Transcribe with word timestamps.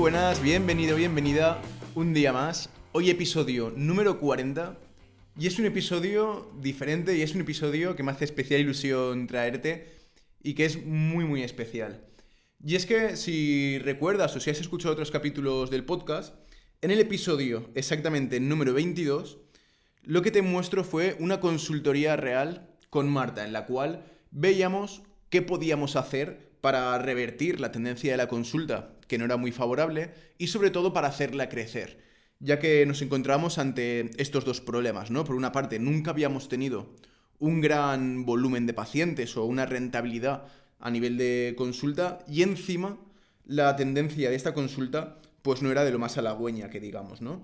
buenas, 0.00 0.42
bienvenido, 0.42 0.96
bienvenida 0.96 1.60
un 1.94 2.14
día 2.14 2.32
más. 2.32 2.70
Hoy 2.92 3.10
episodio 3.10 3.70
número 3.76 4.18
40 4.18 4.78
y 5.38 5.46
es 5.46 5.58
un 5.58 5.66
episodio 5.66 6.50
diferente 6.58 7.18
y 7.18 7.20
es 7.20 7.34
un 7.34 7.42
episodio 7.42 7.94
que 7.94 8.02
me 8.02 8.10
hace 8.10 8.24
especial 8.24 8.62
ilusión 8.62 9.26
traerte 9.26 9.92
y 10.42 10.54
que 10.54 10.64
es 10.64 10.86
muy 10.86 11.26
muy 11.26 11.42
especial. 11.42 12.02
Y 12.64 12.76
es 12.76 12.86
que 12.86 13.14
si 13.14 13.78
recuerdas 13.80 14.34
o 14.34 14.40
si 14.40 14.48
has 14.48 14.58
escuchado 14.58 14.94
otros 14.94 15.10
capítulos 15.10 15.68
del 15.68 15.84
podcast, 15.84 16.34
en 16.80 16.92
el 16.92 17.00
episodio 17.00 17.68
exactamente 17.74 18.40
número 18.40 18.72
22, 18.72 19.36
lo 20.04 20.22
que 20.22 20.30
te 20.30 20.40
muestro 20.40 20.82
fue 20.82 21.14
una 21.20 21.40
consultoría 21.40 22.16
real 22.16 22.70
con 22.88 23.10
Marta, 23.10 23.44
en 23.44 23.52
la 23.52 23.66
cual 23.66 24.06
veíamos 24.30 25.02
qué 25.28 25.42
podíamos 25.42 25.94
hacer 25.94 26.48
para 26.62 26.96
revertir 26.96 27.60
la 27.60 27.70
tendencia 27.70 28.12
de 28.12 28.16
la 28.16 28.28
consulta, 28.28 28.94
que 29.10 29.18
no 29.18 29.24
era 29.24 29.36
muy 29.36 29.50
favorable, 29.50 30.12
y 30.38 30.46
sobre 30.46 30.70
todo 30.70 30.92
para 30.92 31.08
hacerla 31.08 31.48
crecer, 31.48 31.98
ya 32.38 32.60
que 32.60 32.86
nos 32.86 33.02
encontramos 33.02 33.58
ante 33.58 34.08
estos 34.22 34.44
dos 34.44 34.60
problemas, 34.60 35.10
¿no? 35.10 35.24
Por 35.24 35.34
una 35.34 35.50
parte, 35.50 35.80
nunca 35.80 36.12
habíamos 36.12 36.48
tenido 36.48 36.94
un 37.40 37.60
gran 37.60 38.24
volumen 38.24 38.66
de 38.66 38.72
pacientes 38.72 39.36
o 39.36 39.46
una 39.46 39.66
rentabilidad 39.66 40.46
a 40.78 40.92
nivel 40.92 41.16
de 41.16 41.54
consulta, 41.58 42.20
y 42.28 42.42
encima 42.42 43.00
la 43.46 43.74
tendencia 43.74 44.30
de 44.30 44.36
esta 44.36 44.54
consulta 44.54 45.20
pues 45.42 45.60
no 45.60 45.72
era 45.72 45.84
de 45.84 45.90
lo 45.90 45.98
más 45.98 46.16
halagüeña 46.16 46.70
que 46.70 46.78
digamos, 46.78 47.20
¿no? 47.20 47.42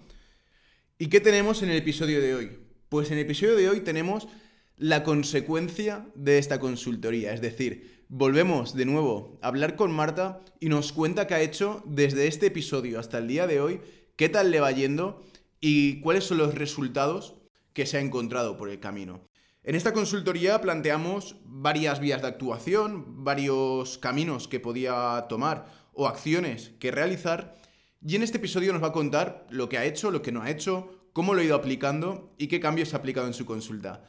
¿Y 0.99 1.09
qué 1.09 1.21
tenemos 1.21 1.65
en 1.65 1.71
el 1.71 1.79
episodio 1.79 2.21
de 2.21 2.35
hoy? 2.37 2.59
Pues 2.89 3.11
en 3.11 3.19
el 3.19 3.25
episodio 3.25 3.57
de 3.57 3.69
hoy 3.69 3.81
tenemos 3.81 4.29
la 4.77 5.03
consecuencia 5.03 6.07
de 6.15 6.39
esta 6.39 6.61
consultoría. 6.61 7.33
Es 7.33 7.41
decir, 7.41 7.96
volvemos 8.09 8.75
de 8.75 8.85
nuevo 8.85 9.39
a 9.43 9.49
hablar 9.49 9.77
con 9.77 9.93
Marta 9.93 10.41
y 10.61 10.69
nos 10.69 10.93
cuenta 10.93 11.27
qué 11.27 11.35
ha 11.35 11.41
hecho 11.41 11.83
desde 11.87 12.27
este 12.27 12.47
episodio 12.47 13.01
hasta 13.01 13.19
el 13.19 13.29
día 13.29 13.47
de 13.47 13.61
hoy, 13.61 13.81
qué 14.17 14.29
tal 14.29 14.51
le 14.51 14.61
va 14.61 14.71
yendo 14.71 15.23
y 15.61 16.01
cuáles 16.01 16.25
son 16.25 16.39
los 16.39 16.55
resultados 16.55 17.35
que 17.73 17.87
se 17.87 17.99
ha 17.99 18.01
encontrado 18.01 18.57
por 18.57 18.71
el 18.71 18.81
camino. 18.81 19.21
En 19.65 19.75
esta 19.75 19.93
consultoría 19.93 20.61
planteamos 20.61 21.37
varias 21.45 21.99
vías 21.99 22.23
de 22.23 22.29
actuación, 22.29 23.25
varios 23.25 23.99
caminos 23.99 24.47
que 24.47 24.61
podía 24.61 25.27
tomar 25.29 25.67
o 25.93 26.07
acciones 26.07 26.73
que 26.79 26.93
realizar 26.93 27.57
y 28.07 28.15
en 28.15 28.23
este 28.23 28.39
episodio 28.39 28.73
nos 28.73 28.83
va 28.83 28.89
a 28.89 28.93
contar 28.93 29.47
lo 29.51 29.69
que 29.69 29.79
ha 29.79 29.85
hecho, 29.85 30.13
lo 30.13 30.23
que 30.23 30.31
no 30.31 30.43
ha 30.43 30.51
hecho, 30.51 31.09
cómo 31.13 31.35
lo 31.35 31.41
ha 31.41 31.45
ido 31.45 31.57
aplicando 31.57 32.33
y 32.39 32.47
qué 32.47 32.61
cambios 32.61 32.95
ha 32.95 32.99
aplicado 32.99 33.27
en 33.27 33.35
su 33.35 33.47
consulta. 33.47 34.05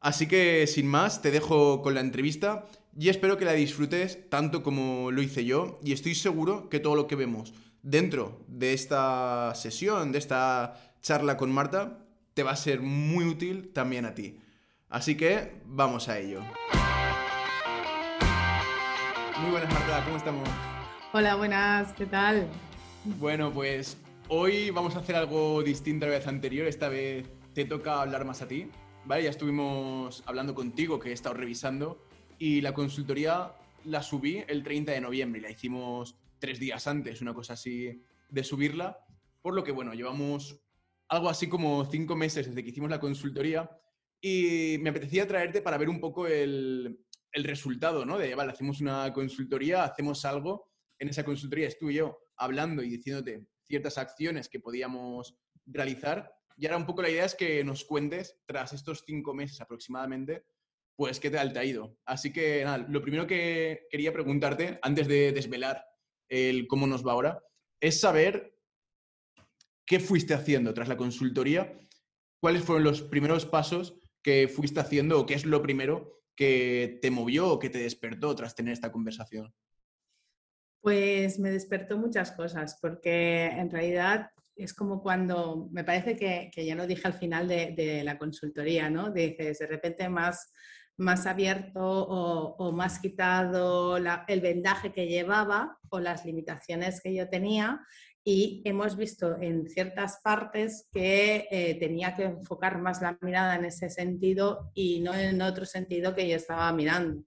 Así 0.00 0.28
que 0.28 0.66
sin 0.66 0.86
más, 0.86 1.22
te 1.22 1.30
dejo 1.30 1.82
con 1.82 1.94
la 1.94 2.00
entrevista 2.00 2.66
y 3.00 3.10
espero 3.10 3.36
que 3.36 3.44
la 3.44 3.52
disfrutes 3.52 4.28
tanto 4.28 4.64
como 4.64 5.12
lo 5.12 5.22
hice 5.22 5.44
yo 5.44 5.78
y 5.84 5.92
estoy 5.92 6.16
seguro 6.16 6.68
que 6.68 6.80
todo 6.80 6.96
lo 6.96 7.06
que 7.06 7.14
vemos 7.14 7.54
dentro 7.80 8.44
de 8.48 8.72
esta 8.72 9.54
sesión, 9.54 10.10
de 10.10 10.18
esta 10.18 10.74
charla 11.00 11.36
con 11.36 11.52
Marta, 11.52 12.00
te 12.34 12.42
va 12.42 12.50
a 12.50 12.56
ser 12.56 12.80
muy 12.80 13.24
útil 13.24 13.72
también 13.72 14.04
a 14.04 14.16
ti. 14.16 14.40
Así 14.88 15.16
que 15.16 15.62
vamos 15.64 16.08
a 16.08 16.18
ello. 16.18 16.40
Muy 19.42 19.52
buenas 19.52 19.72
Marta, 19.72 20.04
¿cómo 20.04 20.16
estamos? 20.16 20.48
Hola, 21.12 21.36
buenas, 21.36 21.92
¿qué 21.92 22.06
tal? 22.06 22.48
Bueno, 23.04 23.52
pues 23.52 23.96
hoy 24.26 24.70
vamos 24.70 24.96
a 24.96 24.98
hacer 24.98 25.14
algo 25.14 25.62
distinto 25.62 26.06
a 26.06 26.08
la 26.08 26.16
vez 26.16 26.26
anterior. 26.26 26.66
Esta 26.66 26.88
vez 26.88 27.28
te 27.54 27.64
toca 27.64 28.02
hablar 28.02 28.24
más 28.24 28.42
a 28.42 28.48
ti. 28.48 28.68
¿vale? 29.08 29.24
Ya 29.24 29.30
estuvimos 29.30 30.22
hablando 30.26 30.54
contigo, 30.54 31.00
que 31.00 31.10
he 31.10 31.12
estado 31.12 31.34
revisando, 31.34 32.04
y 32.38 32.60
la 32.60 32.74
consultoría 32.74 33.52
la 33.84 34.02
subí 34.02 34.44
el 34.46 34.62
30 34.62 34.92
de 34.92 35.00
noviembre 35.00 35.40
y 35.40 35.42
la 35.42 35.50
hicimos 35.50 36.16
tres 36.38 36.58
días 36.58 36.86
antes, 36.86 37.20
una 37.20 37.34
cosa 37.34 37.54
así 37.54 38.02
de 38.28 38.44
subirla, 38.44 38.98
por 39.42 39.54
lo 39.54 39.64
que, 39.64 39.72
bueno, 39.72 39.94
llevamos 39.94 40.60
algo 41.08 41.28
así 41.28 41.48
como 41.48 41.84
cinco 41.86 42.16
meses 42.16 42.46
desde 42.46 42.62
que 42.62 42.70
hicimos 42.70 42.90
la 42.90 43.00
consultoría 43.00 43.70
y 44.20 44.76
me 44.80 44.90
apetecía 44.90 45.26
traerte 45.26 45.62
para 45.62 45.78
ver 45.78 45.88
un 45.88 46.00
poco 46.00 46.26
el, 46.26 47.00
el 47.32 47.44
resultado, 47.44 48.04
¿no? 48.04 48.18
De, 48.18 48.34
vale, 48.34 48.52
hacemos 48.52 48.80
una 48.80 49.12
consultoría, 49.12 49.84
hacemos 49.84 50.24
algo, 50.24 50.70
en 50.98 51.08
esa 51.08 51.24
consultoría 51.24 51.68
estuve 51.68 51.94
yo 51.94 52.18
hablando 52.36 52.82
y 52.82 52.90
diciéndote 52.90 53.46
ciertas 53.66 53.98
acciones 53.98 54.48
que 54.48 54.60
podíamos 54.60 55.36
realizar. 55.66 56.32
Y 56.56 56.66
ahora 56.66 56.78
un 56.78 56.86
poco 56.86 57.02
la 57.02 57.10
idea 57.10 57.24
es 57.24 57.34
que 57.34 57.62
nos 57.62 57.84
cuentes, 57.84 58.36
tras 58.46 58.72
estos 58.72 59.04
cinco 59.06 59.34
meses 59.34 59.60
aproximadamente, 59.60 60.44
pues 60.98 61.20
qué 61.20 61.30
tal 61.30 61.52
te 61.52 61.60
ha 61.60 61.64
ido. 61.64 61.96
Así 62.04 62.32
que 62.32 62.64
nada, 62.64 62.78
lo 62.78 63.00
primero 63.00 63.24
que 63.24 63.86
quería 63.88 64.12
preguntarte, 64.12 64.80
antes 64.82 65.06
de 65.06 65.30
desvelar 65.30 65.84
el 66.28 66.66
cómo 66.66 66.88
nos 66.88 67.06
va 67.06 67.12
ahora, 67.12 67.40
es 67.80 68.00
saber 68.00 68.58
qué 69.86 70.00
fuiste 70.00 70.34
haciendo 70.34 70.74
tras 70.74 70.88
la 70.88 70.96
consultoría, 70.96 71.72
cuáles 72.40 72.64
fueron 72.64 72.82
los 72.82 73.02
primeros 73.02 73.46
pasos 73.46 73.94
que 74.24 74.48
fuiste 74.48 74.80
haciendo 74.80 75.20
o 75.20 75.24
qué 75.26 75.34
es 75.34 75.46
lo 75.46 75.62
primero 75.62 76.20
que 76.34 76.98
te 77.00 77.12
movió 77.12 77.48
o 77.48 77.60
que 77.60 77.70
te 77.70 77.78
despertó 77.78 78.34
tras 78.34 78.56
tener 78.56 78.72
esta 78.72 78.90
conversación. 78.90 79.54
Pues 80.80 81.38
me 81.38 81.52
despertó 81.52 81.96
muchas 81.96 82.32
cosas, 82.32 82.76
porque 82.82 83.46
en 83.46 83.70
realidad 83.70 84.32
es 84.58 84.74
como 84.74 85.00
cuando, 85.00 85.68
me 85.70 85.84
parece 85.84 86.16
que, 86.16 86.50
ya 86.66 86.74
lo 86.74 86.88
dije 86.88 87.06
al 87.06 87.14
final 87.14 87.46
de, 87.46 88.02
la 88.04 88.18
consultoría, 88.18 88.90
¿no? 88.90 89.10
Dices, 89.10 89.60
de 89.60 89.66
repente 89.68 90.08
más, 90.08 90.52
más 90.98 91.26
abierto 91.26 91.80
o, 91.80 92.72
más 92.72 92.98
quitado 92.98 93.96
el 93.96 94.40
vendaje 94.40 94.92
que 94.92 95.06
llevaba 95.06 95.78
o 95.88 96.00
las 96.00 96.24
limitaciones 96.24 97.00
que 97.00 97.14
yo 97.14 97.28
tenía 97.28 97.80
y 98.24 98.60
hemos 98.66 98.96
visto 98.96 99.40
en 99.40 99.68
ciertas 99.68 100.20
partes 100.22 100.88
que 100.92 101.48
eh, 101.50 101.76
tenía 101.80 102.14
que 102.14 102.24
enfocar 102.24 102.78
más 102.78 103.00
la 103.00 103.16
mirada 103.22 103.56
en 103.56 103.64
ese 103.64 103.88
sentido 103.88 104.70
y 104.74 105.00
no 105.00 105.14
en 105.14 105.40
otro 105.40 105.64
sentido 105.64 106.14
que 106.14 106.28
yo 106.28 106.36
estaba 106.36 106.70
mirando. 106.72 107.24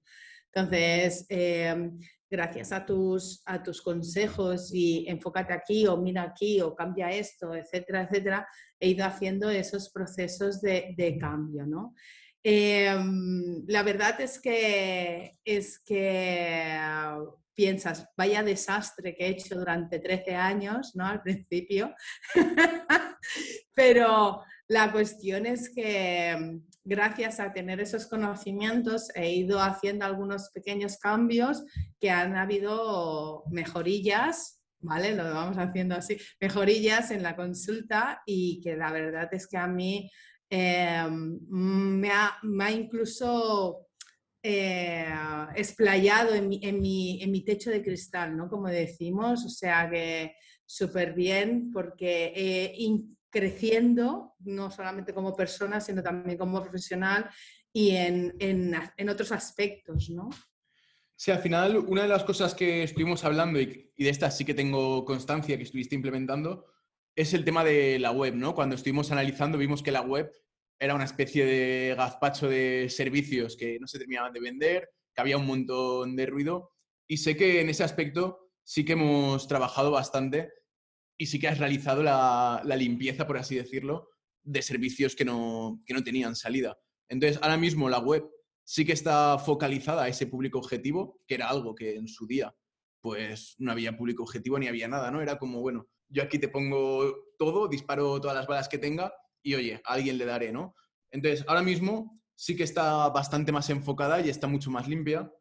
Entonces, 0.53 1.25
eh, 1.29 1.91
gracias 2.31 2.71
a 2.71 2.85
tus, 2.85 3.41
a 3.45 3.61
tus 3.61 3.81
consejos 3.81 4.73
y 4.73 5.05
enfócate 5.07 5.53
aquí 5.53 5.85
o 5.85 5.97
mira 5.97 6.23
aquí 6.23 6.61
o 6.61 6.73
cambia 6.73 7.09
esto, 7.11 7.53
etcétera, 7.53 8.03
etcétera, 8.03 8.47
he 8.79 8.89
ido 8.89 9.05
haciendo 9.05 9.49
esos 9.49 9.89
procesos 9.91 10.61
de, 10.61 11.17
cambio, 11.19 11.65
¿no? 11.65 11.93
Em, 12.43 13.63
la 13.67 13.83
verdad 13.83 14.19
es 14.19 14.39
que, 14.39 15.37
es 15.45 15.79
que 15.79 16.77
piensas, 17.53 18.09
vaya 18.17 18.41
desastre 18.41 19.15
que 19.15 19.25
he 19.25 19.29
hecho 19.29 19.55
durante 19.55 19.99
13 19.99 20.35
años, 20.35 20.95
¿no? 20.95 21.05
Al 21.05 21.21
principio. 21.21 21.93
Pero 23.75 24.43
la 24.67 24.91
cuestión 24.91 25.45
es 25.45 25.69
que 25.69 26.59
gracias 26.83 27.39
a 27.39 27.53
tener 27.53 27.79
esos 27.79 28.07
conocimientos 28.07 29.09
he 29.15 29.31
ido 29.33 29.61
haciendo 29.61 30.05
algunos 30.05 30.49
pequeños 30.49 30.97
cambios 30.97 31.63
que 31.99 32.09
han 32.09 32.35
habido 32.35 33.43
mejorillas, 33.51 34.63
¿vale? 34.79 35.15
Lo 35.15 35.23
vamos 35.25 35.57
haciendo 35.57 35.95
así, 35.95 36.17
mejorillas 36.39 37.11
en 37.11 37.21
la 37.21 37.35
consulta 37.35 38.23
y 38.25 38.59
que 38.61 38.75
la 38.75 38.91
verdad 38.91 39.29
es 39.33 39.47
que 39.47 39.57
a 39.57 39.67
mí 39.67 40.09
eh, 40.53 41.07
me, 41.09 42.09
ha, 42.11 42.71
incluso 42.71 43.87
eh, 44.43 45.07
explayado 45.55 46.35
en 46.35 46.49
mi, 46.49 46.59
en, 46.61 47.31
mi, 47.31 47.45
techo 47.45 47.71
de 47.71 47.81
cristal, 47.81 48.35
¿no? 48.35 48.49
Como 48.49 48.67
decimos, 48.67 49.45
o 49.45 49.49
sea 49.49 49.89
que 49.89 50.35
súper 50.65 51.13
bien 51.13 51.71
porque 51.71 52.33
he 52.35 52.75
creciendo, 53.29 54.35
no 54.39 54.69
solamente 54.69 55.13
como 55.13 55.35
persona, 55.35 55.79
sino 55.79 56.03
también 56.03 56.37
como 56.37 56.61
profesional 56.61 57.29
y 57.73 57.91
en, 57.91 58.35
en, 58.39 59.09
otros 59.09 59.31
aspectos, 59.31 60.09
¿no? 60.09 60.29
Sí, 61.15 61.31
al 61.31 61.39
final, 61.39 61.77
una 61.77 62.01
de 62.01 62.09
las 62.09 62.25
cosas 62.25 62.53
que 62.53 62.83
estuvimos 62.83 63.23
hablando 63.23 63.59
y, 63.61 63.89
de 63.97 64.09
estas 64.09 64.37
sí 64.37 64.43
que 64.43 64.53
tengo 64.53 65.05
constancia 65.05 65.55
que 65.55 65.63
estuviste 65.63 65.95
implementando, 65.95 66.65
es 67.15 67.33
el 67.33 67.43
tema 67.43 67.63
de 67.63 67.99
la 67.99 68.11
web, 68.11 68.35
¿no? 68.35 68.55
Cuando 68.55 68.75
estuvimos 68.75 69.11
analizando 69.11 69.57
vimos 69.57 69.83
que 69.83 69.91
la 69.91 70.01
web 70.01 70.31
era 70.79 70.95
una 70.95 71.03
especie 71.03 71.45
de 71.45 71.95
gazpacho 71.95 72.49
de 72.49 72.87
servicios 72.89 73.55
que 73.55 73.79
no 73.79 73.87
se 73.87 73.99
terminaban 73.99 74.33
de 74.33 74.39
vender, 74.39 74.89
que 75.13 75.21
había 75.21 75.37
un 75.37 75.45
montón 75.45 76.15
de 76.15 76.25
ruido 76.25 76.71
y 77.07 77.17
sé 77.17 77.35
que 77.35 77.61
en 77.61 77.69
ese 77.69 77.83
aspecto 77.83 78.51
sí 78.63 78.85
que 78.85 78.93
hemos 78.93 79.47
trabajado 79.47 79.91
bastante 79.91 80.51
y 81.17 81.27
sí 81.27 81.39
que 81.39 81.49
has 81.49 81.59
realizado 81.59 82.01
la, 82.01 82.63
limpieza, 82.77 83.27
por 83.27 83.37
así 83.37 83.55
decirlo, 83.55 84.09
de 84.43 84.61
servicios 84.61 85.15
que 85.15 85.25
no, 85.25 85.83
no 85.87 86.03
tenían 86.03 86.35
salida. 86.35 86.79
Entonces, 87.09 87.37
ahora 87.43 87.57
mismo 87.57 87.89
la 87.89 87.99
web 87.99 88.27
sí 88.63 88.85
que 88.85 88.93
está 88.93 89.37
focalizada 89.37 90.03
a 90.03 90.07
ese 90.07 90.25
público 90.25 90.57
objetivo, 90.57 91.19
que 91.27 91.35
era 91.35 91.49
algo 91.49 91.75
que 91.75 91.95
en 91.95 92.07
su 92.07 92.25
día 92.25 92.55
pues 93.01 93.55
no 93.57 93.71
había 93.71 93.97
público 93.97 94.23
objetivo 94.23 94.57
ni 94.57 94.67
había 94.67 94.87
nada, 94.87 95.11
¿no? 95.11 95.21
Era 95.21 95.37
como, 95.37 95.59
bueno, 95.59 95.89
yo 96.11 96.23
aquí 96.23 96.39
te 96.39 96.49
pongo 96.49 97.33
todo, 97.37 97.67
disparo 97.67 98.19
todas 98.19 98.35
las 98.35 98.47
balas 98.47 98.69
que 98.69 98.77
tenga 98.77 99.13
y 99.41 99.55
oye, 99.55 99.81
a 99.85 99.93
alguien 99.93 100.17
le 100.17 100.25
daré, 100.25 100.51
¿no? 100.51 100.75
Entonces, 101.09 101.43
ahora 101.47 101.63
mismo 101.63 102.21
sí 102.35 102.55
que 102.55 102.63
está 102.63 103.09
bastante 103.09 103.51
más 103.51 103.69
enfocada 103.69 104.21
y 104.21 104.29
está 104.29 104.47
mucho 104.47 104.71
más 104.71 104.87
limpia. 104.87 105.31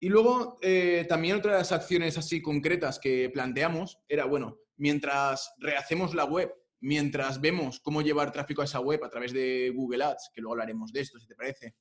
Y 0.00 0.08
luego, 0.08 0.58
eh, 0.62 1.06
también 1.08 1.36
otra 1.36 1.52
de 1.52 1.58
las 1.58 1.72
acciones 1.72 2.16
así 2.18 2.40
concretas 2.40 2.98
que 2.98 3.30
planteamos 3.30 3.98
era, 4.08 4.24
bueno, 4.24 4.58
mientras 4.76 5.52
rehacemos 5.58 6.14
la 6.14 6.24
web, 6.24 6.52
mientras 6.80 7.40
vemos 7.40 7.80
cómo 7.80 8.00
llevar 8.00 8.32
tráfico 8.32 8.62
a 8.62 8.64
esa 8.64 8.80
web 8.80 9.04
a 9.04 9.10
través 9.10 9.32
de 9.32 9.70
Google 9.74 10.04
Ads, 10.04 10.30
que 10.34 10.40
luego 10.40 10.54
hablaremos 10.54 10.92
de 10.92 11.00
esto, 11.00 11.18
si 11.18 11.26
te 11.26 11.34
parece, 11.34 11.76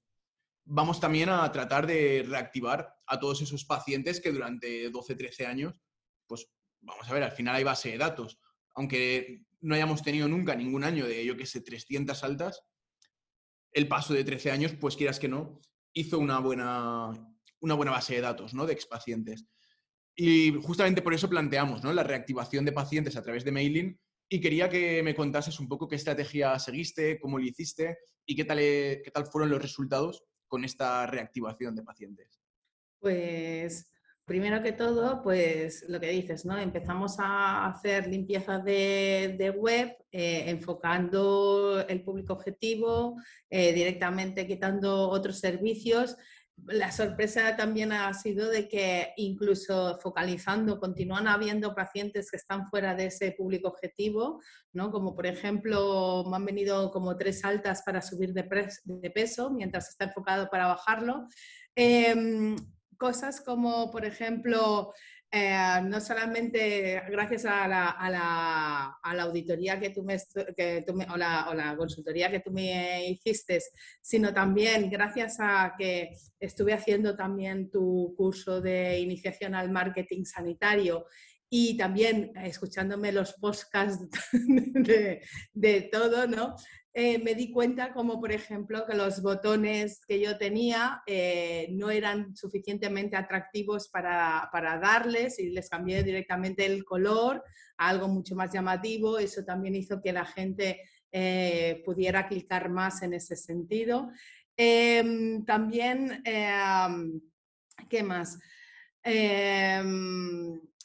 vamos 0.66 1.00
también 1.00 1.30
a 1.30 1.52
tratar 1.52 1.88
de 1.88 2.26
reactivar 2.28 2.94
a 3.08 3.20
todos 3.20 3.42
esos 3.42 3.66
pacientes 3.66 4.20
que 4.20 4.32
durante 4.32 4.90
12, 4.90 5.16
13 5.16 5.46
años, 5.46 5.82
pues 6.28 6.48
vamos 6.82 7.10
a 7.10 7.14
ver, 7.14 7.24
al 7.24 7.32
final 7.32 7.56
hay 7.56 7.64
base 7.64 7.90
de 7.90 7.98
datos. 7.98 8.40
Aunque 8.76 9.44
no 9.62 9.76
hayamos 9.76 10.04
tenido 10.04 10.28
nunca 10.28 10.56
ningún 10.56 10.84
año 10.84 11.06
de, 11.06 11.26
yo 11.26 11.36
qué 11.36 11.46
sé, 11.46 11.62
300 11.62 12.24
altas, 12.24 12.64
el 13.72 13.88
paso 13.88 14.14
de 14.14 14.24
13 14.24 14.52
años, 14.52 14.74
pues 14.80 14.96
quieras 14.96 15.20
que 15.20 15.28
no, 15.28 15.60
hizo 15.94 16.20
una 16.20 16.40
buena, 16.40 17.12
una 17.60 17.74
buena 17.76 17.92
base 17.92 18.16
de 18.16 18.22
datos, 18.22 18.54
¿no? 18.54 18.66
De 18.66 18.74
expacientes. 18.74 19.46
Y 20.16 20.54
justamente 20.62 21.02
por 21.02 21.14
eso 21.14 21.30
planteamos, 21.30 21.84
¿no? 21.84 21.94
La 21.94 22.04
reactivación 22.04 22.66
de 22.66 22.72
pacientes 22.72 23.16
a 23.16 23.24
través 23.24 23.44
de 23.44 23.52
mailing 23.52 24.00
y 24.28 24.42
quería 24.42 24.70
que 24.70 25.02
me 25.02 25.16
contases 25.16 25.60
un 25.60 25.68
poco 25.68 25.88
qué 25.88 25.96
estrategia 25.96 26.58
seguiste, 26.60 27.20
cómo 27.20 27.40
lo 27.40 27.46
hiciste 27.46 27.98
y 28.26 28.36
qué 28.36 28.46
tal, 28.46 28.58
qué 28.58 29.12
tal 29.14 29.26
fueron 29.26 29.50
los 29.50 29.62
resultados 29.62 30.24
con 30.48 30.64
esta 30.64 31.06
reactivación 31.08 31.76
de 31.76 31.84
pacientes. 31.84 32.40
Pues 33.00 33.90
primero 34.30 34.64
que 34.64 34.72
todo, 34.72 35.22
pues 35.22 35.84
lo 35.90 36.00
que 36.00 36.12
dices, 36.12 36.46
¿no? 36.46 36.58
Empezamos 36.58 37.18
a 37.20 37.66
hacer 37.66 38.08
limpieza 38.08 38.60
de, 38.60 39.54
web, 39.58 39.98
eh, 40.12 40.46
enfocando 40.48 41.84
el 41.86 42.02
público 42.02 42.32
objetivo, 42.32 43.18
eh, 43.50 43.74
directamente 43.74 44.48
quitando 44.48 45.10
otros 45.10 45.40
servicios 45.40 46.16
la 46.68 46.92
sorpresa 46.92 47.56
también 47.56 47.92
ha 47.92 48.14
sido 48.14 48.50
de 48.50 48.68
que 48.68 49.14
incluso 49.18 49.98
focalizando, 50.02 50.80
continúan 50.80 51.28
habiendo 51.28 51.74
pacientes 51.74 52.30
que 52.30 52.38
están 52.38 52.68
fuera 52.68 52.96
de 52.96 53.08
ese 53.08 53.32
público 53.32 53.70
objetivo, 53.70 54.42
¿no? 54.74 54.92
como 54.92 55.16
por 55.16 55.26
ejemplo 55.26 56.26
me 56.30 56.36
han 56.36 56.46
venido 56.46 56.92
como 56.92 57.18
tres 57.18 57.44
altas 57.46 57.82
para 57.84 58.02
subir 58.02 58.34
de, 58.34 58.44
peso 59.10 59.52
mientras 59.52 59.90
está 59.90 60.06
enfocado 60.06 60.50
para 60.50 60.68
bajarlo. 60.68 61.28
Em, 61.76 62.56
cosas 63.00 63.42
como 63.42 63.90
por 63.90 64.06
ejemplo 64.06 64.94
eh, 65.32 65.80
no 65.84 66.02
solamente 66.02 67.04
gracias 67.08 67.46
a 67.46 67.68
la, 67.68 69.00
auditoría 69.22 69.80
que 69.80 69.92
tú 69.92 70.04
me, 70.04 70.18
o, 70.18 71.18
la, 71.18 71.76
consultoría 71.78 72.32
que 72.32 72.40
tú 72.40 72.52
me 72.52 73.08
hiciste, 73.08 73.60
sino 74.02 74.34
también 74.34 74.90
gracias 74.90 75.38
a 75.40 75.76
que 75.78 76.10
estuve 76.40 76.74
haciendo 76.74 77.16
también 77.16 77.70
tu 77.70 78.16
curso 78.18 78.60
de 78.60 79.00
iniciación 79.00 79.54
al 79.54 79.70
marketing 79.70 80.26
sanitario 80.26 81.06
y 81.48 81.78
también 81.78 82.32
escuchándome 82.44 83.12
los 83.12 83.34
podcasts 83.34 84.08
de, 84.34 85.22
de 85.54 85.82
todo, 85.92 86.26
¿no? 86.26 86.56
Eh, 86.92 87.20
me 87.20 87.36
di 87.36 87.52
cuenta 87.52 87.94
como, 87.94 88.20
por 88.20 88.32
ejemplo, 88.32 88.84
que 88.86 88.96
los 88.96 89.22
botones 89.22 90.02
que 90.08 90.20
yo 90.20 90.38
tenía 90.40 91.04
eh, 91.06 91.68
no 91.72 91.92
eran 91.92 92.36
suficientemente 92.36 93.16
atractivos 93.16 93.90
para, 93.90 94.50
darles 94.82 95.38
y 95.38 95.52
les 95.52 95.70
cambié 95.70 96.04
directamente 96.04 96.66
el 96.66 96.84
color 96.84 97.44
a 97.78 97.90
algo 97.90 98.08
mucho 98.08 98.36
más 98.36 98.52
llamativo. 98.52 99.20
Eso 99.20 99.46
también 99.46 99.76
hizo 99.76 100.02
que 100.02 100.12
la 100.12 100.26
gente 100.26 100.82
eh, 101.12 101.84
pudiera 101.86 102.28
clicar 102.28 102.70
más 102.70 103.04
en 103.04 103.14
ese 103.14 103.36
sentido. 103.36 104.10
Em, 104.58 105.46
también, 105.46 106.24
em, 106.26 107.22
¿qué 107.88 108.02
más? 108.02 108.40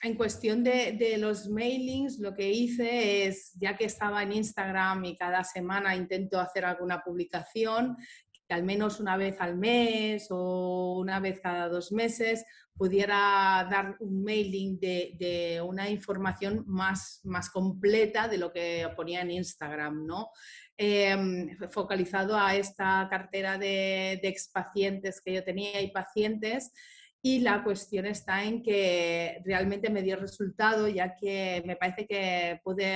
En 0.04 0.16
cuestión 0.16 0.62
de, 0.62 1.16
los 1.18 1.48
mailings, 1.48 2.18
lo 2.18 2.34
que 2.34 2.50
hice 2.50 3.26
es, 3.26 3.54
ya 3.54 3.74
que 3.74 3.86
estaba 3.86 4.22
en 4.22 4.32
Instagram 4.32 5.02
y 5.06 5.16
cada 5.16 5.42
semana 5.44 5.96
intento 5.96 6.38
hacer 6.38 6.66
alguna 6.66 7.02
publicación, 7.02 7.96
que 8.46 8.52
al 8.52 8.64
menos 8.64 9.00
una 9.00 9.16
vez 9.16 9.40
al 9.40 9.56
mes 9.56 10.26
o 10.28 10.98
una 10.98 11.20
vez 11.20 11.40
cada 11.40 11.70
dos 11.70 11.90
meses 11.90 12.44
pudiera 12.76 13.66
dar 13.70 13.96
un 13.98 14.22
mailing 14.22 14.78
de, 14.78 15.62
una 15.66 15.88
información 15.88 16.64
más, 16.66 17.22
más 17.24 17.48
completa 17.48 18.28
de 18.28 18.36
lo 18.36 18.52
que 18.52 18.86
ponía 18.94 19.22
en 19.22 19.30
Instagram, 19.30 20.04
¿no? 20.04 20.28
Em, 20.76 21.56
focalizado 21.70 22.36
a 22.36 22.54
esta 22.54 23.06
cartera 23.08 23.56
de, 23.56 24.20
de 24.20 24.28
expacientes 24.28 25.22
que 25.22 25.32
yo 25.32 25.42
tenía 25.42 25.80
y 25.80 25.90
pacientes 25.92 26.72
y 27.26 27.40
la 27.40 27.64
cuestión 27.64 28.04
está 28.04 28.44
en 28.44 28.62
que 28.62 29.40
realmente 29.46 29.88
me 29.88 30.02
dio 30.02 30.14
resultado, 30.16 30.88
ya 30.88 31.14
que 31.14 31.62
me 31.64 31.74
parece 31.74 32.06
que 32.06 32.60
pude, 32.62 32.94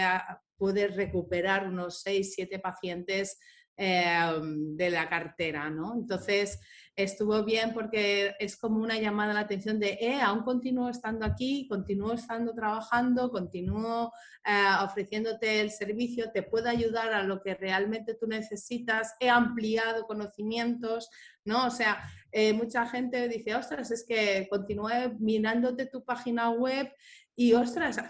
pude 0.59 0.89
recuperar 0.89 1.67
unos 1.67 2.03
6, 2.03 2.35
7 2.35 2.59
pacientes 2.59 3.41
em, 3.75 4.77
de 4.77 4.91
la 4.91 5.09
cartera, 5.09 5.71
¿no? 5.71 5.95
Entonces, 5.95 6.61
estuvo 6.95 7.43
bien 7.43 7.73
porque 7.73 8.35
es 8.39 8.59
como 8.59 8.83
una 8.83 8.99
llamada 8.99 9.31
a 9.31 9.35
la 9.35 9.41
atención 9.41 9.81
de, 9.81 9.97
eh, 9.99 10.21
aún 10.21 10.43
continúo 10.43 10.91
estando 10.91 11.25
aquí, 11.25 11.67
continúo 11.67 12.13
estando 12.13 12.53
trabajando, 12.53 13.31
continúo 13.31 14.13
eh, 14.45 14.67
ofreciéndote 14.83 15.63
el 15.63 15.71
servicio, 15.71 16.33
te 16.33 16.43
puedo 16.43 16.69
ayudar 16.69 17.15
a 17.15 17.23
lo 17.23 17.41
que 17.41 17.55
realmente 17.55 18.13
tú 18.13 18.27
necesitas, 18.27 19.15
he 19.21 19.31
ampliado 19.31 20.07
conocimientos, 20.07 21.09
¿no? 21.47 21.67
O 21.67 21.71
sea, 21.71 22.03
eh, 22.31 22.53
mucha 22.53 22.87
gente 22.87 23.29
dice, 23.29 23.55
ostras, 23.55 23.91
es 23.91 24.05
que 24.07 24.47
continúe 24.51 25.17
mirándote 25.19 25.87
tu 25.87 26.05
página 26.05 26.51
web 26.51 26.93
y 27.35 27.53
ostras, 27.55 28.01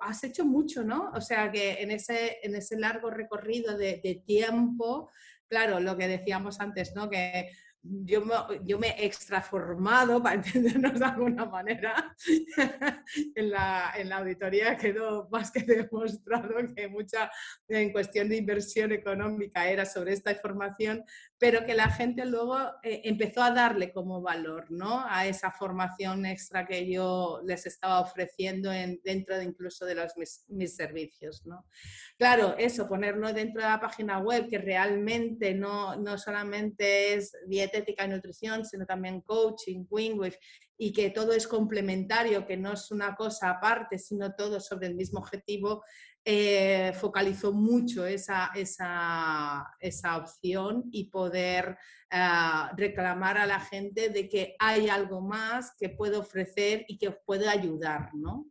has 0.00 0.24
hecho 0.24 0.44
mucho, 0.44 0.82
¿no? 0.82 1.10
O 1.14 1.20
sea 1.20 1.52
que 1.52 1.82
en 1.82 1.90
ese, 1.90 2.38
en 2.42 2.54
ese 2.54 2.78
largo 2.78 3.10
recorrido 3.10 3.76
de, 3.76 4.00
de 4.02 4.22
tiempo, 4.26 5.10
claro, 5.48 5.80
lo 5.80 5.96
que 5.98 6.08
decíamos 6.08 6.60
antes, 6.60 6.94
¿no? 6.94 7.10
Que 7.10 7.50
yo 7.82 8.24
me, 8.24 8.34
yo 8.64 8.78
me 8.78 8.88
he 8.88 9.06
extraformado, 9.06 10.22
para 10.22 10.36
entendernos 10.36 10.98
de 10.98 11.04
alguna 11.04 11.46
manera, 11.46 12.14
en, 13.34 13.50
la, 13.50 13.92
en 13.96 14.08
la 14.08 14.18
auditoría 14.18 14.76
quedó 14.76 15.28
más 15.30 15.50
que 15.50 15.62
demostrado 15.62 16.54
que 16.74 16.88
mucha 16.88 17.30
en 17.68 17.92
cuestión 17.92 18.28
de 18.28 18.36
inversión 18.36 18.92
económica 18.92 19.68
era 19.68 19.84
sobre 19.84 20.12
esta 20.12 20.32
información, 20.32 21.04
pero 21.40 21.64
que 21.64 21.72
la 21.72 21.88
gente 21.90 22.26
luego 22.26 22.58
eh, 22.82 23.00
empezó 23.04 23.42
a 23.42 23.50
darle 23.50 23.92
como 23.94 24.20
valor 24.20 24.70
¿no? 24.70 25.02
a 25.08 25.26
esa 25.26 25.50
formación 25.50 26.26
extra 26.26 26.66
que 26.66 26.86
yo 26.86 27.40
les 27.46 27.64
estaba 27.64 28.00
ofreciendo 28.00 28.70
en, 28.70 29.00
dentro 29.02 29.38
de 29.38 29.44
incluso 29.44 29.86
de 29.86 29.94
los, 29.94 30.12
mis, 30.16 30.76
servicios. 30.76 31.46
¿no? 31.46 31.64
Claro, 32.18 32.54
eso, 32.58 32.86
ponerlo 32.86 33.32
dentro 33.32 33.62
de 33.62 33.68
la 33.68 33.80
página 33.80 34.18
web, 34.18 34.50
que 34.50 34.58
realmente 34.58 35.54
no, 35.54 35.96
no 35.96 36.18
solamente 36.18 37.14
es 37.14 37.32
dietética 37.46 38.04
y 38.04 38.08
nutrición, 38.08 38.66
sino 38.66 38.84
también 38.84 39.22
coaching, 39.22 39.86
Wingwave, 39.88 40.38
y 40.76 40.92
que 40.92 41.08
todo 41.08 41.32
es 41.32 41.46
complementario, 41.46 42.46
que 42.46 42.58
no 42.58 42.72
es 42.72 42.90
una 42.90 43.14
cosa 43.14 43.48
aparte, 43.48 43.98
sino 43.98 44.34
todo 44.34 44.60
sobre 44.60 44.88
el 44.88 44.94
mismo 44.94 45.20
objetivo, 45.20 45.84
eh, 46.24 46.92
focalizó 47.00 47.52
mucho 47.52 48.04
esa, 48.04 48.50
esa, 48.54 49.66
esa, 49.80 50.18
opción 50.18 50.84
y 50.92 51.04
poder 51.04 51.78
eh, 52.10 52.18
reclamar 52.76 53.38
a 53.38 53.46
la 53.46 53.58
gente 53.60 54.10
de 54.10 54.28
que 54.28 54.54
hay 54.58 54.88
algo 54.88 55.22
más 55.22 55.74
que 55.78 55.88
puede 55.88 56.18
ofrecer 56.18 56.84
y 56.88 56.98
que 56.98 57.10
puede 57.10 57.48
ayudar, 57.48 58.10
¿no? 58.14 58.46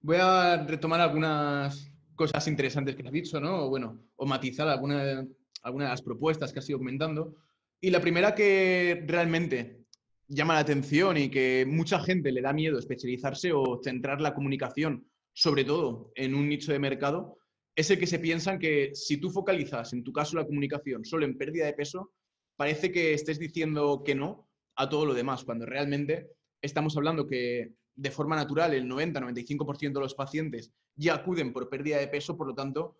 Voy 0.00 0.16
a 0.20 0.64
retomar 0.66 1.00
algunas 1.00 1.88
cosas 2.16 2.46
interesantes 2.48 2.96
que 2.96 3.06
has 3.06 3.12
dicho, 3.12 3.40
¿no? 3.40 3.66
O 3.66 3.68
bueno, 3.68 4.02
o 4.16 4.26
matizar 4.26 4.68
alguna, 4.68 5.24
alguna 5.62 5.84
de 5.84 5.90
las 5.90 6.02
propuestas 6.02 6.52
que 6.52 6.58
has 6.58 6.68
ido 6.68 6.78
comentando. 6.78 7.36
Y 7.80 7.90
la 7.90 8.00
primera 8.00 8.34
que 8.34 9.04
realmente 9.06 9.82
llama 10.28 10.54
la 10.54 10.60
atención 10.60 11.16
y 11.16 11.28
que 11.28 11.64
mucha 11.68 12.00
gente 12.00 12.32
le 12.32 12.40
da 12.40 12.52
miedo 12.52 12.78
especializarse 12.78 13.52
o 13.52 13.80
centrar 13.82 14.20
la 14.20 14.34
comunicación, 14.34 15.06
sobre 15.32 15.64
todo 15.64 16.12
en 16.14 16.34
un 16.34 16.48
nicho 16.48 16.72
de 16.72 16.78
mercado, 16.78 17.38
es 17.74 17.90
el 17.90 17.98
que 17.98 18.06
se 18.06 18.18
piensan 18.18 18.58
que 18.58 18.90
si 18.94 19.16
tú 19.16 19.30
focalizas, 19.30 19.92
en 19.92 20.04
tu 20.04 20.12
caso, 20.12 20.36
la 20.36 20.46
comunicación 20.46 21.04
solo 21.04 21.24
en 21.24 21.38
pérdida 21.38 21.66
de 21.66 21.72
peso, 21.72 22.12
parece 22.56 22.92
que 22.92 23.14
estés 23.14 23.38
diciendo 23.38 24.02
que 24.04 24.14
no 24.14 24.48
a 24.76 24.88
todo 24.88 25.06
lo 25.06 25.14
demás, 25.14 25.44
cuando 25.44 25.66
realmente 25.66 26.28
estamos 26.60 26.96
hablando 26.96 27.26
que 27.26 27.74
de 27.94 28.10
forma 28.10 28.36
natural 28.36 28.74
el 28.74 28.88
90-95% 28.88 29.92
de 29.92 30.00
los 30.00 30.14
pacientes 30.14 30.72
ya 30.94 31.14
acuden 31.14 31.52
por 31.52 31.68
pérdida 31.68 31.98
de 31.98 32.08
peso, 32.08 32.36
por 32.36 32.46
lo 32.46 32.54
tanto, 32.54 32.98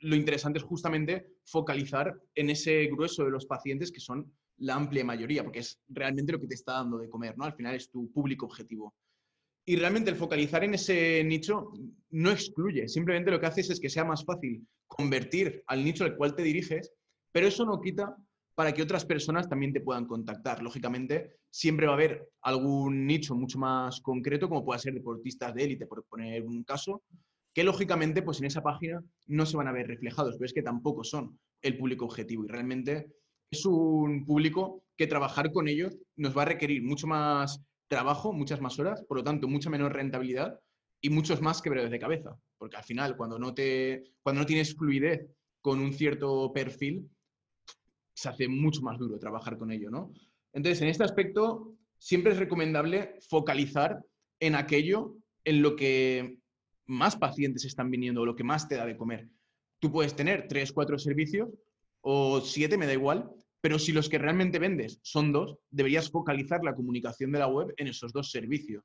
lo 0.00 0.14
interesante 0.14 0.58
es 0.58 0.64
justamente 0.64 1.38
focalizar 1.44 2.20
en 2.34 2.50
ese 2.50 2.86
grueso 2.86 3.24
de 3.24 3.30
los 3.30 3.46
pacientes 3.46 3.90
que 3.90 4.00
son 4.00 4.32
la 4.58 4.74
amplia 4.74 5.04
mayoría, 5.04 5.42
porque 5.42 5.60
es 5.60 5.80
realmente 5.88 6.32
lo 6.32 6.40
que 6.40 6.46
te 6.46 6.54
está 6.54 6.74
dando 6.74 6.98
de 6.98 7.08
comer, 7.08 7.36
¿no? 7.36 7.44
Al 7.44 7.54
final 7.54 7.74
es 7.74 7.90
tu 7.90 8.10
público 8.12 8.46
objetivo. 8.46 8.94
Y 9.68 9.76
realmente 9.76 10.08
el 10.08 10.16
focalizar 10.16 10.64
en 10.64 10.72
ese 10.72 11.22
nicho 11.24 11.74
no 12.12 12.30
excluye, 12.30 12.88
simplemente 12.88 13.30
lo 13.30 13.38
que 13.38 13.44
haces 13.44 13.68
es 13.68 13.78
que 13.78 13.90
sea 13.90 14.02
más 14.02 14.24
fácil 14.24 14.66
convertir 14.86 15.62
al 15.66 15.84
nicho 15.84 16.04
al 16.04 16.16
cual 16.16 16.34
te 16.34 16.42
diriges, 16.42 16.90
pero 17.30 17.48
eso 17.48 17.66
no 17.66 17.78
quita 17.78 18.16
para 18.54 18.72
que 18.72 18.80
otras 18.80 19.04
personas 19.04 19.46
también 19.46 19.74
te 19.74 19.82
puedan 19.82 20.06
contactar. 20.06 20.62
Lógicamente, 20.62 21.40
siempre 21.50 21.84
va 21.84 21.92
a 21.92 21.96
haber 21.96 22.30
algún 22.40 23.06
nicho 23.06 23.34
mucho 23.34 23.58
más 23.58 24.00
concreto, 24.00 24.48
como 24.48 24.64
pueda 24.64 24.78
ser 24.78 24.94
deportistas 24.94 25.54
de 25.54 25.64
élite, 25.64 25.86
por 25.86 26.02
poner 26.04 26.44
un 26.44 26.64
caso, 26.64 27.02
que 27.52 27.62
lógicamente 27.62 28.22
pues 28.22 28.38
en 28.38 28.46
esa 28.46 28.62
página 28.62 29.04
no 29.26 29.44
se 29.44 29.58
van 29.58 29.68
a 29.68 29.72
ver 29.72 29.86
reflejados, 29.86 30.36
pero 30.36 30.46
es 30.46 30.54
que 30.54 30.62
tampoco 30.62 31.04
son 31.04 31.38
el 31.60 31.76
público 31.76 32.06
objetivo 32.06 32.46
y 32.46 32.48
realmente 32.48 33.12
es 33.50 33.66
un 33.66 34.24
público 34.24 34.82
que 34.96 35.06
trabajar 35.06 35.52
con 35.52 35.68
ellos 35.68 35.94
nos 36.16 36.34
va 36.34 36.42
a 36.42 36.46
requerir 36.46 36.82
mucho 36.82 37.06
más 37.06 37.62
trabajo, 37.88 38.32
muchas 38.32 38.60
más 38.60 38.78
horas, 38.78 39.02
por 39.02 39.18
lo 39.18 39.24
tanto, 39.24 39.48
mucha 39.48 39.70
menor 39.70 39.94
rentabilidad 39.94 40.60
y 41.00 41.10
muchos 41.10 41.40
más 41.40 41.62
quebraderos 41.62 41.90
de 41.90 41.98
cabeza. 41.98 42.36
Porque 42.58 42.76
al 42.76 42.84
final, 42.84 43.16
cuando 43.16 43.38
no, 43.38 43.54
te, 43.54 44.04
cuando 44.22 44.42
no 44.42 44.46
tienes 44.46 44.74
fluidez 44.76 45.26
con 45.60 45.80
un 45.80 45.92
cierto 45.92 46.52
perfil, 46.52 47.08
se 48.14 48.28
hace 48.28 48.48
mucho 48.48 48.82
más 48.82 48.98
duro 48.98 49.18
trabajar 49.18 49.58
con 49.58 49.70
ello, 49.70 49.90
¿no? 49.90 50.12
Entonces, 50.52 50.82
en 50.82 50.88
este 50.88 51.04
aspecto, 51.04 51.74
siempre 51.98 52.32
es 52.32 52.38
recomendable 52.38 53.18
focalizar 53.28 54.04
en 54.40 54.54
aquello 54.54 55.16
en 55.44 55.62
lo 55.62 55.76
que 55.76 56.38
más 56.86 57.16
pacientes 57.16 57.64
están 57.64 57.90
viniendo 57.90 58.22
o 58.22 58.26
lo 58.26 58.34
que 58.34 58.44
más 58.44 58.68
te 58.68 58.76
da 58.76 58.86
de 58.86 58.96
comer. 58.96 59.28
Tú 59.78 59.92
puedes 59.92 60.14
tener 60.16 60.48
tres, 60.48 60.72
cuatro 60.72 60.98
servicios 60.98 61.48
o 62.00 62.40
siete, 62.40 62.76
me 62.76 62.86
da 62.86 62.92
igual, 62.92 63.30
pero 63.60 63.78
si 63.78 63.92
los 63.92 64.08
que 64.08 64.18
realmente 64.18 64.58
vendes 64.58 65.00
son 65.02 65.32
dos, 65.32 65.58
deberías 65.70 66.10
focalizar 66.10 66.62
la 66.62 66.74
comunicación 66.74 67.32
de 67.32 67.38
la 67.40 67.48
web 67.48 67.74
en 67.76 67.88
esos 67.88 68.12
dos 68.12 68.30
servicios. 68.30 68.84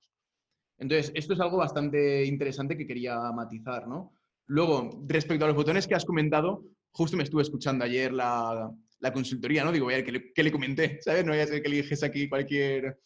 Entonces, 0.80 1.12
esto 1.16 1.34
es 1.34 1.40
algo 1.40 1.58
bastante 1.58 2.26
interesante 2.26 2.76
que 2.76 2.88
quería 2.88 3.20
matizar, 3.32 3.88
¿no? 3.88 4.14
Luego, 4.48 5.04
respecto 5.08 5.46
a 5.46 5.48
los 5.48 5.56
botones 5.56 5.88
que 5.88 5.96
has 5.96 6.06
comentado, 6.06 6.66
justo 6.92 7.16
me 7.16 7.24
estuve 7.24 7.44
escuchando 7.44 7.86
ayer 7.86 8.12
la, 8.12 8.72
consultoría, 9.14 9.64
¿no? 9.64 9.72
Digo, 9.72 9.86
voy 9.86 9.94
a 9.94 9.98
ver 9.98 10.34
qué 10.34 10.44
le, 10.44 10.52
comenté, 10.52 11.00
¿sabes? 11.02 11.24
No 11.24 11.32
voy 11.32 11.42
a 11.42 11.48
ser 11.48 11.62
que 11.62 11.70
le 11.70 11.78
dijese 11.78 12.06
aquí 12.06 12.28
cualquier, 12.28 13.00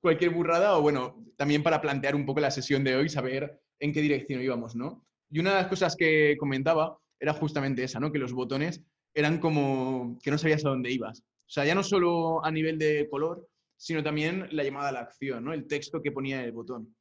cualquier 0.00 0.30
burrada 0.30 0.76
o, 0.76 0.82
bueno, 0.82 1.24
también 1.36 1.62
para 1.62 1.80
plantear 1.80 2.14
un 2.14 2.24
poco 2.24 2.40
la 2.40 2.50
sesión 2.50 2.82
de 2.82 2.96
hoy, 2.96 3.08
saber 3.08 3.60
en 3.78 3.92
qué 3.92 4.00
dirección 4.00 4.42
íbamos, 4.42 4.74
¿no? 4.74 5.06
Y 5.30 5.38
una 5.38 5.50
de 5.50 5.56
las 5.56 5.68
cosas 5.68 5.94
que 5.96 6.36
comentaba 6.38 6.98
era 7.18 7.34
justamente 7.34 7.84
esa, 7.84 8.00
¿no? 8.00 8.10
Que 8.10 8.18
los 8.18 8.32
botones 8.32 8.82
eran 9.14 9.38
como 9.38 10.18
que 10.22 10.30
no 10.30 10.38
sabías 10.38 10.64
a 10.64 10.70
dónde 10.70 10.90
ibas. 10.90 11.20
O 11.20 11.52
sea, 11.52 11.64
ya 11.64 11.74
no 11.74 11.82
solo 11.82 12.44
a 12.44 12.50
nivel 12.50 12.78
de 12.78 13.08
color, 13.10 13.48
sino 13.76 14.02
también 14.02 14.46
la 14.52 14.62
llamada 14.62 14.90
a 14.90 14.92
la 14.92 15.00
acción, 15.00 15.44
¿no? 15.44 15.52
El 15.52 15.66
texto 15.66 16.02
que 16.02 16.12
ponía 16.12 16.44
el 16.44 16.52
botón. 16.52 16.94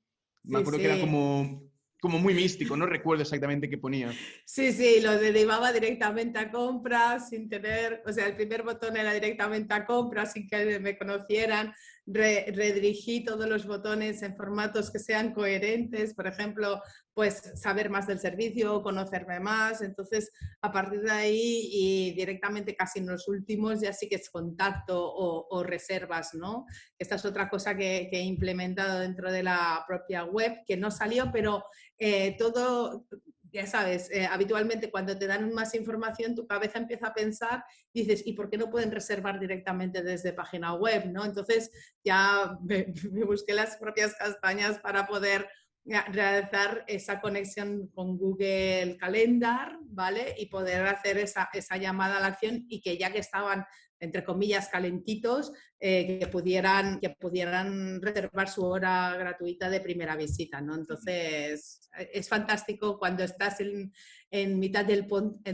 Me 0.43 0.59
acuerdo 0.59 0.79
que 0.79 0.85
era 0.85 0.99
como, 0.99 1.69
como 1.99 2.17
muy 2.19 2.33
místico, 2.33 2.77
no 2.77 2.85
recuerdo 2.85 3.23
exactamente 3.23 3.69
qué 3.69 3.77
ponía. 3.77 4.11
Sí, 4.45 4.71
sí, 4.71 5.01
lo 5.01 5.17
derivaba 5.17 5.73
directamente 5.73 6.39
a 6.39 6.49
compras 6.49 7.29
sin 7.29 7.49
tener, 7.49 8.01
o 8.05 8.13
sea, 8.13 8.27
el 8.27 8.35
primer 8.35 8.63
botón 8.63 8.95
era 8.95 9.13
directamente 9.13 9.73
a 9.73 9.85
compras 9.85 10.33
sin 10.33 10.47
que 10.47 10.79
me 10.79 10.97
conocieran 10.97 11.73
redirigí 12.11 13.23
todos 13.23 13.47
los 13.47 13.65
botones 13.65 14.21
en 14.23 14.35
formatos 14.35 14.91
que 14.91 14.99
sean 14.99 15.33
coherentes, 15.33 16.13
por 16.13 16.27
ejemplo, 16.27 16.81
pues 17.13 17.51
saber 17.55 17.89
más 17.89 18.07
del 18.07 18.19
servicio, 18.19 18.81
conocerme 18.81 19.39
más. 19.39 19.81
Entonces, 19.81 20.31
a 20.61 20.71
partir 20.71 21.01
de 21.01 21.11
ahí 21.11 21.69
y 21.71 22.13
directamente 22.13 22.75
casi 22.75 22.99
en 22.99 23.07
los 23.07 23.27
últimos 23.27 23.81
ya 23.81 23.93
sí 23.93 24.07
que 24.07 24.15
es 24.15 24.29
contacto 24.29 24.97
o, 24.97 25.63
reservas, 25.63 26.33
¿no? 26.33 26.65
Esta 26.97 27.15
es 27.15 27.25
otra 27.25 27.49
cosa 27.49 27.75
que, 27.75 28.09
he 28.11 28.21
implementado 28.21 28.99
dentro 28.99 29.31
de 29.31 29.43
la 29.43 29.83
propia 29.87 30.23
web, 30.23 30.59
que 30.65 30.77
no 30.77 30.91
salió, 30.91 31.29
pero 31.31 31.63
eh, 31.97 32.35
todo 32.37 33.05
ya 33.51 33.65
sabes, 33.65 34.10
eh, 34.12 34.25
habitualmente 34.25 34.91
cuando 34.91 35.18
te 35.18 35.27
dan 35.27 35.51
más 35.53 35.74
información, 35.74 36.36
tu 36.36 36.46
cabeza 36.46 36.77
empieza 36.77 37.08
a 37.08 37.13
pensar, 37.13 37.63
dices, 37.94 38.22
¿y 38.25 38.34
por 38.34 38.50
qué 38.50 38.58
no 38.58 38.70
pueden 38.70 38.91
reservar 38.91 39.39
directamente 39.39 40.03
desde 40.03 40.34
página 40.34 40.74
web? 40.74 41.08
¿no? 41.08 41.25
Entonces 41.25 41.72
ya 42.03 42.58
me, 42.63 42.94
busqué 43.25 43.53
las 43.53 43.77
propias 43.77 44.15
castañas 44.15 44.79
para 44.79 45.08
poder 45.08 45.48
realizar 45.86 46.84
esa 46.88 47.20
conexión 47.20 47.88
con 47.88 48.18
Google 48.18 48.98
Calendar, 49.00 49.79
¿vale? 49.86 50.36
Y 50.38 50.46
poder 50.46 50.86
hacer 50.86 51.18
esa, 51.18 51.50
esa 51.51 51.77
llamada 51.77 52.18
a 52.18 52.20
la 52.20 52.27
acción 52.27 52.65
y 52.68 52.82
que 52.82 52.98
ya 52.98 53.12
que 53.12 53.20
estaban 53.20 53.65
entre 54.00 54.24
comillas, 54.24 54.70
calentitos, 54.70 55.51
eh, 55.79 56.20
que, 56.20 56.27
pudieran, 56.27 57.00
que 57.00 57.10
pudieran 57.12 58.01
reservar 58.01 58.50
su 58.50 58.65
hora 58.65 59.15
gratuita 59.18 59.70
de 59.70 59.82
primera 59.82 60.15
visita, 60.15 60.62
¿no? 60.62 60.75
Entonces, 60.75 61.89
es 62.13 62.29
fantástico 62.29 62.98
cuando 62.98 63.24
estás 63.24 63.60
en, 63.62 63.91
en 64.32 64.60
mitad 64.60 64.86
del, 64.86 65.08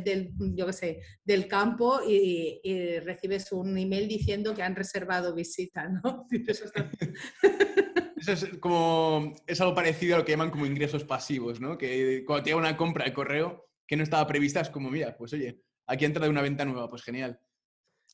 del, 0.03 0.31
yo 0.55 0.71
sé, 0.73 1.01
del 1.23 1.47
campo 1.47 1.99
y, 2.07 2.59
recibes 2.99 3.51
un 3.51 3.77
email 3.77 4.07
diciendo 4.07 4.53
que 4.53 4.63
han 4.63 4.75
reservado 4.75 5.33
visita, 5.33 5.87
¿no? 5.87 6.27
Eso, 8.17 8.31
es 8.31 8.57
como, 8.59 9.35
es 9.45 9.59
algo 9.61 9.75
parecido 9.75 10.15
a 10.15 10.19
lo 10.19 10.25
que 10.25 10.31
llaman 10.31 10.49
como 10.49 10.65
ingresos 10.65 11.03
pasivos, 11.03 11.59
¿no? 11.59 11.77
Que 11.77 12.23
cuando 12.25 12.43
te 12.43 12.49
llega 12.49 12.59
una 12.59 12.77
compra 12.77 13.05
de 13.05 13.13
correo 13.13 13.67
que 13.85 13.97
no 13.97 14.03
estaba 14.03 14.25
prevista, 14.25 14.61
es 14.61 14.69
como, 14.69 14.89
mira, 14.89 15.15
pues 15.17 15.33
oye, 15.33 15.61
aquí 15.85 16.05
ha 16.05 16.07
entrado 16.07 16.31
una 16.31 16.41
venta 16.41 16.65
nueva, 16.65 16.89
pues 16.89 17.03
genial. 17.03 17.39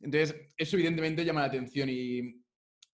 Entonces, 0.02 0.36
eso 0.58 0.76
evidentemente 0.76 1.26
llama 1.26 1.42
la 1.42 1.48
atención 1.48 1.90
y, 1.90 2.42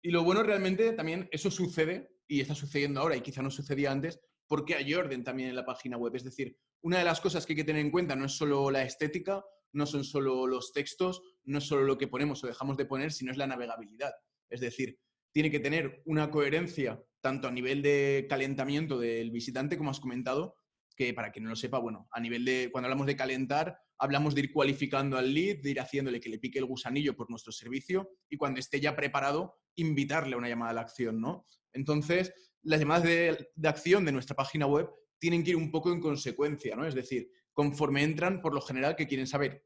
lo 0.02 0.24
bueno 0.24 0.42
realmente 0.42 0.92
también, 0.92 1.28
eso 1.32 1.50
sucede 1.50 2.08
y 2.26 2.40
está 2.40 2.54
sucediendo 2.54 3.00
ahora 3.00 3.16
y 3.16 3.20
quizá 3.20 3.42
no 3.42 3.50
sucedía 3.50 3.90
antes 3.90 4.20
porque 4.46 4.74
hay 4.74 4.94
orden 4.94 5.24
también 5.24 5.50
en 5.50 5.56
la 5.56 5.66
página 5.66 5.98
web. 5.98 6.14
Es 6.14 6.24
decir, 6.24 6.56
una 6.82 6.98
de 6.98 7.04
las 7.04 7.20
cosas 7.20 7.44
que 7.44 7.52
hay 7.52 7.58
que 7.58 7.64
tener 7.64 7.84
en 7.84 7.90
cuenta 7.90 8.16
no 8.16 8.24
es 8.24 8.32
solo 8.32 8.70
la 8.70 8.82
estética, 8.82 9.44
no 9.72 9.84
son 9.84 10.04
solo 10.04 10.46
los 10.46 10.72
textos, 10.72 11.20
no 11.44 11.58
es 11.58 11.64
solo 11.64 11.82
lo 11.82 11.98
que 11.98 12.08
ponemos 12.08 12.42
o 12.42 12.46
dejamos 12.46 12.76
de 12.76 12.86
poner, 12.86 13.12
sino 13.12 13.32
es 13.32 13.36
la 13.36 13.46
navegabilidad. 13.46 14.12
Es 14.48 14.60
decir, 14.60 14.98
tiene 15.32 15.50
que 15.50 15.60
tener 15.60 16.02
una 16.06 16.30
coherencia 16.30 17.02
tanto 17.20 17.48
a 17.48 17.52
nivel 17.52 17.82
de 17.82 18.26
calentamiento 18.28 18.98
del 18.98 19.30
visitante, 19.30 19.76
como 19.76 19.90
has 19.90 20.00
comentado, 20.00 20.56
que 20.96 21.12
para 21.12 21.30
quien 21.30 21.44
no 21.44 21.50
lo 21.50 21.56
sepa, 21.56 21.78
bueno, 21.78 22.08
a 22.10 22.20
nivel 22.20 22.44
de, 22.44 22.70
cuando 22.72 22.86
hablamos 22.86 23.06
de 23.06 23.16
calentar, 23.16 23.78
hablamos 23.98 24.34
de 24.34 24.42
ir 24.42 24.52
cualificando 24.52 25.16
al 25.16 25.32
lead, 25.32 25.58
de 25.62 25.70
ir 25.70 25.80
haciéndole 25.80 26.20
que 26.20 26.28
le 26.28 26.38
pique 26.38 26.58
el 26.58 26.64
gusanillo 26.64 27.16
por 27.16 27.30
nuestro 27.30 27.52
servicio 27.52 28.10
y 28.28 28.36
cuando 28.36 28.60
esté 28.60 28.80
ya 28.80 28.94
preparado, 28.94 29.60
invitarle 29.76 30.34
a 30.34 30.38
una 30.38 30.48
llamada 30.48 30.70
a 30.70 30.74
la 30.74 30.80
acción, 30.82 31.20
¿no? 31.20 31.46
Entonces, 31.72 32.32
las 32.62 32.80
llamadas 32.80 33.04
de, 33.04 33.50
de 33.54 33.68
acción 33.68 34.04
de 34.04 34.12
nuestra 34.12 34.36
página 34.36 34.66
web 34.66 34.88
tienen 35.18 35.42
que 35.42 35.50
ir 35.50 35.56
un 35.56 35.70
poco 35.70 35.92
en 35.92 36.00
consecuencia, 36.00 36.76
¿no? 36.76 36.86
Es 36.86 36.94
decir, 36.94 37.30
conforme 37.52 38.02
entran, 38.02 38.40
por 38.40 38.54
lo 38.54 38.60
general, 38.60 38.96
que 38.96 39.06
quieren 39.06 39.26
saber 39.26 39.64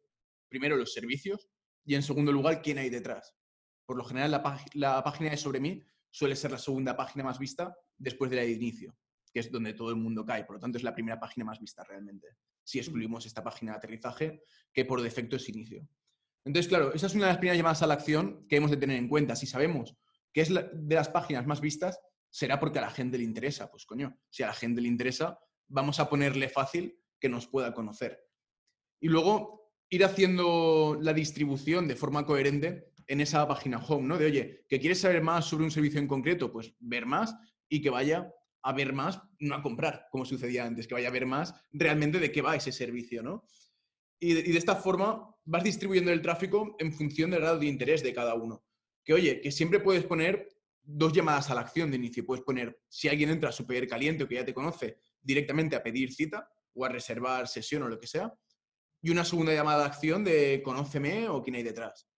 primero 0.48 0.76
los 0.76 0.92
servicios 0.92 1.48
y 1.84 1.94
en 1.94 2.02
segundo 2.02 2.32
lugar 2.32 2.62
quién 2.62 2.78
hay 2.78 2.90
detrás. 2.90 3.34
Por 3.86 3.96
lo 3.96 4.04
general, 4.04 4.30
la, 4.30 4.64
la 4.74 5.02
página 5.02 5.30
de 5.30 5.36
sobre 5.36 5.60
mí 5.60 5.82
suele 6.10 6.36
ser 6.36 6.50
la 6.52 6.58
segunda 6.58 6.96
página 6.96 7.24
más 7.24 7.38
vista 7.38 7.74
después 7.98 8.30
de 8.30 8.36
la 8.36 8.42
de 8.42 8.52
inicio 8.52 8.96
que 9.32 9.40
es 9.40 9.50
donde 9.50 9.72
todo 9.72 9.90
el 9.90 9.96
mundo 9.96 10.24
cae. 10.24 10.44
Por 10.44 10.56
lo 10.56 10.60
tanto, 10.60 10.78
es 10.78 10.84
la 10.84 10.94
primera 10.94 11.18
página 11.18 11.44
más 11.44 11.58
vista 11.58 11.82
realmente, 11.84 12.28
si 12.64 12.78
excluimos 12.78 13.26
esta 13.26 13.42
página 13.42 13.72
de 13.72 13.78
aterrizaje, 13.78 14.42
que 14.72 14.84
por 14.84 15.02
defecto 15.02 15.36
es 15.36 15.48
inicio. 15.48 15.86
Entonces, 16.44 16.68
claro, 16.68 16.92
esa 16.92 17.06
es 17.06 17.14
una 17.14 17.26
de 17.26 17.32
las 17.32 17.38
primeras 17.38 17.58
llamadas 17.58 17.82
a 17.82 17.86
la 17.86 17.94
acción 17.94 18.46
que 18.48 18.56
hemos 18.56 18.70
de 18.70 18.76
tener 18.76 18.96
en 18.96 19.08
cuenta. 19.08 19.36
Si 19.36 19.46
sabemos 19.46 19.96
que 20.32 20.40
es 20.40 20.52
de 20.52 20.94
las 20.94 21.08
páginas 21.08 21.46
más 21.46 21.60
vistas, 21.60 22.00
será 22.30 22.58
porque 22.58 22.78
a 22.78 22.82
la 22.82 22.90
gente 22.90 23.18
le 23.18 23.24
interesa. 23.24 23.70
Pues 23.70 23.86
coño, 23.86 24.18
si 24.30 24.42
a 24.42 24.46
la 24.46 24.54
gente 24.54 24.80
le 24.80 24.88
interesa, 24.88 25.38
vamos 25.68 26.00
a 26.00 26.08
ponerle 26.08 26.48
fácil 26.48 26.98
que 27.20 27.28
nos 27.28 27.46
pueda 27.46 27.72
conocer. 27.72 28.26
Y 29.00 29.08
luego 29.08 29.72
ir 29.90 30.04
haciendo 30.04 30.98
la 31.00 31.12
distribución 31.12 31.86
de 31.86 31.96
forma 31.96 32.24
coherente 32.24 32.92
en 33.06 33.20
esa 33.20 33.46
página 33.46 33.78
home, 33.78 34.08
¿no? 34.08 34.18
De, 34.18 34.26
oye, 34.26 34.64
que 34.68 34.80
quieres 34.80 35.00
saber 35.00 35.22
más 35.22 35.44
sobre 35.44 35.64
un 35.64 35.70
servicio 35.70 36.00
en 36.00 36.08
concreto, 36.08 36.50
pues 36.50 36.74
ver 36.80 37.04
más 37.04 37.36
y 37.68 37.80
que 37.82 37.90
vaya 37.90 38.32
a 38.62 38.72
ver 38.72 38.92
más, 38.92 39.20
no 39.40 39.54
a 39.54 39.62
comprar, 39.62 40.06
como 40.10 40.24
sucedía 40.24 40.64
antes, 40.64 40.86
que 40.86 40.94
vaya 40.94 41.08
a 41.08 41.12
ver 41.12 41.26
más 41.26 41.54
realmente 41.72 42.18
de 42.18 42.30
qué 42.30 42.42
va 42.42 42.56
ese 42.56 42.72
servicio, 42.72 43.22
¿no? 43.22 43.44
Y 44.20 44.34
de, 44.34 44.56
esta 44.56 44.76
forma 44.76 45.34
vas 45.44 45.64
distribuyendo 45.64 46.12
el 46.12 46.22
tráfico 46.22 46.76
en 46.78 46.92
función 46.92 47.30
del 47.30 47.40
grado 47.40 47.58
de 47.58 47.66
interés 47.66 48.02
de 48.02 48.12
cada 48.12 48.34
uno. 48.34 48.64
Que 49.04 49.14
oye, 49.14 49.40
que 49.40 49.50
siempre 49.50 49.80
puedes 49.80 50.04
poner 50.04 50.48
dos 50.80 51.12
llamadas 51.12 51.50
a 51.50 51.56
la 51.56 51.62
acción 51.62 51.90
de 51.90 51.96
inicio. 51.96 52.24
Puedes 52.24 52.44
poner, 52.44 52.80
si 52.88 53.08
alguien 53.08 53.30
entra 53.30 53.50
súper 53.50 53.88
caliente 53.88 54.22
o 54.22 54.28
que 54.28 54.36
ya 54.36 54.44
te 54.44 54.54
conoce, 54.54 54.98
directamente 55.20 55.74
a 55.74 55.82
pedir 55.82 56.12
cita 56.12 56.48
o 56.74 56.84
a 56.84 56.88
reservar 56.88 57.48
sesión 57.48 57.82
o 57.82 57.88
lo 57.88 57.98
que 57.98 58.06
sea. 58.06 58.32
Y 59.02 59.10
una 59.10 59.24
segunda 59.24 59.52
llamada 59.52 59.80
de 59.80 59.86
acción 59.86 60.22
de 60.22 60.62
conóceme 60.64 61.28
o 61.28 61.42
quién 61.42 61.56
hay 61.56 61.64
detrás. 61.64 62.08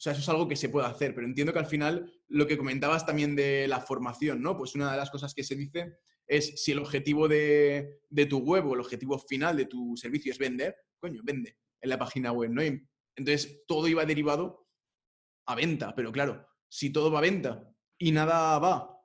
O 0.00 0.02
sea, 0.02 0.12
eso 0.14 0.22
es 0.22 0.28
algo 0.30 0.48
que 0.48 0.56
se 0.56 0.70
puede 0.70 0.86
hacer, 0.86 1.14
pero 1.14 1.26
entiendo 1.26 1.52
que 1.52 1.58
al 1.58 1.66
final 1.66 2.10
lo 2.28 2.46
que 2.46 2.56
comentabas 2.56 3.04
también 3.04 3.36
de 3.36 3.68
la 3.68 3.80
formación, 3.80 4.40
¿no? 4.40 4.56
Pues 4.56 4.74
una 4.74 4.90
de 4.90 4.96
las 4.96 5.10
cosas 5.10 5.34
que 5.34 5.44
se 5.44 5.56
dice 5.56 5.98
es 6.26 6.64
si 6.64 6.72
el 6.72 6.78
objetivo 6.78 7.28
de, 7.28 8.00
tu 8.26 8.38
web 8.38 8.66
o 8.66 8.72
el 8.72 8.80
objetivo 8.80 9.18
final 9.18 9.58
de 9.58 9.66
tu 9.66 9.94
servicio 9.98 10.32
es 10.32 10.38
vender, 10.38 10.74
coño, 10.98 11.20
vende 11.22 11.58
en 11.82 11.90
la 11.90 11.98
página 11.98 12.32
web, 12.32 12.50
¿no? 12.50 12.62
entonces 12.62 13.62
todo 13.66 13.88
iba 13.88 14.06
derivado 14.06 14.66
a 15.44 15.54
venta, 15.54 15.94
pero 15.94 16.10
claro, 16.12 16.48
si 16.66 16.88
todo 16.88 17.10
va 17.10 17.18
a 17.18 17.22
venta 17.22 17.70
y 17.98 18.12
nada 18.12 18.58
va, 18.58 18.98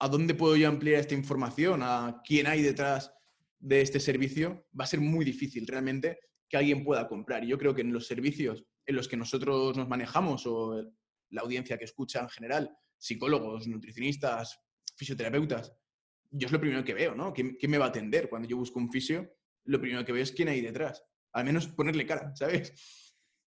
¿a 0.00 0.08
dónde 0.08 0.34
puedo 0.34 0.56
yo 0.56 0.68
ampliar 0.68 0.98
esta 0.98 1.14
información? 1.14 1.84
¿A 1.84 2.20
quién 2.26 2.48
hay 2.48 2.62
detrás 2.62 3.14
de 3.60 3.80
este 3.80 4.00
servicio? 4.00 4.66
Va 4.76 4.82
a 4.82 4.88
ser 4.88 5.00
muy 5.00 5.24
difícil 5.24 5.68
realmente 5.68 6.18
que 6.48 6.56
alguien 6.56 6.82
pueda 6.82 7.06
comprar. 7.06 7.44
Y 7.44 7.48
yo 7.48 7.58
creo 7.58 7.76
que 7.76 7.82
en 7.82 7.92
los 7.92 8.08
servicios 8.08 8.64
en 8.86 8.96
los 8.96 9.08
que 9.08 9.16
nosotros 9.16 9.76
nos 9.76 9.88
manejamos 9.88 10.46
o 10.46 10.82
la 11.30 11.42
audiencia 11.42 11.76
que 11.76 11.84
escucha 11.84 12.20
en 12.20 12.28
general, 12.28 12.76
psicólogos, 12.96 13.66
nutricionistas, 13.66 14.60
fisioterapeutas, 14.96 15.72
yo 16.30 16.46
es 16.46 16.52
lo 16.52 16.60
primero 16.60 16.84
que 16.84 16.94
veo, 16.94 17.14
¿no? 17.14 17.32
¿Quién, 17.32 17.56
me 17.68 17.78
va 17.78 17.86
a 17.86 17.88
atender 17.88 18.28
cuando 18.28 18.48
yo 18.48 18.56
busco 18.56 18.78
un 18.78 18.90
fisio? 18.90 19.32
Lo 19.64 19.80
primero 19.80 20.04
que 20.04 20.12
veo 20.12 20.22
es 20.22 20.32
quién 20.32 20.48
hay 20.48 20.60
detrás. 20.60 21.04
Al 21.32 21.44
menos 21.44 21.66
ponerle 21.68 22.06
cara, 22.06 22.34
¿sabes? 22.34 22.72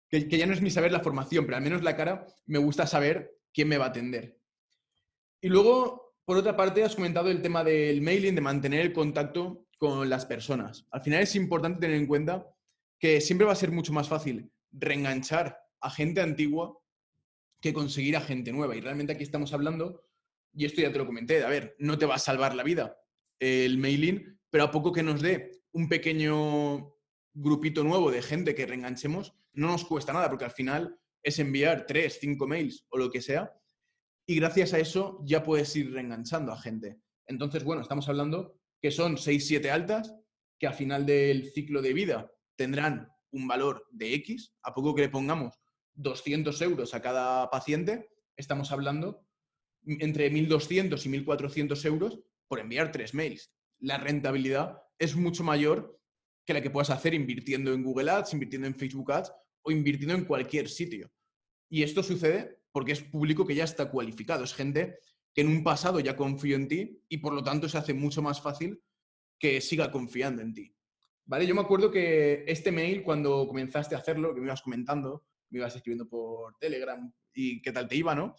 Que, 0.10 0.28
que 0.28 0.38
ya 0.38 0.46
no 0.46 0.54
es 0.54 0.62
ni 0.62 0.72
saber 0.72 0.92
la 0.92 1.02
formación, 1.02 1.46
pero 1.46 1.58
al 1.58 1.64
menos 1.64 1.84
la 1.84 1.96
cara 1.96 2.26
me 2.46 2.60
gusta 2.60 2.88
saber 2.88 3.40
quién 3.54 3.68
me 3.68 3.78
va 3.78 3.86
a 3.86 3.90
atender. 3.90 4.40
Y 5.42 5.50
luego, 5.50 6.16
por 6.26 6.38
otra 6.38 6.56
parte, 6.56 6.84
has 6.84 6.96
comentado 6.96 7.30
el 7.30 7.42
tema 7.42 7.64
del 7.64 8.02
mailing, 8.02 8.36
de 8.36 8.42
mantener 8.42 8.82
el 8.82 8.94
contacto 8.94 9.68
con 9.78 10.10
las 10.10 10.26
personas. 10.26 10.86
Al 10.92 11.02
final 11.02 11.22
es 11.22 11.36
importante 11.36 11.80
tener 11.80 11.96
en 11.96 12.08
cuenta 12.08 12.46
que 13.00 13.22
siempre 13.22 13.46
va 13.46 13.54
a 13.54 13.56
ser 13.56 13.72
mucho 13.72 13.94
más 13.94 14.10
fácil 14.10 14.52
reenganchar 14.72 15.58
a 15.82 15.90
gente 15.90 16.22
antigua 16.22 16.78
que 17.62 17.74
conseguir 17.74 18.16
a 18.16 18.22
gente 18.22 18.52
nueva. 18.52 18.76
Y 18.76 18.82
realmente 18.82 19.14
aquí 19.14 19.24
estamos 19.24 19.54
hablando, 19.54 20.06
y 20.54 20.66
esto 20.66 20.82
ya 20.82 20.92
te 20.92 20.98
lo 20.98 21.06
comenté, 21.06 21.44
a 21.44 21.50
ver, 21.50 21.76
no 21.80 21.98
te 21.98 22.06
va 22.06 22.16
a 22.16 22.20
salvar 22.20 22.56
la 22.56 22.64
vida 22.64 22.96
el 23.40 23.78
mailing, 23.78 24.38
pero 24.50 24.66
a 24.66 24.72
poco 24.72 24.92
que 24.92 25.04
nos 25.04 25.22
dé 25.22 25.62
un 25.72 25.88
pequeño 25.88 26.96
grupito 27.34 27.84
nuevo 27.84 28.12
de 28.12 28.22
gente 28.22 28.54
que 28.54 28.66
reenganchemos, 28.66 29.34
no 29.54 29.68
nos 29.68 29.86
cuesta 29.86 30.14
nada, 30.14 30.30
porque 30.30 30.46
al 30.46 30.52
final 30.52 31.00
es 31.24 31.40
enviar 31.40 31.86
tres, 31.86 32.18
cinco 32.20 32.48
mails 32.48 32.86
o 32.90 32.98
lo 32.98 33.10
que 33.10 33.22
sea, 33.22 33.54
y 34.28 34.36
gracias 34.36 34.74
a 34.74 34.80
eso 34.80 35.22
ya 35.26 35.44
puedes 35.44 35.76
ir 35.76 35.92
reenganchando 35.92 36.52
a 36.52 36.60
gente. 36.60 37.00
Entonces, 37.26 37.64
bueno, 37.64 37.82
estamos 37.82 38.08
hablando 38.10 38.60
que 38.82 38.92
son 38.92 39.18
seis, 39.18 39.48
siete 39.48 39.72
altas, 39.72 40.16
que 40.60 40.68
a 40.68 40.74
final 40.74 41.06
del 41.06 41.52
ciclo 41.52 41.82
de 41.82 41.94
vida 41.94 42.32
tendrán 42.56 43.10
un 43.32 43.48
valor 43.48 43.88
de 43.92 44.14
X, 44.16 44.54
a 44.64 44.74
poco 44.74 44.96
que 44.96 45.04
le 45.04 45.10
pongamos 45.10 45.60
200 45.94 46.62
euros 46.62 46.94
a 46.94 47.02
cada 47.02 47.50
paciente, 47.50 48.10
estamos 48.36 48.72
hablando 48.72 49.26
entre 49.86 50.32
1.200 50.32 51.06
y 51.06 51.10
1.400 51.26 51.86
euros 51.86 52.20
por 52.48 52.60
enviar 52.60 52.92
tres 52.92 53.14
mails. 53.14 53.52
La 53.80 53.98
rentabilidad 53.98 54.82
es 54.98 55.16
mucho 55.16 55.44
mayor 55.44 56.00
que 56.46 56.54
la 56.54 56.62
que 56.62 56.70
puedas 56.70 56.90
hacer 56.90 57.14
invirtiendo 57.14 57.74
en 57.74 57.84
Google 57.84 58.12
Ads, 58.12 58.34
invirtiendo 58.34 58.68
en 58.68 58.76
Facebook 58.76 59.12
Ads 59.12 59.32
o 59.62 59.72
invirtiendo 59.72 60.16
en 60.16 60.26
cualquier 60.26 60.68
sitio. 60.68 61.12
Y 61.70 61.84
esto 61.84 62.02
sucede 62.02 62.60
porque 62.72 62.94
es 62.94 63.04
público 63.04 63.46
que 63.46 63.56
ya 63.56 63.64
está 63.64 63.90
cualificado, 63.90 64.44
es 64.44 64.54
gente 64.54 65.00
que 65.34 65.42
en 65.42 65.48
un 65.48 65.64
pasado 65.64 66.00
ya 66.00 66.16
confió 66.16 66.56
en 66.56 66.68
ti 66.68 67.04
y 67.08 67.18
por 67.18 67.34
lo 67.34 67.44
tanto 67.44 67.70
se 67.70 67.78
hace 67.78 67.94
mucho 67.94 68.22
más 68.22 68.42
fácil 68.42 68.82
que 69.38 69.62
siga 69.62 69.92
confiando 69.92 70.42
en 70.42 70.54
ti. 70.54 70.76
¿Vale? 71.30 71.46
Yo 71.46 71.54
me 71.54 71.62
acuerdo 71.62 71.92
que 71.92 72.44
este 72.48 72.72
mail, 72.72 73.04
cuando 73.04 73.48
comenzaste 73.48 73.94
a 73.94 74.00
hacerlo, 74.00 74.34
que 74.34 74.42
me 74.42 74.48
ibas 74.48 74.64
comentando, 74.64 75.28
me 75.52 75.60
ibas 75.60 75.76
escribiendo 75.76 76.10
por 76.10 76.58
Telegram 76.58 77.14
y 77.36 77.62
qué 77.62 77.72
tal 77.72 77.88
te 77.88 77.98
iba, 77.98 78.16
¿no? 78.16 78.36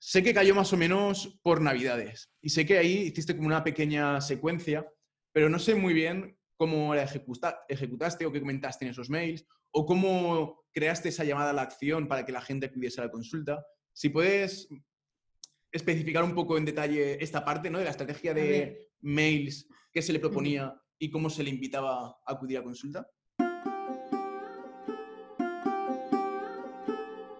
Sé 0.00 0.20
que 0.24 0.34
cayó 0.34 0.52
más 0.52 0.72
o 0.72 0.76
menos 0.76 1.38
por 1.44 1.60
Navidades 1.60 2.32
y 2.40 2.48
sé 2.48 2.66
que 2.66 2.76
ahí 2.76 3.02
hiciste 3.02 3.36
como 3.36 3.46
una 3.46 3.62
pequeña 3.62 4.20
secuencia, 4.20 4.84
pero 5.30 5.48
no 5.48 5.60
sé 5.60 5.76
muy 5.76 5.94
bien 5.94 6.36
cómo 6.56 6.92
la 6.92 7.04
ejecutaste 7.04 8.26
o 8.26 8.32
qué 8.32 8.40
comentaste 8.40 8.84
en 8.84 8.90
esos 8.90 9.10
mails 9.10 9.46
o 9.70 9.86
cómo 9.86 10.64
creaste 10.72 11.10
esa 11.10 11.22
llamada 11.22 11.50
a 11.50 11.52
la 11.52 11.62
acción 11.62 12.08
para 12.08 12.26
que 12.26 12.32
la 12.32 12.40
gente 12.40 12.66
acudiese 12.66 13.00
a 13.00 13.04
la 13.04 13.12
consulta. 13.12 13.64
Si 13.92 14.08
puedes 14.08 14.68
especificar 15.70 16.24
un 16.24 16.34
poco 16.34 16.58
en 16.58 16.64
detalle 16.64 17.22
esta 17.22 17.44
parte 17.44 17.70
¿no? 17.70 17.78
de 17.78 17.84
la 17.84 17.92
estrategia 17.92 18.34
de 18.34 18.90
mails 19.02 19.68
que 19.92 20.02
se 20.02 20.12
le 20.12 20.18
proponía 20.18 20.74
y 20.98 21.10
cómo 21.10 21.30
se 21.30 21.42
le 21.42 21.50
invitaba 21.50 22.06
a 22.06 22.18
acudir 22.26 22.58
a 22.58 22.62
consulta. 22.62 23.08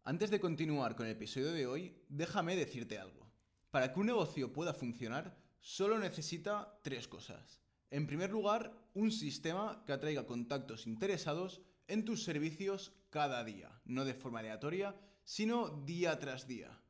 Antes 0.05 0.31
de 0.31 0.41
continuar 0.41 0.97
con 0.97 1.07
el 1.07 1.13
episodio 1.13 1.53
de 1.53 1.67
hoy, 1.67 2.03
déjame 2.09 2.57
decirte 2.57 2.99
algo. 2.99 3.31
Para 3.71 3.93
que 3.93 4.01
un 4.01 4.07
negocio 4.07 4.53
pueda 4.53 4.73
funcionar, 4.73 5.39
solo 5.61 5.99
necesita 5.99 6.81
tres 6.83 7.07
cosas. 7.07 7.61
En 7.91 8.07
primer 8.07 8.31
lugar, 8.31 8.73
un 8.95 9.11
sistema 9.11 9.85
que 9.87 9.93
atraiga 9.93 10.27
contactos 10.27 10.87
interesados 10.87 11.63
en 11.89 12.05
tus 12.05 12.25
servicios 12.25 12.95
cada 13.11 13.45
día, 13.45 13.81
no 13.85 14.05
de 14.05 14.15
forma 14.15 14.41
aleatoria, 14.41 14.97
sino 15.25 15.69
día 15.85 16.19
tras 16.19 16.47
día. 16.47 16.81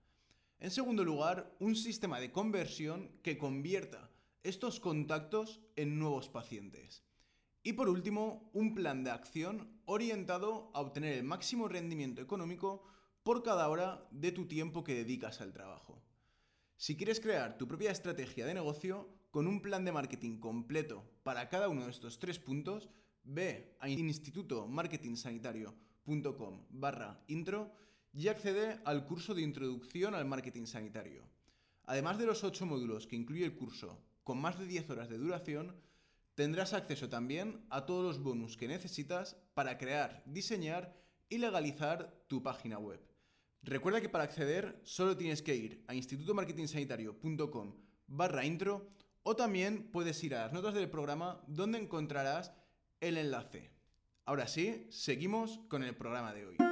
En 0.60 0.70
segundo 0.70 1.04
lugar, 1.04 1.56
un 1.60 1.76
sistema 1.76 2.20
de 2.20 2.32
conversión 2.32 3.10
que 3.22 3.38
convierta 3.38 4.07
estos 4.42 4.80
contactos 4.80 5.60
en 5.76 5.98
nuevos 5.98 6.28
pacientes. 6.28 7.04
Y 7.62 7.74
por 7.74 7.88
último, 7.88 8.50
un 8.54 8.74
plan 8.74 9.04
de 9.04 9.10
acción 9.10 9.80
orientado 9.84 10.70
a 10.74 10.80
obtener 10.80 11.12
el 11.14 11.22
máximo 11.24 11.68
rendimiento 11.68 12.22
económico 12.22 12.82
por 13.22 13.42
cada 13.42 13.68
hora 13.68 14.08
de 14.10 14.32
tu 14.32 14.46
tiempo 14.46 14.84
que 14.84 14.94
dedicas 14.94 15.40
al 15.40 15.52
trabajo. 15.52 16.02
Si 16.76 16.96
quieres 16.96 17.20
crear 17.20 17.58
tu 17.58 17.68
propia 17.68 17.90
estrategia 17.90 18.46
de 18.46 18.54
negocio 18.54 19.08
con 19.30 19.46
un 19.46 19.60
plan 19.60 19.84
de 19.84 19.92
marketing 19.92 20.38
completo 20.38 21.04
para 21.24 21.48
cada 21.48 21.68
uno 21.68 21.84
de 21.84 21.90
estos 21.90 22.18
tres 22.18 22.38
puntos, 22.38 22.88
ve 23.24 23.76
a 23.80 23.88
institutomarketingsanitario.com 23.88 26.66
barra 26.70 27.24
intro 27.26 27.72
y 28.12 28.28
accede 28.28 28.80
al 28.84 29.04
curso 29.04 29.34
de 29.34 29.42
introducción 29.42 30.14
al 30.14 30.24
marketing 30.24 30.66
sanitario. 30.66 31.24
Además 31.84 32.18
de 32.18 32.26
los 32.26 32.44
8 32.44 32.66
módulos 32.66 33.06
que 33.06 33.16
incluye 33.16 33.44
el 33.44 33.56
curso, 33.56 33.98
con 34.28 34.42
más 34.42 34.58
de 34.58 34.66
10 34.66 34.90
horas 34.90 35.08
de 35.08 35.16
duración, 35.16 35.74
tendrás 36.34 36.74
acceso 36.74 37.08
también 37.08 37.64
a 37.70 37.86
todos 37.86 38.04
los 38.04 38.22
bonus 38.22 38.58
que 38.58 38.68
necesitas 38.68 39.38
para 39.54 39.78
crear, 39.78 40.22
diseñar 40.26 40.94
y 41.30 41.38
legalizar 41.38 42.26
tu 42.26 42.42
página 42.42 42.78
web. 42.78 43.00
Recuerda 43.62 44.02
que 44.02 44.10
para 44.10 44.24
acceder 44.24 44.82
solo 44.84 45.16
tienes 45.16 45.40
que 45.40 45.56
ir 45.56 45.82
a 45.86 45.94
institutomarketingsanitario.com 45.94 47.74
barra 48.06 48.44
intro 48.44 48.90
o 49.22 49.34
también 49.34 49.90
puedes 49.90 50.22
ir 50.22 50.34
a 50.34 50.42
las 50.42 50.52
notas 50.52 50.74
del 50.74 50.90
programa 50.90 51.42
donde 51.46 51.78
encontrarás 51.78 52.52
el 53.00 53.16
enlace. 53.16 53.70
Ahora 54.26 54.46
sí, 54.46 54.88
seguimos 54.90 55.58
con 55.68 55.82
el 55.82 55.96
programa 55.96 56.34
de 56.34 56.44
hoy. 56.44 56.67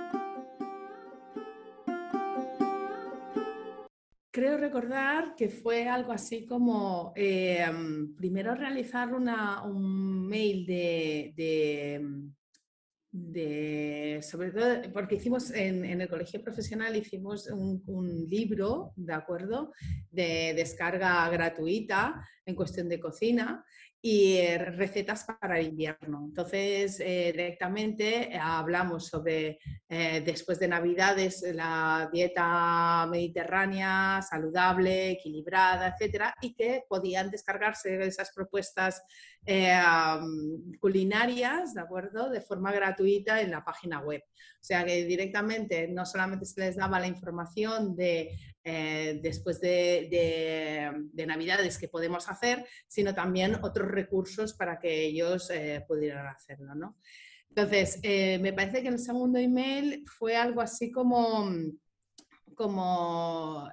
Creo 4.36 4.58
recordar 4.58 5.34
que 5.34 5.48
fue 5.48 5.88
algo 5.88 6.12
así 6.12 6.44
como 6.44 7.14
eh, 7.16 7.64
primero 8.18 8.54
realizar 8.54 9.14
un 9.14 10.28
mail 10.28 10.66
de 10.66 12.02
sobre 14.22 14.50
todo 14.50 14.92
porque 14.92 15.14
hicimos 15.14 15.50
en, 15.52 15.84
el 15.84 16.08
colegio 16.08 16.42
profesional 16.42 16.94
hicimos 16.96 17.48
un, 17.48 18.26
libro, 18.28 18.92
¿de 18.96 19.14
acuerdo? 19.14 19.72
De 20.10 20.52
descarga 20.54 21.28
gratuita 21.30 22.22
en 22.44 22.54
cuestión 22.54 22.90
de 22.90 23.00
cocina 23.00 23.64
y 24.08 24.36
eh, 24.36 24.56
recetas 24.58 25.24
para 25.24 25.58
el 25.58 25.66
invierno. 25.66 26.26
Entonces, 26.28 27.00
eh, 27.00 27.32
directamente 27.32 28.32
eh, 28.32 28.38
hablamos 28.40 29.08
sobre, 29.08 29.58
después 29.88 30.60
de 30.60 30.68
Navidades, 30.68 31.44
la 31.52 32.08
dieta 32.12 33.04
mediterránea, 33.10 34.22
saludable, 34.22 35.10
equilibrada, 35.10 35.88
etcétera, 35.88 36.36
y 36.40 36.54
que 36.54 36.84
podían 36.88 37.30
descargarse 37.30 38.00
esas 38.04 38.32
propuestas 38.32 39.02
culinarias, 40.80 41.74
¿de 41.74 41.80
acuerdo?, 41.80 42.30
de 42.30 42.40
forma 42.40 42.72
gratuita 42.72 43.40
en 43.40 43.52
la 43.52 43.64
página 43.64 44.00
web. 44.00 44.22
O 44.26 44.64
sea 44.66 44.84
que 44.84 45.04
directamente 45.04 45.86
no 45.86 46.04
solamente 46.04 46.46
se 46.46 46.60
les 46.60 46.76
daba 46.76 46.98
la 46.98 47.06
información 47.06 47.94
de 47.94 48.36
eh, 48.68 49.20
después 49.22 49.60
de, 49.60 50.90
Navidades 51.24 51.78
que 51.78 51.86
podemos 51.86 52.28
hacer, 52.28 52.66
sino 52.88 53.14
también 53.14 53.54
otros 53.62 53.88
recursos 53.88 54.54
para 54.54 54.80
que 54.80 55.04
ellos 55.04 55.50
eh, 55.50 55.84
pudieran 55.86 56.26
hacerlo. 56.26 56.96
Entonces, 57.48 58.00
eh, 58.02 58.40
me 58.40 58.52
parece 58.52 58.82
que 58.82 58.88
el 58.88 58.98
segundo 58.98 59.38
email 59.38 60.04
fue 60.18 60.36
algo 60.36 60.60
así 60.60 60.90
como, 60.90 61.48
como 62.56 63.70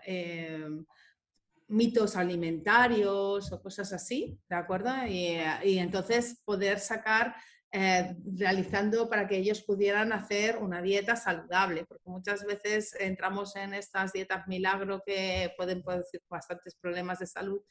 mitos 1.70 2.16
alimentarios 2.16 3.52
o 3.52 3.62
cosas 3.64 3.94
así, 3.94 4.38
¿de 4.48 4.56
acuerdo? 4.56 4.92
y 5.08 5.80
entonces 5.80 6.40
poder 6.46 6.78
sacar 6.78 7.34
eh, 7.76 8.16
realizando 8.38 9.10
para 9.10 9.28
que 9.28 9.38
ellos 9.38 9.64
pudieran 9.64 10.14
hacer 10.14 10.58
una 10.58 10.80
dieta 10.80 11.16
saludable, 11.16 11.86
porque 11.86 12.08
muchas 12.08 12.46
veces 12.46 12.96
entramos 13.00 13.56
en 13.56 13.74
estas 13.74 14.14
dietas 14.14 14.48
milagro 14.48 15.02
que 15.04 15.52
pueden 15.58 15.82
producir 15.82 16.22
bastantes 16.30 16.76
problemas 16.76 17.18
de 17.18 17.26
salud 17.26 17.62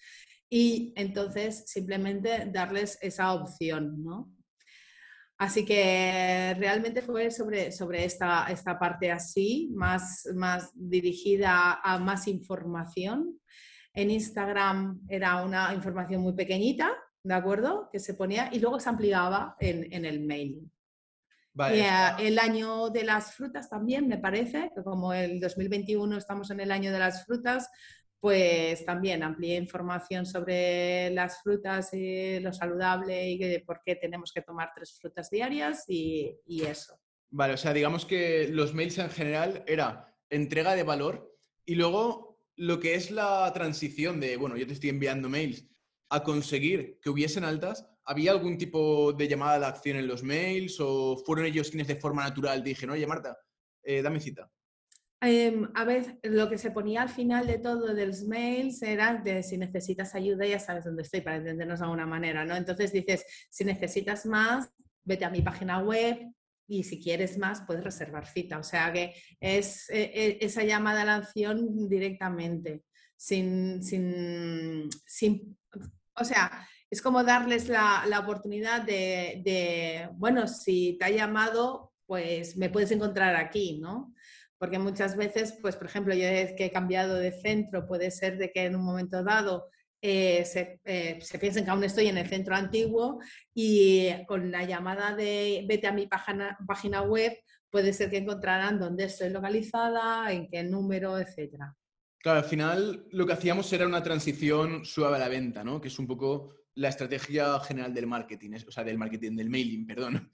y 0.51 0.93
entonces 0.97 1.63
simplemente 1.69 2.51
darles 2.51 2.99
esa 3.01 3.33
opción, 3.33 4.03
¿no? 4.03 4.29
Así 5.39 5.65
que 5.65 6.57
realmente 6.59 7.03
fue 7.03 7.31
sobre, 7.31 7.71
sobre 7.71 8.05
esta, 8.05 8.47
esta 8.51 8.81
parte 8.81 9.13
así, 9.13 9.71
más, 9.73 10.29
más 10.35 10.73
dirigida 10.75 11.81
a 11.81 12.01
más 12.01 12.27
información. 12.27 13.41
En 13.95 14.11
Instagram 14.11 15.01
era 15.09 15.45
una 15.45 15.73
información 15.73 16.23
muy 16.23 16.33
pequeñita, 16.33 16.93
¿de 17.25 17.35
acuerdo? 17.35 17.89
Que 17.91 18.01
se 18.01 18.15
ponía 18.15 18.49
y 18.53 18.59
luego 18.59 18.81
se 18.81 18.89
ampliaba 18.89 19.57
en, 19.61 20.05
el 20.05 20.21
mail. 20.21 20.71
el 22.19 22.39
año 22.39 22.91
de 22.91 23.05
las 23.05 23.35
frutas 23.35 23.69
también, 23.71 24.09
me 24.09 24.19
parece, 24.19 24.71
que 24.75 24.83
como 24.83 25.13
el 25.13 25.41
2021 25.41 26.17
estamos 26.17 26.51
en 26.51 26.61
el 26.61 26.73
año 26.73 26.93
de 26.93 26.99
las 26.99 27.25
frutas, 27.25 27.71
pues 28.21 28.85
también 28.85 29.23
amplié 29.23 29.57
información 29.57 30.27
sobre 30.27 31.11
las 31.11 31.43
frutas 31.43 31.93
y 31.93 32.39
lo 32.39 32.53
saludable 32.53 33.31
y 33.31 33.59
por 33.61 33.83
qué 33.85 33.97
tenemos 33.97 34.33
que 34.33 34.43
tomar 34.43 34.71
tres 34.75 34.97
frutas 35.01 35.29
diarias 35.29 35.85
y, 35.89 36.39
y 36.47 36.63
eso. 36.63 36.99
Vale, 37.31 37.55
o 37.55 37.57
sea, 37.57 37.73
digamos 37.73 38.05
que 38.05 38.49
los 38.49 38.75
mails 38.75 38.99
en 38.99 39.11
general 39.11 39.65
era 39.67 40.15
entrega 40.31 40.75
de 40.75 40.85
valor 40.85 41.35
y 41.65 41.75
luego 41.75 42.39
lo 42.57 42.79
que 42.79 42.95
es 42.95 43.11
la 43.11 43.51
transición 43.53 44.21
de, 44.21 44.37
bueno, 44.37 44.57
yo 44.57 44.67
te 44.67 44.75
estoy 44.75 44.91
enviando 44.91 45.29
mails 45.29 45.67
a 46.13 46.23
conseguir 46.23 46.99
que 47.01 47.11
hubiesen 47.11 47.45
altas, 47.45 47.87
¿había 48.05 48.33
algún 48.33 48.59
tipo 48.59 49.13
de 49.13 49.29
llamada 49.29 49.55
a 49.55 49.59
la 49.59 49.69
acción 49.69 49.97
en 49.97 50.07
los 50.07 50.23
mails 50.23 50.79
o 50.81 51.17
fueron 51.25 51.47
ellos 51.47 51.71
quienes 51.71 51.89
de 51.89 51.97
forma 51.97 52.23
natural 52.23 52.63
dijeron, 52.63 52.95
oye 52.95 53.07
Marta, 53.07 53.39
eh, 53.83 54.03
dame 54.03 54.21
cita? 54.21 54.51
Em, 55.21 55.71
a 55.75 55.85
ver, 55.85 56.19
lo 56.25 56.51
que 56.51 56.59
se 56.59 56.73
ponía 56.73 57.03
al 57.03 57.09
final 57.09 57.47
de 57.47 57.59
todo 57.59 57.95
de 57.95 58.07
los 58.07 58.25
mails 58.25 58.83
era 58.83 59.15
de 59.15 59.43
si 59.43 59.57
necesitas 59.57 60.15
ayuda 60.15 60.45
ya 60.47 60.59
sabes 60.59 60.85
dónde 60.85 61.03
estoy, 61.03 61.21
para 61.21 61.37
entendernos 61.37 61.79
de 61.79 61.85
alguna 61.85 62.07
manera, 62.07 62.45
¿no? 62.45 62.57
Entonces 62.57 62.93
dices, 62.93 63.25
si 63.49 63.65
necesitas 63.65 64.27
más, 64.27 64.73
vete 65.05 65.25
a 65.25 65.31
mi 65.31 65.41
página 65.41 65.79
web, 65.79 66.19
y 66.67 66.85
si 66.85 67.03
quieres 67.03 67.39
más 67.39 67.63
puedes 67.67 67.85
reservar 67.85 68.27
cita. 68.27 68.59
O 68.59 68.63
sea 68.63 68.93
que 68.93 69.15
es 69.41 69.89
e, 69.91 70.03
e, 70.03 70.39
esa 70.41 70.65
llamada 70.65 71.03
a 71.03 71.05
la 71.05 71.17
acción 71.17 71.89
directamente, 71.89 72.85
sin, 73.17 73.83
sin, 73.83 74.89
sin, 75.07 75.59
o 76.15 76.25
sea, 76.25 76.67
es 76.91 77.01
como 77.01 77.25
darles 77.25 77.69
la, 77.69 78.05
la 78.07 78.21
oportunidad 78.21 78.83
de, 78.83 80.09
bueno, 80.15 80.47
si 80.47 80.97
te 80.99 81.07
ha 81.07 81.11
llamado, 81.11 81.93
pues 82.07 82.57
me 82.57 82.69
puedes 82.69 82.91
encontrar 82.91 83.35
aquí, 83.37 83.79
¿no? 83.81 84.15
Porque 84.59 84.79
muchas 84.79 85.17
veces, 85.17 85.57
pues 85.63 85.77
por 85.77 85.87
ejemplo, 85.87 86.15
yo 86.15 86.21
que 86.57 86.67
he 86.67 86.71
cambiado 86.71 87.15
de 87.15 87.33
centro, 87.33 87.87
puede 87.87 88.11
ser 88.11 88.37
de 88.37 88.53
que 88.53 88.67
en 88.67 88.77
un 88.77 88.85
momento 88.85 89.25
dado 89.25 89.71
eh, 90.03 90.45
se, 90.45 90.81
eh, 90.85 91.19
se, 91.23 91.39
piensen 91.39 91.65
que 91.65 91.71
aún 91.71 91.85
estoy 91.85 92.09
en 92.09 92.19
el 92.19 92.29
centro 92.29 92.55
antiguo 92.57 93.21
y 93.55 94.11
con 94.27 94.51
la 94.51 94.65
llamada 94.65 95.15
de 95.15 95.65
vete 95.67 95.87
a 95.87 95.93
mi 95.93 96.07
página, 96.09 96.59
página 96.67 97.03
web 97.03 97.33
puede 97.71 97.93
ser 97.93 98.11
que 98.11 98.19
encontrarán 98.19 98.79
dónde 98.79 99.05
estoy 99.05 99.31
localizada, 99.31 100.31
en 100.31 100.49
qué 100.51 100.63
número, 100.63 101.19
etc. 101.19 101.55
Claro, 102.23 102.39
al 102.39 102.45
final 102.45 103.07
lo 103.11 103.27
que 103.27 103.33
hacíamos 103.33 103.73
era 103.73 103.87
una 103.87 104.03
transición 104.03 104.85
suave 104.85 105.17
a 105.17 105.21
la 105.21 105.29
venta, 105.29 105.65
¿no? 105.65 105.81
Que 105.81 105.89
es 105.89 105.99
un 105.99 106.07
poco 106.07 106.55
la 106.75 106.89
estrategia 106.89 107.59
general 107.61 107.93
del 107.93 108.07
marketing, 108.07 108.53
o 108.67 108.71
sea, 108.71 108.85
del 108.85 108.97
marketing, 108.97 109.37
del 109.37 109.51
mailing, 109.51 109.87
perdón. 109.87 110.33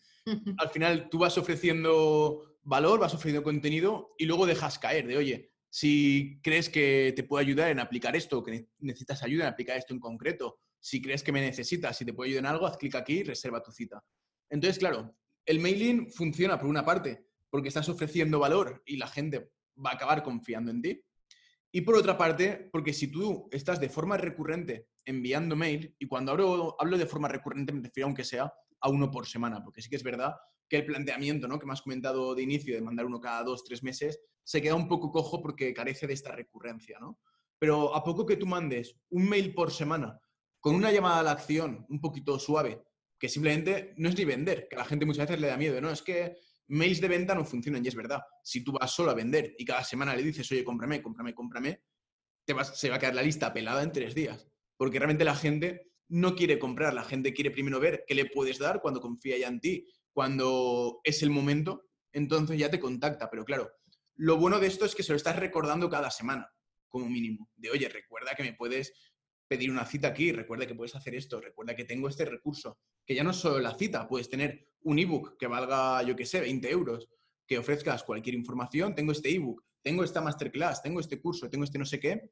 al 0.59 0.69
final 0.69 1.09
tú 1.09 1.19
vas 1.19 1.39
ofreciendo 1.39 2.59
valor, 2.63 3.01
vas 3.01 3.15
ofreciendo 3.15 3.43
contenido 3.43 4.15
y 4.19 4.27
luego 4.27 4.47
dejas 4.47 4.79
caer 4.79 5.07
de, 5.07 5.17
oye, 5.17 5.53
si 5.71 6.41
crees 6.43 6.69
que 6.69 7.13
te 7.17 7.25
puedo 7.25 7.41
ayudar 7.41 7.71
en 7.71 7.81
aplicar 7.81 8.15
esto, 8.15 8.43
que 8.43 8.69
necesitas 8.79 9.23
ayuda 9.23 9.45
en 9.45 9.53
aplicar 9.53 9.79
esto 9.79 9.95
en 9.95 10.01
concreto, 10.01 10.61
si 10.81 11.01
crees 11.01 11.23
que 11.23 11.33
me 11.33 11.41
necesitas, 11.41 12.01
y 12.01 12.05
te 12.05 12.13
puedo 12.13 12.27
ayudar 12.27 12.45
en 12.45 12.51
algo, 12.51 12.67
haz 12.67 12.77
clic 12.77 12.95
aquí 12.95 13.21
y 13.21 13.23
reserva 13.25 13.63
tu 13.63 13.73
cita. 13.73 14.05
Entonces, 14.51 14.79
claro, 14.79 15.17
el 15.45 15.61
mailing 15.61 16.11
funciona 16.11 16.59
por 16.59 16.69
una 16.69 16.85
parte 16.85 17.27
porque 17.51 17.69
estás 17.69 17.89
ofreciendo 17.89 18.39
valor 18.39 18.83
y 18.87 18.97
la 18.97 19.07
gente 19.07 19.51
va 19.85 19.91
a 19.91 19.95
acabar 19.95 20.23
confiando 20.23 20.71
en 20.71 20.83
ti. 20.83 21.03
Y 21.71 21.83
por 21.83 21.97
otra 21.97 22.17
parte, 22.17 22.69
porque 22.73 22.93
si 22.93 23.09
tú 23.09 23.49
estás 23.53 23.79
de 23.81 23.89
forma 23.89 24.17
recurrente 24.17 24.89
enviando 25.05 25.55
mail, 25.55 25.95
y 25.99 26.07
cuando 26.07 26.33
hablo, 26.33 26.77
hablo 26.79 26.97
de 26.97 27.07
forma 27.07 27.29
recurrente 27.29 27.73
me 27.73 27.83
refiero 27.83 28.07
aunque 28.07 28.25
sea 28.25 28.53
a 28.81 28.89
uno 28.89 29.11
por 29.11 29.27
semana, 29.27 29.63
porque 29.63 29.83
sí 29.83 29.91
que 29.91 29.97
es 29.97 30.03
verdad 30.03 30.35
que 30.69 30.77
el 30.77 30.87
planteamiento 30.87 31.49
¿no? 31.49 31.59
que 31.59 31.67
me 31.67 31.73
has 31.73 31.83
comentado 31.83 32.35
de 32.35 32.43
inicio, 32.43 32.75
de 32.75 32.83
mandar 32.83 33.07
uno 33.07 33.21
cada 33.21 33.43
dos, 33.43 33.65
tres 33.65 33.83
meses, 33.83 34.21
se 34.45 34.63
queda 34.63 34.75
un 34.75 34.89
poco 34.89 35.11
cojo 35.11 35.43
porque 35.43 35.75
carece 35.75 36.07
de 36.07 36.15
esta 36.15 36.33
recurrencia, 36.33 36.99
¿no? 37.01 37.19
Pero 37.59 37.95
a 37.95 38.03
poco 38.05 38.25
que 38.25 38.37
tú 38.37 38.47
mandes 38.47 38.97
un 39.11 39.29
mail 39.29 39.53
por 39.53 39.71
semana 39.71 40.21
con 40.61 40.75
una 40.75 40.93
llamada 40.93 41.21
a 41.21 41.23
la 41.23 41.33
acción 41.33 41.85
un 41.89 42.01
poquito 42.01 42.39
suave, 42.39 42.83
que 43.19 43.29
simplemente 43.29 43.95
no 43.97 44.09
es 44.09 44.17
ni 44.17 44.25
vender, 44.25 44.69
que 44.69 44.77
a 44.77 44.81
la 44.81 44.85
gente 44.85 45.07
muchas 45.07 45.27
veces 45.27 45.41
le 45.41 45.49
da 45.49 45.57
miedo, 45.57 45.81
¿no? 45.81 45.91
Es 45.91 46.03
que 46.03 46.37
mails 46.69 47.01
de 47.01 47.09
venta 47.09 47.35
no 47.35 47.45
funcionan 47.45 47.85
y 47.85 47.89
es 47.89 47.95
verdad. 47.95 48.21
Si 48.43 48.63
tú 48.63 48.73
vas 48.73 48.91
solo 48.91 49.11
a 49.11 49.15
vender 49.15 49.55
y 49.59 49.65
cada 49.65 49.85
semana 49.85 50.15
le 50.15 50.23
dices, 50.23 50.51
oye, 50.53 50.65
cómprame, 50.65 51.03
cómprame, 51.03 51.35
cómprame, 51.35 51.83
te 52.45 52.53
vas, 52.53 52.79
se 52.79 52.89
va 52.89 52.97
a 52.97 52.99
quedar 52.99 53.15
la 53.15 53.23
lista 53.23 53.53
pelada 53.53 53.83
en 53.83 53.93
tres 53.93 54.15
días. 54.15 54.49
Porque 54.77 54.99
realmente 54.99 55.25
la 55.25 55.35
gente 55.35 55.93
no 56.09 56.35
quiere 56.35 56.59
comprar, 56.59 56.95
la 56.95 57.05
gente 57.05 57.35
quiere 57.35 57.51
primero 57.51 57.81
ver 57.81 58.05
qué 58.07 58.15
le 58.15 58.27
puedes 58.27 58.59
dar 58.59 58.81
cuando 58.81 59.01
confía 59.01 59.37
ya 59.37 59.49
en 59.49 59.61
ti 59.61 59.87
cuando 60.19 61.01
es 61.05 61.23
el 61.23 61.31
momento, 61.31 61.91
entonces 62.13 62.59
ya 62.59 62.69
te 62.69 62.81
contacta. 62.81 63.31
Pero 63.31 63.45
claro, 63.45 63.71
lo 64.17 64.37
bueno 64.37 64.59
de 64.59 64.67
esto 64.67 64.85
es 64.85 64.97
que 64.97 65.05
se 65.05 65.13
lo 65.13 65.17
estás 65.17 65.37
recordando 65.37 65.89
cada 65.89 66.11
semana, 66.11 66.53
como 66.89 67.09
mínimo. 67.09 67.49
De, 67.55 67.71
oye, 67.71 67.89
recuerda 67.89 68.35
que 68.35 68.43
me 68.43 68.53
puedes 68.53 68.93
pedir 69.49 69.71
una 69.71 69.87
cita 69.87 70.09
aquí, 70.09 70.31
recuerda 70.31 70.67
que 70.67 70.75
puedes 70.75 70.95
hacer 70.95 71.15
esto, 71.15 71.41
recuerda 71.41 71.75
que 71.75 71.85
tengo 71.85 72.09
este 72.09 72.25
recurso. 72.25 72.79
Que 73.07 73.15
ya 73.15 73.25
no 73.25 73.31
es 73.31 73.37
solo 73.37 73.59
la 73.59 73.75
cita, 73.75 74.07
puedes 74.07 74.29
tener 74.29 74.69
un 74.83 74.99
ebook 74.99 75.37
que 75.39 75.47
valga, 75.47 76.03
yo 76.03 76.15
qué 76.15 76.27
sé, 76.27 76.41
20 76.41 76.71
euros, 76.71 77.09
que 77.47 77.59
ofrezcas 77.59 78.05
cualquier 78.05 78.35
información, 78.35 78.95
tengo 78.95 79.13
este 79.13 79.35
ebook, 79.35 79.65
tengo 79.83 80.05
esta 80.05 80.21
masterclass, 80.21 80.83
tengo 80.83 81.01
este 81.01 81.19
curso, 81.21 81.49
tengo 81.49 81.65
este 81.65 81.79
no 81.79 81.87
sé 81.87 81.99
qué, 81.99 82.29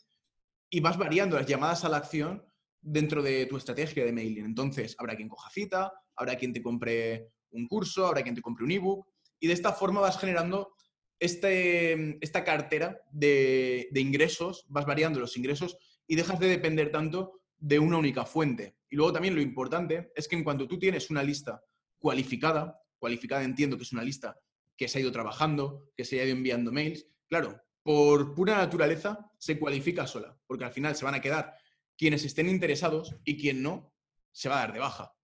y 0.68 0.80
vas 0.80 0.98
variando 0.98 1.36
las 1.36 1.46
llamadas 1.46 1.84
a 1.84 1.88
la 1.88 1.96
acción 1.96 2.44
dentro 2.80 3.22
de 3.22 3.46
tu 3.46 3.56
estrategia 3.56 4.04
de 4.04 4.12
mailing. 4.12 4.44
Entonces, 4.44 4.94
habrá 4.98 5.16
quien 5.16 5.28
coja 5.28 5.50
cita, 5.50 5.92
habrá 6.14 6.36
quien 6.36 6.52
te 6.52 6.62
compre 6.62 7.30
un 7.50 7.66
curso, 7.66 8.06
habrá 8.06 8.22
quien 8.22 8.34
te 8.34 8.42
compre 8.42 8.64
un 8.64 8.72
ebook, 8.72 9.08
y 9.40 9.46
de 9.46 9.54
esta 9.54 9.72
forma 9.72 10.00
vas 10.00 10.18
generando 10.18 10.74
este, 11.18 12.18
esta 12.22 12.44
cartera 12.44 13.00
de, 13.10 13.88
ingresos, 13.94 14.66
vas 14.68 14.84
variando 14.84 15.18
los 15.18 15.36
ingresos 15.36 15.78
y 16.06 16.16
dejas 16.16 16.38
de 16.38 16.48
depender 16.48 16.90
tanto 16.90 17.40
de 17.58 17.78
una 17.78 17.96
única 17.98 18.24
fuente. 18.24 18.76
Y 18.88 18.96
luego 18.96 19.12
también 19.12 19.34
lo 19.34 19.40
importante 19.40 20.12
es 20.14 20.28
que 20.28 20.36
en 20.36 20.44
cuanto 20.44 20.68
tú 20.68 20.78
tienes 20.78 21.10
una 21.10 21.22
lista 21.22 21.62
cualificada, 21.98 22.80
cualificada 22.98 23.42
entiendo 23.42 23.76
que 23.76 23.82
es 23.82 23.92
una 23.92 24.02
lista 24.02 24.38
que 24.76 24.88
se 24.88 24.98
ha 24.98 25.00
ido 25.00 25.12
trabajando, 25.12 25.90
que 25.96 26.04
se 26.04 26.20
ha 26.20 26.24
ido 26.24 26.36
enviando 26.36 26.70
mails, 26.70 27.06
claro, 27.28 27.60
por 27.82 28.34
pura 28.34 28.56
naturaleza 28.56 29.30
se 29.38 29.58
cualifica 29.58 30.06
sola, 30.06 30.36
porque 30.46 30.64
al 30.64 30.72
final 30.72 30.94
se 30.96 31.04
van 31.04 31.14
a 31.14 31.20
quedar 31.20 31.54
quienes 31.96 32.24
estén 32.24 32.48
interesados 32.48 33.16
y 33.24 33.38
quien 33.38 33.62
no 33.62 33.94
se 34.32 34.48
va 34.48 34.56
a 34.56 34.66
dar 34.66 34.72
de 34.72 34.80
baja. 34.80 35.14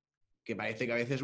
Que 0.45 0.57
parece 0.57 0.87
que 0.87 0.93
a 0.93 0.97
veces, 0.97 1.21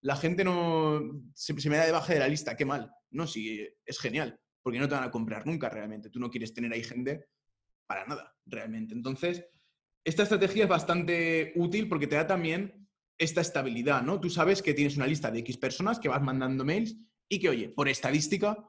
la 0.00 0.16
gente 0.16 0.42
no 0.42 1.22
se, 1.34 1.54
me 1.68 1.76
da 1.76 1.86
de 1.86 1.92
baja 1.92 2.12
de 2.12 2.18
la 2.18 2.28
lista, 2.28 2.56
qué 2.56 2.64
mal. 2.64 2.90
No, 3.10 3.26
sí, 3.26 3.66
es 3.84 3.98
genial, 3.98 4.40
porque 4.62 4.78
no 4.78 4.88
te 4.88 4.94
van 4.94 5.04
a 5.04 5.10
comprar 5.10 5.46
nunca 5.46 5.68
realmente. 5.68 6.10
Tú 6.10 6.18
no 6.18 6.30
quieres 6.30 6.52
tener 6.52 6.72
ahí 6.72 6.82
gente 6.82 7.26
para 7.90 8.06
nada, 8.06 8.36
realmente. 8.46 8.94
Entonces, 8.94 9.44
esta 10.04 10.22
estrategia 10.22 10.62
es 10.62 10.70
bastante 10.70 11.52
útil 11.56 11.88
porque 11.88 12.06
te 12.06 12.14
da 12.14 12.24
también 12.24 12.88
esta 13.18 13.40
estabilidad, 13.40 14.04
¿no? 14.04 14.20
Tú 14.20 14.30
sabes 14.30 14.62
que 14.62 14.74
tienes 14.74 14.96
una 14.96 15.08
lista 15.08 15.28
de 15.28 15.40
X 15.40 15.56
personas 15.56 15.98
que 15.98 16.08
vas 16.08 16.22
mandando 16.22 16.64
mails 16.64 16.96
y 17.28 17.40
que, 17.40 17.48
oye, 17.48 17.68
por 17.70 17.88
estadística, 17.88 18.64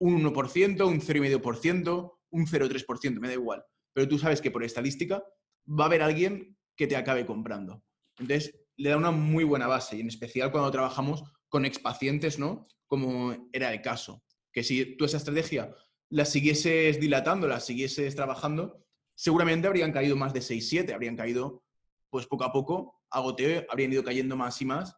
un 0.00 0.24
1%, 0.24 0.84
un 0.84 1.00
0,5%, 1.00 2.18
un 2.30 2.46
0,3%, 2.46 3.20
me 3.20 3.28
da 3.28 3.34
igual. 3.34 3.64
Pero 3.92 4.08
tú 4.08 4.18
sabes 4.18 4.40
que 4.40 4.50
por 4.50 4.64
estadística 4.64 5.22
va 5.68 5.84
a 5.84 5.86
haber 5.86 6.02
alguien 6.02 6.58
que 6.74 6.88
te 6.88 6.96
acabe 6.96 7.24
comprando. 7.26 7.84
Entonces, 8.18 8.52
le 8.76 8.90
da 8.90 8.96
una 8.96 9.12
muy 9.12 9.44
buena 9.44 9.68
base, 9.68 9.96
y 9.96 10.00
en 10.00 10.08
especial 10.08 10.50
cuando 10.50 10.72
trabajamos 10.72 11.22
con 11.48 11.64
expacientes, 11.64 12.40
¿no? 12.40 12.66
Como 12.88 13.48
era 13.52 13.72
el 13.72 13.80
caso. 13.80 14.24
Que 14.52 14.64
si 14.64 14.96
tú 14.96 15.04
esa 15.04 15.18
estrategia 15.18 15.72
la 16.10 16.24
siguieses 16.24 17.00
dilatando, 17.00 17.46
la 17.48 17.60
siguieses 17.60 18.14
trabajando, 18.14 18.84
seguramente 19.14 19.66
habrían 19.66 19.92
caído 19.92 20.16
más 20.16 20.32
de 20.32 20.42
6, 20.42 20.68
7, 20.68 20.92
habrían 20.92 21.16
caído, 21.16 21.64
pues 22.10 22.26
poco 22.26 22.44
a 22.44 22.52
poco, 22.52 23.00
a 23.10 23.20
goteo, 23.20 23.64
habrían 23.70 23.92
ido 23.92 24.04
cayendo 24.04 24.36
más 24.36 24.60
y 24.60 24.64
más. 24.64 24.96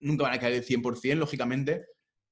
Nunca 0.00 0.24
van 0.24 0.34
a 0.34 0.38
caer 0.38 0.54
del 0.54 0.64
100%, 0.64 1.16
lógicamente, 1.16 1.86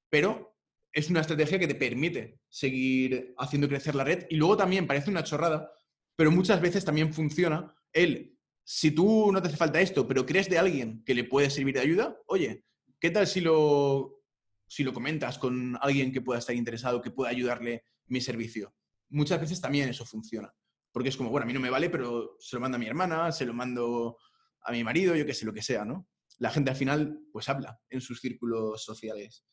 pero 0.09 0.57
es 0.93 1.11
una 1.11 1.21
estrategia 1.21 1.59
que 1.59 1.67
te 1.67 1.75
permite 1.75 2.41
seguir 2.49 3.35
haciendo 3.39 3.69
crecer 3.69 3.95
la 3.95 4.05
red. 4.05 4.27
Y 4.31 4.37
luego 4.37 4.57
también 4.57 4.87
parece 4.87 5.11
una 5.11 5.25
chorrada, 5.25 5.71
pero 6.17 6.31
muchas 6.31 6.61
veces 6.61 6.85
también 6.85 7.13
funciona 7.13 7.75
el 7.93 8.37
si 8.69 8.91
tú 8.91 9.31
no 9.31 9.41
te 9.41 9.49
hace 9.49 9.57
falta 9.57 9.81
esto, 9.81 10.09
pero 10.09 10.27
crees 10.27 10.49
de 10.49 10.59
alguien 10.59 11.05
que 11.05 11.15
le 11.15 11.23
puede 11.23 11.51
servir 11.51 11.75
de 11.75 11.83
ayuda, 11.83 12.19
oye, 12.27 12.65
¿qué 12.99 13.11
tal 13.11 13.27
si 13.29 13.41
lo, 13.41 14.25
si 14.67 14.83
lo 14.83 14.93
comentas 14.93 15.39
con 15.39 15.79
alguien 15.81 16.13
que 16.13 16.21
pueda 16.21 16.41
estar 16.41 16.57
interesado, 16.57 17.01
que 17.01 17.13
pueda 17.13 17.31
ayudarle 17.31 17.85
mi 18.09 18.21
servicio? 18.21 18.75
Muchas 19.11 19.41
veces 19.41 19.61
también 19.61 19.89
eso 19.89 20.05
funciona. 20.05 20.53
Porque 20.93 21.11
es 21.11 21.17
como, 21.17 21.31
bueno, 21.31 21.45
a 21.45 21.47
mí 21.47 21.53
no 21.53 21.61
me 21.61 21.71
vale, 21.71 21.91
pero 21.91 22.37
se 22.39 22.57
lo 22.57 22.61
mando 22.61 22.77
a 22.77 22.79
mi 22.79 22.87
hermana, 22.87 23.31
se 23.33 23.45
lo 23.45 23.53
mando 23.53 24.19
a 24.63 24.73
mi 24.73 24.83
marido, 24.83 25.15
yo 25.15 25.27
qué 25.27 25.35
sé, 25.35 25.45
lo 25.45 25.53
que 25.53 25.63
sea, 25.63 25.85
¿no? 25.85 26.09
La 26.39 26.51
gente 26.51 26.71
al 26.71 26.77
final, 26.77 27.21
pues 27.33 27.49
habla 27.49 27.79
en 27.89 28.01
sus 28.01 28.21
círculos 28.21 28.83
sociales. 28.83 29.45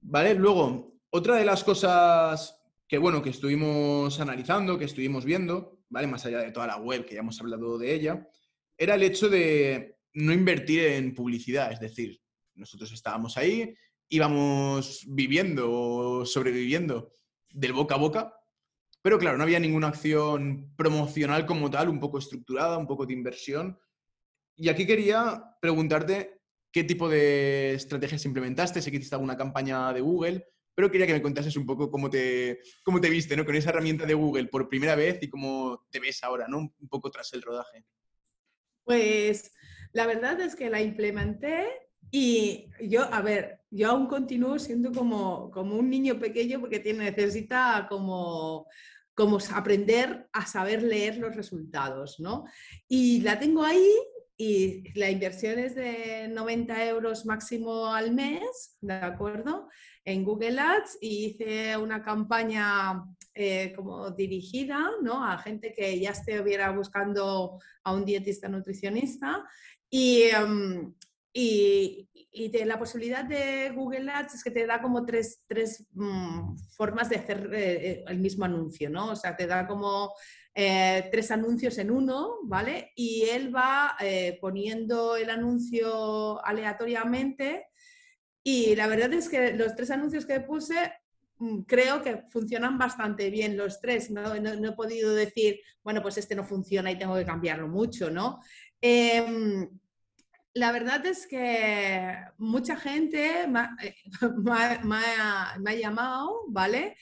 ¿Vale? 0.00 0.34
Luego, 0.34 1.00
otra 1.10 1.36
de 1.36 1.44
las 1.44 1.64
cosas 1.64 2.60
que, 2.86 2.98
bueno, 2.98 3.22
que 3.22 3.30
estuvimos 3.30 4.18
analizando, 4.20 4.78
que 4.78 4.84
estuvimos 4.84 5.24
viendo, 5.24 5.80
¿vale? 5.88 6.06
Más 6.06 6.24
allá 6.26 6.40
de 6.40 6.52
toda 6.52 6.66
la 6.66 6.78
web, 6.78 7.04
que 7.04 7.14
ya 7.14 7.20
hemos 7.20 7.40
hablado 7.40 7.78
de 7.78 7.94
ella, 7.94 8.28
era 8.76 8.94
el 8.94 9.02
hecho 9.02 9.28
de 9.28 9.98
no 10.14 10.32
invertir 10.32 10.84
en 10.84 11.14
publicidad. 11.14 11.72
Es 11.72 11.80
decir, 11.80 12.20
nosotros 12.54 12.92
estábamos 12.92 13.36
ahí 13.36 13.74
íbamos 14.08 15.04
viviendo 15.06 15.70
o 15.70 16.26
sobreviviendo 16.26 17.12
del 17.50 17.72
boca 17.72 17.94
a 17.94 17.98
boca, 17.98 18.34
pero 19.02 19.18
claro, 19.18 19.36
no 19.36 19.44
había 19.44 19.60
ninguna 19.60 19.88
acción 19.88 20.74
promocional 20.76 21.46
como 21.46 21.70
tal, 21.70 21.88
un 21.88 22.00
poco 22.00 22.18
estructurada, 22.18 22.78
un 22.78 22.86
poco 22.86 23.06
de 23.06 23.14
inversión. 23.14 23.78
Y 24.56 24.68
aquí 24.68 24.86
quería 24.86 25.56
preguntarte 25.60 26.40
qué 26.72 26.84
tipo 26.84 27.08
de 27.08 27.74
estrategias 27.74 28.24
implementaste, 28.24 28.82
sé 28.82 28.90
que 28.90 28.96
hiciste 28.96 29.14
alguna 29.14 29.36
campaña 29.36 29.92
de 29.92 30.00
Google, 30.00 30.46
pero 30.74 30.90
quería 30.90 31.06
que 31.06 31.12
me 31.14 31.22
contases 31.22 31.56
un 31.56 31.66
poco 31.66 31.90
cómo 31.90 32.10
te, 32.10 32.60
cómo 32.84 33.00
te 33.00 33.10
viste 33.10 33.36
¿no? 33.36 33.44
con 33.44 33.54
esa 33.54 33.70
herramienta 33.70 34.04
de 34.04 34.14
Google 34.14 34.46
por 34.46 34.68
primera 34.68 34.94
vez 34.94 35.18
y 35.22 35.28
cómo 35.28 35.86
te 35.90 36.00
ves 36.00 36.22
ahora, 36.22 36.46
¿no? 36.48 36.58
un 36.58 36.88
poco 36.88 37.10
tras 37.10 37.32
el 37.32 37.42
rodaje. 37.42 37.84
Pues 38.84 39.52
la 39.92 40.06
verdad 40.06 40.40
es 40.40 40.54
que 40.54 40.70
la 40.70 40.80
implementé 40.80 41.66
y 42.10 42.68
yo, 42.80 43.12
a 43.12 43.20
ver, 43.22 43.57
yo 43.70 43.90
aún 43.90 44.06
continúo 44.06 44.58
siendo 44.58 44.92
como, 44.92 45.50
como 45.50 45.76
un 45.76 45.90
niño 45.90 46.18
pequeño 46.18 46.60
porque 46.60 46.80
tiene, 46.80 47.10
necesita 47.10 47.86
como, 47.88 48.66
como 49.14 49.38
aprender 49.54 50.28
a 50.32 50.46
saber 50.46 50.82
leer 50.82 51.18
los 51.18 51.34
resultados, 51.34 52.20
¿no? 52.20 52.44
Y 52.88 53.20
la 53.20 53.38
tengo 53.38 53.62
ahí 53.62 53.90
y 54.40 54.84
la 54.96 55.10
inversión 55.10 55.58
es 55.58 55.74
de 55.74 56.28
90 56.28 56.86
euros 56.86 57.26
máximo 57.26 57.86
al 57.86 58.14
mes, 58.14 58.76
¿de 58.80 58.94
acuerdo? 58.94 59.68
En 60.04 60.24
Google 60.24 60.60
Ads 60.60 60.98
y 61.00 61.26
hice 61.26 61.76
una 61.76 62.04
campaña 62.04 63.04
eh, 63.34 63.72
como 63.74 64.12
dirigida 64.12 64.90
¿no? 65.02 65.24
a 65.24 65.38
gente 65.38 65.72
que 65.72 65.98
ya 66.00 66.10
estuviera 66.10 66.70
buscando 66.70 67.58
a 67.82 67.92
un 67.92 68.04
dietista 68.04 68.48
nutricionista 68.48 69.44
y, 69.90 70.22
em, 70.22 70.94
y, 71.40 72.08
y 72.32 72.64
la 72.64 72.80
posibilidad 72.80 73.24
de 73.24 73.70
Google 73.70 74.10
Ads 74.10 74.34
es 74.34 74.42
que 74.42 74.50
te 74.50 74.66
da 74.66 74.82
como 74.82 75.06
tres, 75.06 75.44
tres 75.46 75.86
mm, 75.92 76.56
formas 76.76 77.08
de 77.08 77.16
hacer 77.16 77.48
eh, 77.54 77.90
eh, 77.90 78.04
el 78.08 78.18
mismo 78.18 78.44
anuncio, 78.44 78.90
¿no? 78.90 79.12
O 79.12 79.16
sea, 79.16 79.36
te 79.36 79.46
da 79.46 79.64
como 79.68 80.12
eh, 80.52 81.08
tres 81.12 81.30
anuncios 81.30 81.78
en 81.78 81.92
uno, 81.92 82.38
¿vale? 82.42 82.90
Y 82.96 83.22
él 83.30 83.54
va 83.54 83.96
poniendo 84.40 85.14
el 85.14 85.30
anuncio 85.30 86.44
aleatoriamente 86.44 87.66
y 88.42 88.74
la 88.74 88.88
verdad 88.88 89.12
es 89.12 89.28
que 89.28 89.52
los 89.52 89.76
tres 89.76 89.92
anuncios 89.92 90.26
que 90.26 90.40
puse 90.40 90.92
mm, 91.36 91.60
creo 91.60 92.02
que 92.02 92.24
funcionan 92.30 92.78
bastante 92.78 93.30
bien 93.30 93.56
los 93.56 93.80
tres. 93.80 94.10
¿no? 94.10 94.34
No, 94.34 94.68
he 94.70 94.72
podido 94.72 95.14
decir, 95.14 95.60
bueno, 95.84 96.02
pues 96.02 96.18
este 96.18 96.34
no 96.34 96.42
funciona 96.42 96.90
y 96.90 96.98
tengo 96.98 97.14
que 97.14 97.24
cambiarlo 97.24 97.68
mucho, 97.68 98.10
¿no? 98.10 98.40
Em, 98.80 99.68
la 100.58 100.72
verdad 100.72 101.06
es 101.06 101.26
que 101.26 102.14
mucha 102.36 102.76
gente 102.76 103.46
me 103.48 105.00
ha, 105.00 105.74
llamado, 105.80 106.44
¿vale? 106.48 106.96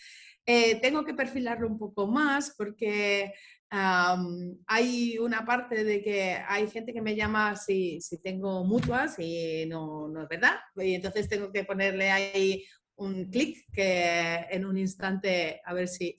Eh, 0.44 0.80
tengo 0.80 1.04
que 1.04 1.14
perfilarlo 1.14 1.66
un 1.66 1.78
poco 1.78 2.06
más 2.06 2.54
porque 2.56 3.32
hay 3.70 5.18
una 5.18 5.44
parte 5.44 5.84
de 5.84 6.02
que 6.02 6.38
hay 6.46 6.68
gente 6.68 6.92
que 6.92 7.02
me 7.02 7.16
llama 7.16 7.56
si, 7.56 7.98
tengo 8.22 8.64
mutuas 8.64 9.18
y 9.18 9.66
no, 9.66 10.12
es 10.22 10.28
verdad. 10.28 10.56
Y 10.76 10.94
entonces 10.94 11.28
tengo 11.28 11.50
que 11.50 11.64
ponerle 11.64 12.10
ahí 12.10 12.64
un 12.96 13.28
clic 13.30 13.66
que 13.72 14.46
en 14.50 14.64
un 14.64 14.78
instante, 14.78 15.60
a 15.64 15.74
ver 15.74 15.88
si, 15.88 16.16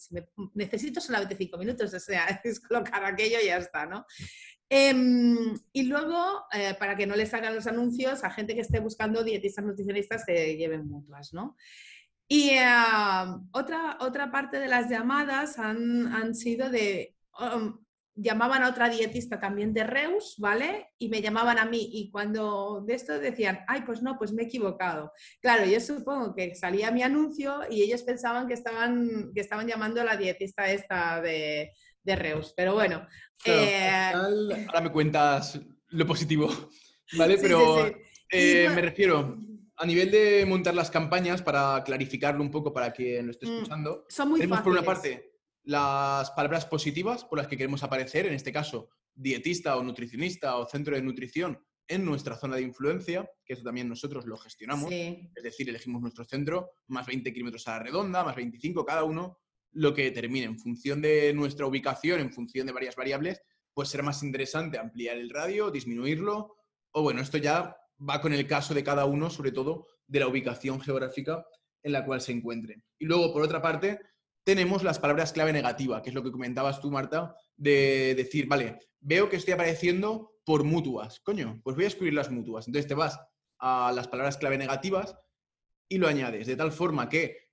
necesito 0.54 1.00
solamente 1.00 1.36
cinco 1.36 1.58
minutos, 1.58 1.93
o 1.93 2.00
sea, 2.00 2.26
es 2.43 2.60
colocar 2.60 3.04
aquello 3.06 3.38
y 3.41 3.47
ya 3.47 3.58
está, 3.58 3.86
¿no? 3.86 4.06
Em, 4.70 5.58
y 5.72 5.84
luego, 5.84 6.44
eh, 6.52 6.76
para 6.78 6.98
que 6.98 7.08
no 7.08 7.16
les 7.16 7.34
hagan 7.34 7.56
los 7.56 7.68
anuncios 7.68 8.24
a 8.24 8.30
gente 8.30 8.54
que 8.54 8.62
esté 8.62 8.80
buscando 8.80 9.24
dietistas 9.24 9.64
nutricionistas 9.64 10.26
que 10.26 10.58
lleven 10.58 10.88
mutuas, 10.88 11.34
¿no? 11.34 11.56
Y 12.28 12.52
otra, 13.54 13.98
otra 14.02 14.32
parte 14.32 14.60
de 14.60 14.68
las 14.68 14.90
llamadas 14.90 15.58
han, 15.60 16.08
han 16.08 16.36
sido 16.36 16.70
de, 16.70 17.16
um, 17.40 17.80
llamaban 18.18 18.64
a 18.64 18.70
otra 18.70 18.90
dietista 18.90 19.40
también 19.40 19.74
de 19.74 19.84
Reus, 19.84 20.36
¿vale? 20.40 20.90
Y 20.98 21.08
me 21.10 21.22
llamaban 21.22 21.60
a 21.60 21.66
mí 21.66 21.90
y 21.94 22.10
cuando 22.10 22.84
de 22.86 22.96
esto 22.96 23.20
decían, 23.20 23.60
ay, 23.68 23.84
pues 23.86 24.02
no, 24.02 24.18
pues 24.18 24.34
me 24.34 24.42
he 24.42 24.46
equivocado. 24.46 25.14
Claro, 25.40 25.66
yo 25.66 25.80
supongo 25.80 26.34
que 26.34 26.56
salía 26.56 26.92
mi 26.92 27.04
anuncio 27.04 27.62
y 27.70 27.84
ellos 27.84 28.02
pensaban 28.02 28.48
que 28.48 28.56
estaban, 28.56 29.32
que 29.34 29.42
estaban 29.42 29.68
llamando 29.68 30.02
a 30.02 30.06
la 30.06 30.18
dietista 30.18 30.70
esta 30.70 31.22
de, 31.22 31.72
de 32.08 32.15
Reus. 32.15 32.54
Pero 32.56 32.74
bueno. 32.74 33.06
Eh, 33.46 34.12
ahora 34.67 34.82
me 34.82 34.91
cuentas 34.91 35.60
lo 35.89 36.08
positivo, 36.08 36.50
¿vale? 37.17 37.38
Pero 37.38 37.86
eh, 38.32 38.70
me 38.74 38.82
refiero 38.82 39.38
a 39.80 39.86
nivel 39.86 40.10
de 40.10 40.43
montar 40.48 40.74
las 40.74 40.89
campañas, 40.89 41.43
para 41.43 41.84
clarificarlo 41.84 42.41
un 42.41 42.50
poco 42.50 42.74
para 42.74 42.91
quien 42.91 43.28
lo 43.28 43.32
esté 43.32 43.46
mm, 43.46 43.54
escuchando. 43.54 44.06
Son 44.10 44.30
muy 44.30 44.39
tenemos 44.39 44.62
por 44.62 44.72
una 44.72 44.82
parte 44.82 45.34
las 45.63 46.32
palabras 46.32 46.65
positivas 46.65 47.26
por 47.26 47.38
las 47.38 47.48
que 47.48 47.58
queremos 47.58 47.84
aparecer, 47.84 48.26
en 48.26 48.34
este 48.34 48.54
caso, 48.54 48.89
dietista 49.13 49.76
o 49.76 49.84
nutricionista 49.84 50.56
o 50.56 50.65
centro 50.65 50.96
de 50.96 51.02
nutrición 51.02 51.62
en 51.89 52.06
nuestra 52.06 52.36
zona 52.38 52.56
de 52.56 52.63
influencia, 52.63 53.30
que 53.46 53.54
eso 53.54 53.63
también 53.63 53.88
nosotros 53.88 54.26
lo 54.26 54.38
gestionamos, 54.38 54.91
es 54.91 55.43
decir, 55.43 55.70
elegimos 55.70 56.02
nuestro 56.02 56.24
centro, 56.24 56.72
más 56.88 57.06
20 57.06 57.32
kilómetros 57.34 57.67
a 57.67 57.74
la 57.74 57.80
redonda, 57.80 58.24
más 58.24 58.36
25 58.36 58.86
cada 58.86 59.04
uno, 59.04 59.39
lo 59.72 59.94
que 59.94 60.04
determine. 60.04 60.46
En 60.46 60.60
función 60.60 61.02
de 61.02 61.34
nuestra 61.34 61.66
ubicación, 61.66 62.20
en 62.20 62.32
función 62.32 62.68
de 62.68 62.74
varias 62.74 62.96
variables, 62.96 63.42
pues 63.74 63.90
será 63.90 64.04
más 64.04 64.24
interesante 64.24 64.78
ampliar 64.78 65.18
el 65.18 65.30
radio, 65.30 65.70
disminuirlo, 65.70 66.56
o 66.92 67.02
bueno, 67.04 67.22
esto 67.22 67.38
ya 67.38 67.78
va 68.10 68.22
con 68.22 68.34
el 68.34 68.48
caso 68.48 68.74
de 68.74 68.84
cada 68.84 69.06
uno, 69.06 69.30
sobre 69.30 69.52
todo 69.52 69.88
de 70.08 70.20
la 70.20 70.28
ubicación 70.28 70.82
geográfica 70.82 71.46
en 71.84 71.92
la 71.92 72.06
cual 72.06 72.22
se 72.22 72.32
encuentre. 72.32 72.82
Y 72.98 73.06
luego, 73.06 73.32
por 73.32 73.44
otra 73.44 73.62
parte, 73.62 74.00
tenemos 74.44 74.84
las 74.84 75.00
palabras 75.00 75.34
clave 75.34 75.54
negativa, 75.54 76.02
que 76.02 76.10
es 76.10 76.16
lo 76.16 76.24
que 76.24 76.32
comentabas 76.32 76.82
tú, 76.82 76.90
Marta, 76.90 77.36
de 77.56 78.16
decir, 78.16 78.48
vale, 78.48 78.80
veo 79.00 79.30
que 79.30 79.36
estoy 79.36 79.54
apareciendo 79.54 80.40
por 80.44 80.64
mutuas. 80.64 81.20
Coño, 81.20 81.60
pues 81.64 81.76
voy 81.76 81.86
a 81.86 81.90
escribir 81.90 82.14
las 82.14 82.32
mutuas. 82.32 82.68
Entonces 82.68 82.88
te 82.88 82.94
vas 82.94 83.20
a 83.60 83.92
las 83.94 84.08
palabras 84.08 84.38
clave 84.38 84.58
negativas 84.58 85.16
y 85.90 85.98
lo 85.98 86.08
añades, 86.08 86.48
de 86.48 86.56
tal 86.56 86.72
forma 86.72 87.10
que 87.10 87.47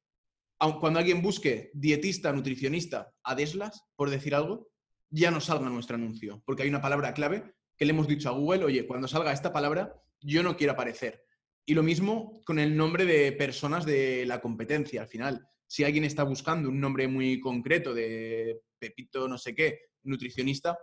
cuando 0.80 0.98
alguien 0.98 1.22
busque 1.22 1.70
dietista, 1.74 2.32
nutricionista, 2.32 3.12
adeslas, 3.22 3.82
por 3.96 4.10
decir 4.10 4.34
algo, 4.34 4.70
ya 5.10 5.30
no 5.30 5.40
salga 5.40 5.68
nuestro 5.68 5.96
anuncio, 5.96 6.42
porque 6.44 6.62
hay 6.62 6.68
una 6.68 6.80
palabra 6.80 7.14
clave 7.14 7.54
que 7.76 7.84
le 7.84 7.90
hemos 7.90 8.08
dicho 8.08 8.28
a 8.28 8.32
Google, 8.32 8.64
oye, 8.64 8.86
cuando 8.86 9.08
salga 9.08 9.32
esta 9.32 9.52
palabra, 9.52 9.94
yo 10.20 10.42
no 10.42 10.56
quiero 10.56 10.72
aparecer. 10.72 11.22
Y 11.66 11.74
lo 11.74 11.82
mismo 11.82 12.40
con 12.44 12.58
el 12.58 12.76
nombre 12.76 13.04
de 13.04 13.32
personas 13.32 13.86
de 13.86 14.24
la 14.26 14.40
competencia. 14.40 15.02
Al 15.02 15.08
final, 15.08 15.48
si 15.66 15.84
alguien 15.84 16.04
está 16.04 16.22
buscando 16.22 16.68
un 16.68 16.80
nombre 16.80 17.08
muy 17.08 17.40
concreto 17.40 17.94
de 17.94 18.60
Pepito 18.78 19.28
no 19.28 19.38
sé 19.38 19.54
qué, 19.54 19.80
nutricionista, 20.02 20.78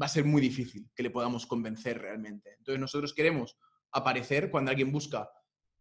va 0.00 0.06
a 0.06 0.08
ser 0.08 0.24
muy 0.24 0.42
difícil 0.42 0.90
que 0.94 1.02
le 1.02 1.10
podamos 1.10 1.46
convencer 1.46 2.00
realmente. 2.00 2.54
Entonces 2.58 2.80
nosotros 2.80 3.14
queremos 3.14 3.56
aparecer 3.92 4.50
cuando 4.50 4.70
alguien 4.70 4.90
busca 4.90 5.28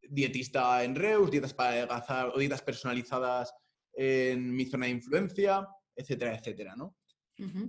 dietista 0.09 0.83
en 0.83 0.95
Reus, 0.95 1.31
dietas 1.31 1.53
para 1.53 1.71
adelgazar 1.71 2.29
o 2.29 2.39
dietas 2.39 2.61
personalizadas 2.61 3.53
en 3.93 4.55
mi 4.55 4.65
zona 4.65 4.85
de 4.85 4.93
influencia, 4.93 5.67
etcétera, 5.95 6.35
etcétera, 6.35 6.75
¿no? 6.75 6.97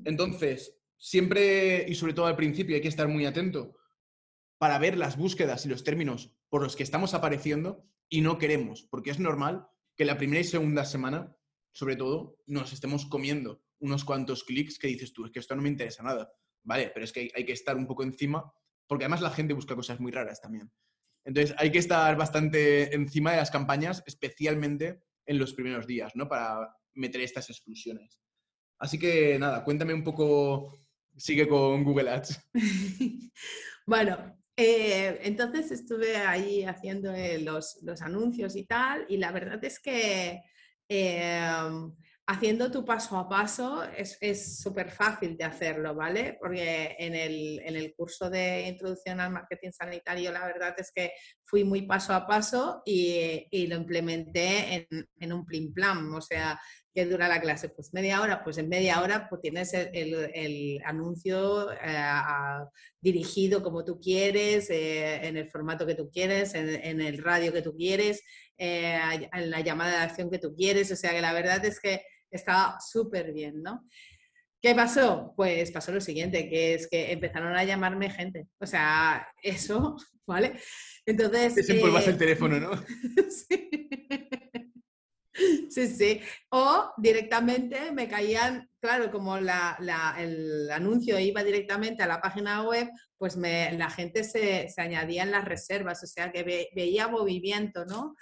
Entonces, 0.05 0.77
siempre 0.97 1.85
y 1.89 1.95
sobre 1.95 2.15
todo 2.15 2.27
al 2.27 2.37
principio 2.37 2.77
hay 2.77 2.83
que 2.83 2.89
estar 2.89 3.09
muy 3.09 3.27
atento 3.27 3.77
para 4.59 4.79
ver 4.79 4.97
las 4.97 5.17
búsquedas 5.17 5.67
y 5.67 5.69
los 5.69 5.85
términos 5.85 6.33
por 6.49 6.63
los 6.63 6.77
que 6.77 6.83
estamos 6.83 7.15
apareciendo 7.15 7.85
y 8.09 8.21
no 8.21 8.39
queremos, 8.39 8.87
porque 8.91 9.11
es 9.11 9.19
normal 9.19 9.67
que 9.97 10.05
la 10.05 10.17
primera 10.17 10.41
y 10.41 10.45
segunda 10.45 10.85
semana, 10.85 11.37
sobre 11.73 11.97
todo, 11.97 12.39
nos 12.47 12.73
estemos 12.73 13.07
comiendo 13.07 13.63
unos 13.81 14.05
cuantos 14.05 14.45
clics 14.45 14.79
que 14.79 14.89
dices 14.89 15.13
tú, 15.13 15.25
es 15.25 15.33
que 15.33 15.41
esto 15.41 15.55
no 15.57 15.63
me 15.63 15.69
interesa 15.69 16.03
nada, 16.03 16.33
¿vale? 16.63 16.91
Pero 16.93 17.05
es 17.05 17.13
que 17.13 17.31
hay 17.35 17.45
que 17.45 17.53
estar 17.53 17.77
un 17.77 17.87
poco 17.87 18.03
encima, 18.03 18.53
porque 18.87 19.05
además 19.05 19.21
la 19.21 19.31
gente 19.31 19.55
busca 19.55 19.75
cosas 19.75 20.01
muy 20.01 20.13
raras 20.13 20.41
también. 20.41 20.73
Entonces 21.25 21.55
hay 21.59 21.73
que 21.73 21.79
estar 21.79 22.17
bastante 22.17 22.95
encima 22.95 23.33
de 23.33 23.39
las 23.39 23.51
campañas, 23.51 24.03
especialmente 24.07 25.03
en 25.27 25.39
los 25.39 25.55
primeros 25.55 25.87
días, 25.87 26.13
¿no? 26.15 26.29
Para 26.29 26.77
meter 26.95 27.21
estas 27.23 27.49
exclusiones. 27.51 28.21
Así 28.79 28.99
que 28.99 29.39
nada, 29.39 29.65
cuéntame 29.65 29.95
un 29.95 30.05
poco, 30.05 30.77
sigue 31.17 31.49
con 31.49 31.85
Google 31.85 32.11
Ads. 32.11 32.51
bueno, 33.87 34.39
eh, 34.57 35.21
entonces 35.23 35.71
estuve 35.71 36.17
ahí 36.17 36.65
haciendo 36.65 37.13
eh, 37.13 37.39
los, 37.41 37.79
anuncios 38.03 38.57
y 38.57 38.65
tal, 38.65 39.07
y 39.09 39.17
la 39.17 39.33
verdad 39.33 39.65
es 39.65 39.81
que 39.81 40.43
em, 40.89 41.93
haciendo 42.27 42.71
tu 42.71 42.85
paso 42.85 43.19
a 43.19 43.29
paso 43.29 43.83
es 43.95 44.59
súper 44.63 44.91
fácil 44.91 45.37
de 45.37 45.45
hacerlo, 45.45 45.95
¿vale? 45.95 46.39
Porque 46.41 46.97
en 46.99 47.15
el, 47.15 47.95
curso 47.97 48.31
de 48.31 48.67
introducción 48.67 49.21
al 49.21 49.31
marketing 49.31 49.73
sanitario 49.73 50.33
la 50.33 50.47
verdad 50.47 50.75
es 50.79 50.91
que 50.95 51.13
fui 51.45 51.65
muy 51.65 51.83
paso 51.83 52.15
a 52.15 52.27
paso 52.27 52.83
y, 52.87 53.67
lo 53.67 53.77
implementé 53.77 54.87
en, 55.21 55.33
un 55.33 55.45
plim 55.45 55.73
plan, 55.75 56.13
o 56.15 56.21
sea, 56.21 56.59
¿qué 56.95 57.05
dura 57.05 57.29
la 57.29 57.41
clase? 57.41 57.69
Pues 57.69 57.93
media 57.93 58.23
hora, 58.23 58.43
pues 58.43 58.57
en 58.57 58.69
media 58.69 59.03
hora 59.03 59.29
pues 59.29 59.43
tienes 59.43 59.75
el, 59.75 60.81
anuncio 60.85 61.73
eh, 61.73 62.03
dirigido 63.01 63.63
como 63.63 63.85
tú 63.85 64.01
quieres, 64.01 64.71
eh, 64.71 65.27
en 65.27 65.37
el 65.37 65.49
formato 65.51 65.87
que 65.87 65.95
tú 65.95 66.11
quieres, 66.11 66.55
en, 66.55 67.01
el 67.03 67.19
radio 67.19 67.53
que 67.53 67.63
tú 67.63 67.77
quieres 67.77 68.23
eh, 68.57 69.29
la 69.35 69.61
llamada 69.61 69.99
de 69.99 70.05
acción 70.05 70.31
que 70.31 70.39
tú 70.39 70.55
quieres. 70.55 70.91
O 70.91 70.97
sea 70.97 71.11
que 71.11 71.21
la 71.21 71.33
verdad 71.33 71.63
es 71.65 71.81
que 71.81 72.03
estaba 72.37 72.79
súper 72.81 73.33
bien, 73.33 73.63
¿no? 73.63 73.87
¿Qué 74.61 74.75
pasó? 74.75 75.35
Pues 75.37 75.71
pasó 75.71 75.93
lo 75.93 76.01
siguiente, 76.01 76.49
que 76.49 76.75
es 76.75 76.89
que 76.89 77.13
empezaron 77.13 77.55
a 77.55 77.65
llamarme 77.65 78.09
gente. 78.09 78.49
O 78.59 78.67
sea, 78.67 79.29
eso, 79.43 79.97
¿vale? 80.27 80.59
Entonces... 81.05 81.55
Desempolvas 81.55 82.09
el 82.09 82.17
teléfono, 82.17 82.59
¿no? 82.59 82.71
sí. 83.31 83.71
Sí, 85.69 85.89
sí. 85.89 86.21
O 86.51 86.93
directamente 86.97 87.91
me 87.93 88.09
caían, 88.09 88.71
claro, 88.81 89.11
como 89.11 89.39
la, 89.39 89.77
el 90.19 90.71
anuncio 90.71 91.19
iba 91.19 91.43
directamente 91.43 92.03
a 92.03 92.07
la 92.07 92.21
página 92.21 92.63
web, 92.63 92.89
pues 93.19 93.37
me, 93.37 93.73
la 93.77 93.91
gente 93.91 94.23
se, 94.23 94.69
se, 94.69 94.81
añadía 94.81 95.25
en 95.25 95.33
las 95.33 95.45
reservas, 95.45 96.03
o 96.05 96.07
sea 96.07 96.31
que 96.31 96.71
veía 96.75 97.09
movimiento, 97.09 97.85
¿no? 97.85 98.15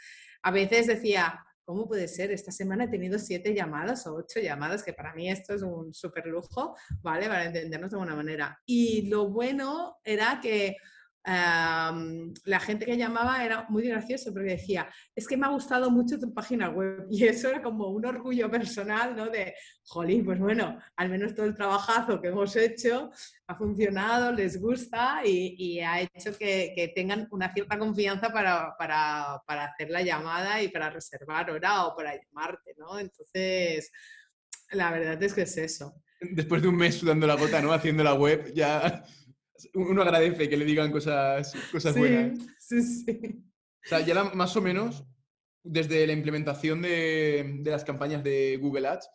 A 0.42 0.51
veces 0.51 0.87
decía, 0.87 1.44
¿cómo 1.64 1.87
puede 1.87 2.09
ser? 2.09 2.31
Esta 2.31 2.53
semana 2.53 2.85
he 2.85 2.88
tenido 2.88 3.18
siete 3.18 3.55
llamadas 3.55 4.07
o 4.07 4.14
ocho 4.14 4.40
llamadas, 4.40 4.83
que 4.83 4.92
para 4.92 5.14
mí 5.14 5.31
esto 5.31 5.55
es 5.55 5.62
un 5.62 5.92
súper 5.94 6.27
lujo, 6.27 6.77
¿vale? 7.03 7.27
Para 7.27 7.44
entendernos 7.44 7.90
de 7.90 7.96
alguna 7.96 8.16
manera. 8.16 8.61
Y 8.66 9.09
lo 9.09 9.31
bueno 9.31 9.98
era 10.05 10.40
que 10.42 10.77
la 11.24 12.61
gente 12.61 12.85
que 12.85 12.96
llamaba 12.96 13.44
era 13.44 13.66
muy 13.68 13.85
gracioso 13.85 14.32
porque 14.32 14.50
decía, 14.50 14.88
es 15.14 15.26
que 15.28 15.37
me 15.37 15.46
ha 15.46 15.50
gustado 15.50 15.90
mucho 15.90 16.18
tu 16.18 16.32
página 16.35 16.68
web 16.68 17.06
y 17.11 17.24
eso 17.24 17.48
era 17.48 17.62
como 17.62 17.88
un 17.88 18.04
orgullo 18.04 18.50
personal, 18.50 19.14
¿no? 19.14 19.28
De, 19.28 19.54
jolín, 19.85 20.24
pues 20.24 20.38
bueno, 20.38 20.78
al 20.96 21.08
menos 21.11 21.35
todo 21.35 21.46
el 21.46 21.54
trabajazo 21.54 22.20
que 22.20 22.28
hemos 22.28 22.54
hecho 22.56 23.11
ha 23.46 23.54
funcionado, 23.56 24.32
les 24.32 24.61
gusta 24.61 25.20
y, 25.24 25.80
ha 25.80 26.00
hecho 26.00 26.37
que, 26.38 26.92
tengan 26.94 27.28
una 27.30 27.52
cierta 27.52 27.78
confianza 27.78 28.32
para, 28.32 28.74
para, 28.78 29.42
para, 29.46 29.66
hacer 29.66 29.90
la 29.90 30.02
llamada 30.02 30.62
y 30.62 30.68
para 30.68 30.90
reservar 30.90 31.50
hora 31.50 31.87
o 31.87 31.96
para 31.96 32.14
llamarte, 32.14 32.74
¿no? 32.78 32.98
Entonces, 32.98 33.90
la 34.70 34.90
verdad 34.90 35.22
es 35.22 35.35
que 35.35 35.42
es 35.42 35.56
eso. 35.56 35.94
Después 36.20 36.62
de 36.62 36.68
un 36.68 36.76
mes 36.76 36.94
sudando 36.94 37.26
la 37.26 37.35
gota, 37.35 37.61
¿no? 37.61 37.72
Haciendo 37.72 38.04
la 38.04 38.14
web, 38.14 38.52
ya 38.54 39.04
uno 39.75 40.03
agradece 40.03 40.48
que 40.48 40.57
le 40.57 40.64
digan 40.64 40.90
cosas, 40.90 41.55
cosas 41.70 41.96
buenas. 41.96 42.38
Sí, 42.59 42.83
sí. 42.83 43.44
O 43.85 43.88
sea, 43.88 44.01
ya 44.01 44.22
más 44.25 44.57
o 44.57 44.62
menos, 44.62 45.05
desde 45.62 46.07
la 46.07 46.12
implementación 46.12 46.83
de, 46.83 47.61
las 47.64 47.85
campañas 47.85 48.22
de 48.22 48.57
Google 48.61 48.88
Ads, 48.88 49.09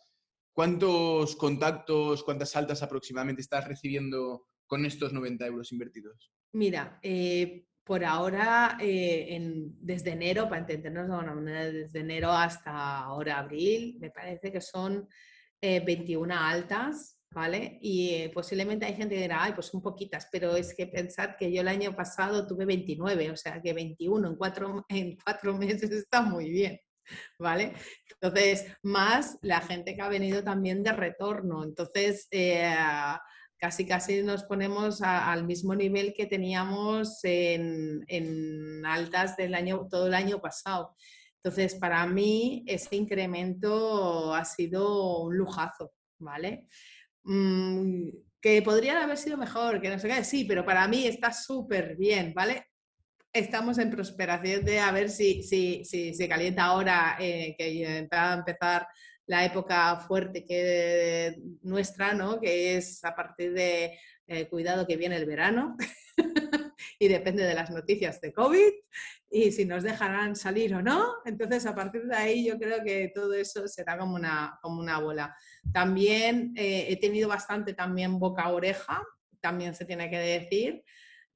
¿cuántos 0.52 1.36
contactos, 1.36 2.22
cuántas 2.22 2.54
altas 2.56 2.82
aproximadamente 2.82 3.42
estás 3.42 3.66
recibiendo 3.66 4.46
con 4.66 4.84
estos 4.84 5.12
90 5.12 5.46
euros 5.46 5.72
invertidos? 5.72 6.32
Mira, 6.52 6.98
eh, 7.02 7.64
por 7.84 8.04
ahora, 8.04 8.76
eh, 8.80 9.38
desde 9.80 10.10
enero, 10.10 10.48
para 10.48 10.60
entendernos 10.60 11.08
de 11.08 11.14
alguna 11.14 11.34
manera, 11.34 11.70
desde 11.70 12.00
enero 12.00 12.30
hasta 12.30 12.98
ahora 12.98 13.38
abril, 13.38 13.96
me 14.00 14.10
parece 14.10 14.52
que 14.52 14.60
son 14.60 15.08
21 15.60 16.32
eh, 16.32 16.36
altas 16.38 17.17
¿vale? 17.30 17.78
Y 17.82 18.14
eh, 18.14 18.30
posiblemente 18.32 18.86
hay 18.86 18.94
gente 18.94 19.14
que 19.14 19.22
dirá, 19.22 19.44
ay, 19.44 19.52
pues 19.52 19.66
son 19.66 19.82
poquitas, 19.82 20.28
pero 20.32 20.56
es 20.56 20.74
que 20.74 20.86
pensad 20.86 21.36
que 21.36 21.52
yo 21.52 21.60
el 21.60 21.68
año 21.68 21.94
pasado 21.94 22.46
tuve 22.46 22.64
29, 22.64 23.30
o 23.30 23.36
sea 23.36 23.60
que 23.60 23.72
21 23.72 24.28
en 24.28 24.36
cuatro, 24.36 24.84
en 24.88 25.16
cuatro 25.16 25.56
meses 25.56 25.90
está 25.90 26.22
muy 26.22 26.50
bien, 26.50 26.80
¿vale? 27.38 27.74
Entonces, 28.20 28.66
más 28.82 29.38
la 29.42 29.60
gente 29.60 29.94
que 29.94 30.02
ha 30.02 30.08
venido 30.08 30.42
también 30.42 30.82
de 30.82 30.92
retorno, 30.92 31.64
entonces... 31.64 32.28
Eh, 32.30 32.74
casi 33.60 33.84
casi 33.86 34.22
nos 34.22 34.44
ponemos 34.44 35.02
al 35.02 35.44
mismo 35.44 35.74
nivel 35.74 36.14
que 36.14 36.26
teníamos 36.26 37.18
en, 37.24 38.04
en, 38.06 38.86
altas 38.86 39.36
del 39.36 39.52
año, 39.54 39.88
todo 39.90 40.06
el 40.06 40.14
año 40.14 40.40
pasado. 40.40 40.94
Entonces, 41.42 41.74
para 41.74 42.06
mí 42.06 42.64
ese 42.66 42.96
incremento 42.96 44.34
ha 44.34 44.44
sido 44.44 45.22
un 45.22 45.36
lujazo, 45.36 45.92
¿vale? 46.18 46.66
Mm, 47.30 48.08
que 48.40 48.62
podrían 48.62 48.96
haber 48.96 49.18
sido 49.18 49.36
mejor, 49.36 49.82
que 49.82 49.90
no 49.90 49.98
sé 49.98 50.08
qué, 50.08 50.24
sí, 50.24 50.46
pero 50.46 50.64
para 50.64 50.88
mí 50.88 51.06
está 51.06 51.30
súper 51.30 51.94
bien, 51.94 52.32
¿vale? 52.34 52.64
Estamos 53.32 53.78
en 53.78 53.90
prosperación 53.90 54.64
de 54.64 54.80
a 54.80 54.90
ver 54.92 55.10
si, 55.10 55.42
si, 55.42 55.84
si 55.84 56.14
se 56.14 56.26
calienta 56.26 56.64
ahora, 56.64 57.18
eh, 57.20 57.54
que 57.58 58.08
va 58.10 58.32
a 58.32 58.38
empezar 58.38 58.88
la 59.26 59.44
época 59.44 59.96
fuerte 60.08 60.46
que 60.46 61.36
nuestra, 61.62 62.14
¿no? 62.14 62.40
Que 62.40 62.78
es 62.78 63.04
a 63.04 63.14
partir 63.14 63.52
de 63.52 63.98
eh, 64.26 64.48
cuidado 64.48 64.86
que 64.86 64.96
viene 64.96 65.16
el 65.16 65.26
verano 65.26 65.76
y 66.98 67.08
depende 67.08 67.44
de 67.44 67.54
las 67.54 67.70
noticias 67.70 68.20
de 68.20 68.32
COVID 68.32 68.72
y 69.30 69.52
si 69.52 69.64
nos 69.64 69.82
dejarán 69.82 70.34
salir 70.34 70.74
o 70.74 70.82
no. 70.82 71.14
Entonces, 71.24 71.66
a 71.66 71.74
partir 71.74 72.04
de 72.04 72.16
ahí 72.16 72.46
yo 72.46 72.58
creo 72.58 72.82
que 72.82 73.12
todo 73.14 73.34
eso 73.34 73.68
será 73.68 73.96
como 73.96 74.16
una, 74.16 74.58
como 74.62 74.80
una 74.80 74.98
bola. 74.98 75.36
También 75.72 76.52
eh, 76.56 76.86
he 76.88 76.96
tenido 76.96 77.28
bastante 77.28 77.74
también 77.74 78.18
boca-oreja, 78.18 79.02
también 79.40 79.74
se 79.74 79.84
tiene 79.84 80.10
que 80.10 80.18
decir, 80.18 80.82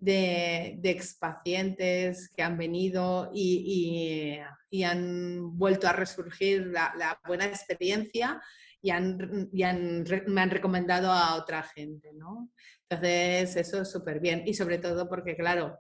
de, 0.03 0.75
de 0.79 0.91
expacientes 0.91 2.29
que 2.31 2.43
han 2.43 2.59
venido 2.59 3.31
y, 3.33 4.43
y, 4.69 4.83
han 4.83 5.57
vuelto 5.57 5.87
a 5.87 5.93
resurgir 5.93 6.67
la, 6.67 7.21
buena 7.25 7.45
experiencia 7.45 8.43
y, 8.83 8.91
han, 8.91 9.49
y 9.53 9.63
han, 9.63 10.05
me 10.27 10.41
han 10.41 10.51
recomendado 10.51 11.11
a 11.11 11.37
otra 11.37 11.63
gente, 11.63 12.13
¿no? 12.13 12.51
Entonces, 12.89 13.57
eso 13.57 13.83
es 13.83 13.91
súper 13.91 14.21
bien. 14.21 14.43
Y 14.45 14.55
sobre 14.55 14.79
todo 14.79 15.09
porque, 15.09 15.37
claro, 15.37 15.79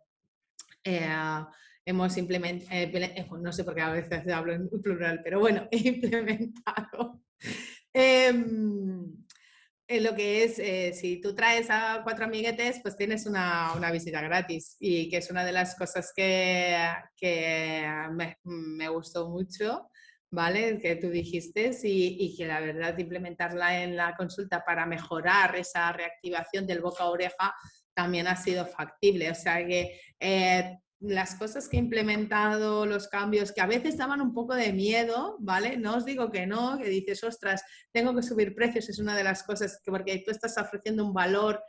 eh, 0.85 1.07
hemos 1.85 2.17
implementado, 2.17 2.73
eh, 2.73 3.27
no 3.41 3.53
sé 3.53 3.65
por 3.65 3.75
qué 3.75 3.83
a 3.83 3.91
veces 3.91 4.27
hablo 4.29 4.55
en 4.55 4.71
plural, 4.81 5.21
pero 5.23 5.41
bueno, 5.41 5.69
he 5.71 5.89
implementado 5.89 7.23
Em, 7.93 9.27
en 9.89 10.05
lo 10.05 10.15
que 10.15 10.45
es, 10.45 10.59
eh, 10.59 10.93
si 10.95 11.21
tú 11.21 11.35
traes 11.35 11.69
a 11.69 12.01
cuatro 12.03 12.25
amiguetes, 12.25 12.81
pues 12.83 12.97
tienes 12.97 13.27
una, 13.27 13.75
una, 13.77 13.91
visita 13.91 14.23
gratis 14.23 14.77
y 14.81 15.11
que 15.11 15.19
es 15.19 15.31
una 15.31 15.45
de 15.45 15.53
las 15.53 15.75
cosas 15.75 16.13
que, 16.17 16.75
que 17.17 17.85
me, 18.13 18.39
me, 18.45 18.89
gustó 18.89 19.29
mucho, 19.29 19.91
¿vale? 20.33 20.79
Que 20.79 20.97
tú 20.97 21.11
dijiste 21.11 21.71
y, 21.85 22.35
que 22.37 22.47
la 22.47 22.59
verdad 22.59 22.99
implementarla 22.99 23.83
en 23.83 23.97
la 23.97 24.17
consulta 24.17 24.65
para 24.65 24.87
mejorar 24.87 25.55
esa 25.57 25.93
reactivación 25.93 26.67
del 26.67 26.81
boca 26.81 27.05
a 27.05 27.11
oreja 27.11 27.55
también 27.95 28.27
ha 28.27 28.37
sido 28.37 28.67
factible. 28.67 29.31
O 29.31 29.35
sea 29.35 29.65
que 29.67 30.01
eh, 30.19 30.79
las 31.01 31.35
cosas 31.35 31.69
que 31.69 31.77
he 31.77 31.81
implementado, 31.81 32.87
los 32.87 33.09
cambios, 33.09 33.53
que 33.53 33.61
a 33.61 33.67
veces 33.67 33.99
daban 33.99 34.23
un 34.23 34.33
poco 34.33 34.55
de 34.55 34.73
miedo, 34.73 35.37
¿vale? 35.41 35.77
No 35.77 35.97
os 35.97 36.07
digo 36.07 36.31
que 36.31 36.47
no, 36.47 36.79
que 36.79 36.89
dices, 36.89 37.23
ostras, 37.25 37.63
tengo 37.93 38.15
que 38.15 38.23
subir 38.23 38.55
precios, 38.55 38.89
es 38.89 38.99
una 38.99 39.15
de 39.15 39.25
las 39.25 39.43
cosas 39.43 39.81
que 39.85 39.91
porque 39.91 40.23
tú 40.25 40.31
estás 40.31 40.57
ofreciendo 40.57 41.05
un 41.05 41.13
valor 41.13 41.63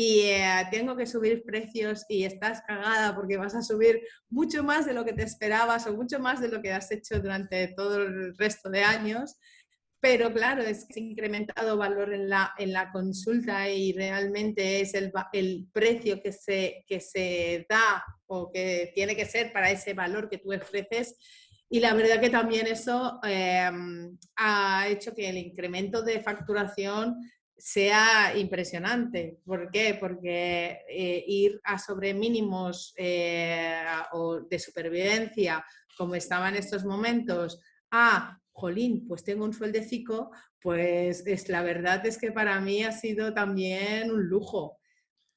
y 0.00 0.20
eh, 0.20 0.64
tengo 0.70 0.96
que 0.96 1.06
subir 1.06 1.42
precios 1.42 2.04
y 2.08 2.22
estás 2.22 2.62
cagada 2.62 3.16
porque 3.16 3.36
vas 3.36 3.56
a 3.56 3.62
subir 3.62 4.00
mucho 4.30 4.62
más 4.62 4.86
de 4.86 4.94
lo 4.94 5.04
que 5.04 5.12
te 5.12 5.24
esperabas 5.24 5.88
o 5.88 5.92
mucho 5.92 6.20
más 6.20 6.40
de 6.40 6.46
lo 6.46 6.62
que 6.62 6.72
has 6.72 6.92
hecho 6.92 7.18
durante 7.18 7.74
todo 7.76 8.04
el 8.04 8.38
resto 8.38 8.70
de 8.70 8.84
años. 8.84 9.40
Pero 9.98 10.32
claro, 10.32 10.62
es 10.62 10.86
que 10.86 11.00
incrementado 11.00 11.76
valor 11.76 12.14
en 12.14 12.28
la, 12.28 12.54
en 12.58 12.72
la 12.72 12.92
consulta 12.92 13.68
y 13.68 13.92
realmente 13.92 14.80
es 14.80 14.94
el, 14.94 15.10
el 15.32 15.66
precio 15.72 16.22
que 16.22 16.30
se, 16.30 16.84
que 16.86 17.00
se 17.00 17.66
da 17.68 18.04
o 18.26 18.52
que 18.52 18.92
tiene 18.94 19.16
que 19.16 19.26
ser 19.26 19.52
para 19.52 19.72
ese 19.72 19.94
valor 19.94 20.30
que 20.30 20.38
tú 20.38 20.54
ofreces. 20.54 21.16
Y 21.68 21.80
la 21.80 21.92
verdad 21.94 22.20
que 22.20 22.30
también 22.30 22.68
eso 22.68 23.18
em, 23.24 24.16
ha 24.36 24.86
hecho 24.86 25.12
que 25.12 25.28
el 25.28 25.38
incremento 25.38 26.02
de 26.02 26.22
facturación 26.22 27.16
sea 27.58 28.36
impresionante. 28.36 29.40
¿Por 29.44 29.70
qué? 29.70 29.96
Porque 29.98 30.78
eh, 30.88 31.24
ir 31.26 31.60
a 31.64 31.78
sobre 31.78 32.14
mínimos 32.14 32.94
eh, 32.96 33.84
o 34.12 34.40
de 34.40 34.58
supervivencia, 34.58 35.64
como 35.96 36.14
estaba 36.14 36.48
en 36.48 36.56
estos 36.56 36.84
momentos, 36.84 37.60
a 37.90 38.38
jolín, 38.52 39.06
pues 39.06 39.24
tengo 39.24 39.44
un 39.44 39.52
sueldecico, 39.52 40.30
pues 40.60 41.26
es, 41.26 41.48
la 41.48 41.62
verdad 41.62 42.04
es 42.06 42.18
que 42.18 42.32
para 42.32 42.60
mí 42.60 42.82
ha 42.84 42.92
sido 42.92 43.34
también 43.34 44.10
un 44.10 44.24
lujo. 44.24 44.78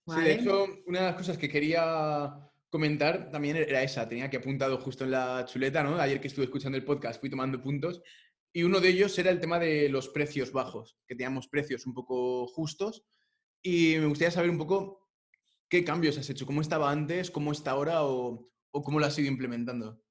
Sí, 0.08 0.22
de 0.22 0.34
hecho, 0.34 0.66
una 0.88 1.00
de 1.00 1.06
las 1.06 1.16
cosas 1.16 1.38
que 1.38 1.50
quería 1.50 2.34
comentar 2.70 3.30
también 3.30 3.58
era 3.58 3.84
esa, 3.84 4.08
tenía 4.08 4.30
que 4.30 4.38
apuntado 4.38 4.78
justo 4.80 5.04
en 5.04 5.12
la 5.12 5.46
chuleta, 5.46 5.84
¿no? 5.84 5.98
Ayer 5.98 6.22
que 6.22 6.28
estuve 6.28 6.46
escuchando 6.46 6.78
el 6.78 6.86
podcast 6.86 7.20
fui 7.20 7.30
tomando 7.30 7.62
puntos 7.62 8.02
y 8.54 8.64
uno 8.64 8.80
de 8.80 8.89
ellos 8.89 9.18
era 9.18 9.32
el 9.32 9.39
tema 9.39 9.60
de 9.60 9.89
los 9.89 10.10
precios 10.10 10.52
bajos, 10.52 10.97
que 11.08 11.16
teníamos 11.16 11.47
precios 11.47 11.86
un 11.86 11.93
poco 11.93 12.47
justos 12.47 13.04
y 13.62 13.95
me 13.97 14.08
gustaría 14.08 14.32
saber 14.32 14.49
un 14.49 14.58
poco 14.58 15.08
qué 15.70 15.84
cambios 15.84 16.18
has 16.18 16.30
hecho, 16.30 16.45
cómo 16.45 16.62
estaba 16.62 16.91
antes, 16.91 17.32
cómo 17.32 17.52
está 17.52 17.72
ahora 17.72 18.04
o, 18.04 18.49
o 18.72 18.84
cómo 18.84 18.99
lo 18.99 19.06
has 19.06 19.18
ido 19.18 19.30
implementando. 19.30 20.02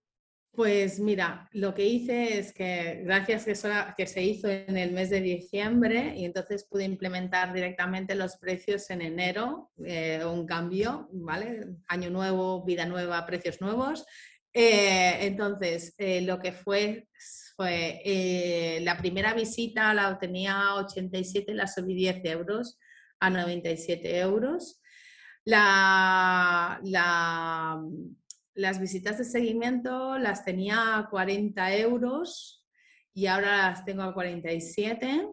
Pues 0.52 0.98
mira, 0.98 1.48
lo 1.52 1.74
que 1.74 1.86
hice 1.86 2.38
es 2.38 2.52
que 2.52 3.02
gracias 3.04 3.44
que, 3.44 3.54
que 3.96 4.06
se 4.06 4.22
hizo 4.22 4.48
en 4.48 4.76
el 4.76 4.90
mes 4.90 5.08
de 5.08 5.20
diciembre 5.20 6.14
y 6.16 6.24
entonces 6.24 6.64
pude 6.64 6.84
implementar 6.84 7.52
directamente 7.54 8.16
los 8.16 8.36
precios 8.36 8.90
en 8.90 9.00
enero, 9.00 9.70
eh, 9.84 10.24
un 10.24 10.46
cambio, 10.46 11.08
¿vale? 11.12 11.66
Año 11.86 12.10
nuevo, 12.10 12.64
vida 12.64 12.84
nueva, 12.84 13.24
precios 13.26 13.60
nuevos. 13.60 14.04
Eh, 14.52 15.18
entonces, 15.20 15.94
eh, 15.98 16.22
lo 16.22 16.40
que 16.40 16.50
fue 16.50 17.08
fue 17.60 18.00
eh, 18.06 18.80
la 18.84 18.96
primera 18.96 19.34
visita 19.34 19.92
la 19.92 20.18
tenía 20.18 20.76
87, 20.76 21.52
la 21.52 21.66
subí 21.66 21.92
10 21.94 22.24
euros 22.24 22.78
a 23.18 23.28
97 23.28 24.18
euros. 24.18 24.80
La, 25.44 26.80
las 28.54 28.80
visitas 28.80 29.18
de 29.18 29.24
seguimiento 29.24 30.16
las 30.16 30.42
tenía 30.42 30.96
a 30.96 31.10
40 31.10 31.76
euros 31.76 32.66
y 33.12 33.26
ahora 33.26 33.68
las 33.68 33.84
tengo 33.84 34.04
a 34.04 34.14
47. 34.14 35.28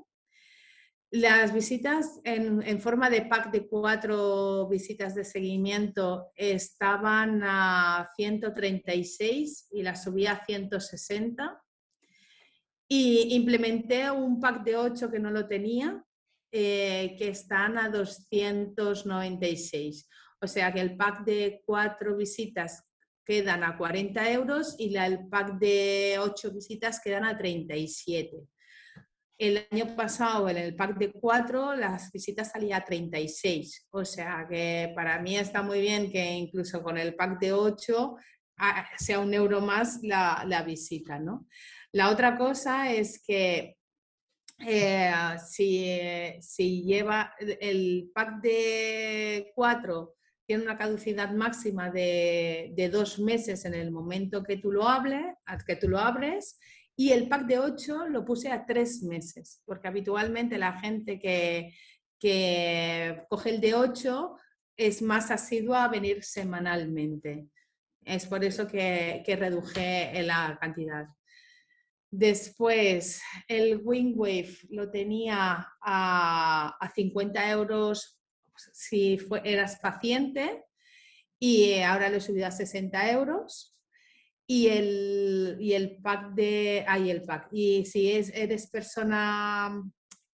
Las 1.12 1.54
visitas 1.54 2.20
en, 2.26 2.82
forma 2.82 3.10
de 3.10 3.22
pack 3.22 3.52
de 3.52 3.70
cuatro 3.70 4.68
visitas 4.68 5.16
de 5.16 5.24
seguimiento 5.24 6.34
estaban 6.36 7.42
a 7.46 8.10
136 8.18 9.70
y 9.72 9.84
las 9.84 10.04
subí 10.04 10.28
a 10.28 10.44
160. 10.46 11.64
Y 12.88 13.36
implementé 13.36 14.10
un 14.10 14.40
pack 14.40 14.64
de 14.64 14.78
ocho 14.78 15.12
que 15.12 15.20
no 15.20 15.32
lo 15.32 15.48
tenía, 15.48 16.02
eh, 16.52 17.16
que 17.18 17.30
están 17.30 17.78
a 17.78 17.90
296. 17.90 20.10
O 20.42 20.48
sea 20.48 20.74
que 20.74 20.80
el 20.80 20.96
pack 20.96 21.26
de 21.26 21.62
cuatro 21.66 22.16
visitas 22.16 22.84
quedan 23.26 23.64
a 23.64 23.78
40 23.78 24.32
euros 24.32 24.76
y 24.80 24.96
el 24.96 25.28
pack 25.28 25.60
de 25.60 26.18
ocho 26.20 26.52
visitas 26.52 27.02
quedan 27.02 27.26
a 27.26 27.38
37. 27.38 28.48
El 29.38 29.68
año 29.70 29.96
pasado, 29.96 30.50
en 30.50 30.58
el 30.58 30.76
pack 30.76 30.98
de 30.98 31.12
4, 31.12 31.76
las 31.76 32.12
visitas 32.12 32.52
salían 32.52 32.82
a 32.82 32.86
36. 32.86 33.88
O 33.92 34.04
sea 34.04 34.48
que 34.50 34.92
para 34.96 35.20
mí 35.20 35.38
está 35.38 35.62
muy 35.62 35.80
bien 35.80 36.12
que 36.12 36.32
incluso 36.32 36.82
con 36.82 36.98
el 36.98 37.14
pack 37.14 37.40
de 37.40 37.54
8 37.54 38.16
ah, 38.58 38.88
sea 38.98 39.20
un 39.20 39.34
euro 39.34 39.62
más 39.62 40.00
la, 40.02 40.64
visita. 40.66 41.20
¿no? 41.20 41.46
La 41.94 42.12
otra 42.12 42.38
cosa 42.38 42.92
es 42.92 43.22
que 43.26 43.78
eh, 44.60 45.12
si, 45.46 46.84
lleva 46.84 47.34
el 47.40 48.10
pack 48.14 48.42
de 48.42 49.52
4 49.54 50.16
tiene 50.46 50.64
una 50.64 50.78
caducidad 50.78 51.32
máxima 51.32 51.92
de, 51.92 52.90
dos 52.92 53.20
meses 53.20 53.66
en 53.66 53.74
el 53.74 53.92
momento 53.92 54.44
que 54.44 54.58
tú 54.58 54.72
lo 54.72 54.88
abres 54.88 56.58
y 56.96 57.12
el 57.12 57.28
pack 57.28 57.46
de 57.46 57.60
8 57.60 58.08
lo 58.08 58.26
puse 58.26 58.50
a 58.50 58.66
tres 58.66 59.04
meses, 59.04 59.62
porque 59.66 59.88
habitualmente 59.88 60.58
la 60.58 60.80
gente 60.80 61.20
que, 61.20 61.74
que 62.20 63.24
coge 63.30 63.52
el 63.52 63.62
de 63.62 63.76
8 63.76 64.36
es 64.78 65.02
más 65.02 65.30
asidua 65.30 65.84
a 65.84 65.90
venir 65.90 66.24
semanalmente. 66.24 67.48
Es 68.04 68.26
por 68.26 68.44
eso 68.44 68.68
que, 68.68 69.22
que 69.26 69.36
reduje 69.36 70.24
la 70.24 70.58
cantidad. 70.60 71.08
Después, 72.10 73.22
el 73.47 73.82
Wingwave 73.84 74.58
lo 74.70 74.89
tenía 74.89 75.68
a, 75.82 76.78
a 76.80 76.89
50 76.93 77.51
euros 77.51 78.20
si 78.74 79.18
eras 79.43 79.78
paciente 79.80 80.64
y 81.39 81.80
ahora 81.80 82.10
lo 82.10 82.18
he 82.18 82.22
subido 82.22 82.47
a 82.47 82.51
60 82.51 83.12
euros 83.12 83.78
y 84.47 84.68
el, 84.68 85.58
y 85.60 85.74
el 85.74 85.97
pack 85.97 86.34
de, 86.34 86.86
ahí 86.88 87.12
el 87.12 87.24
pack. 87.24 87.49
Y 87.51 87.86
si 87.86 88.12
es, 88.12 88.32
eres 88.34 88.68
persona 88.68 89.84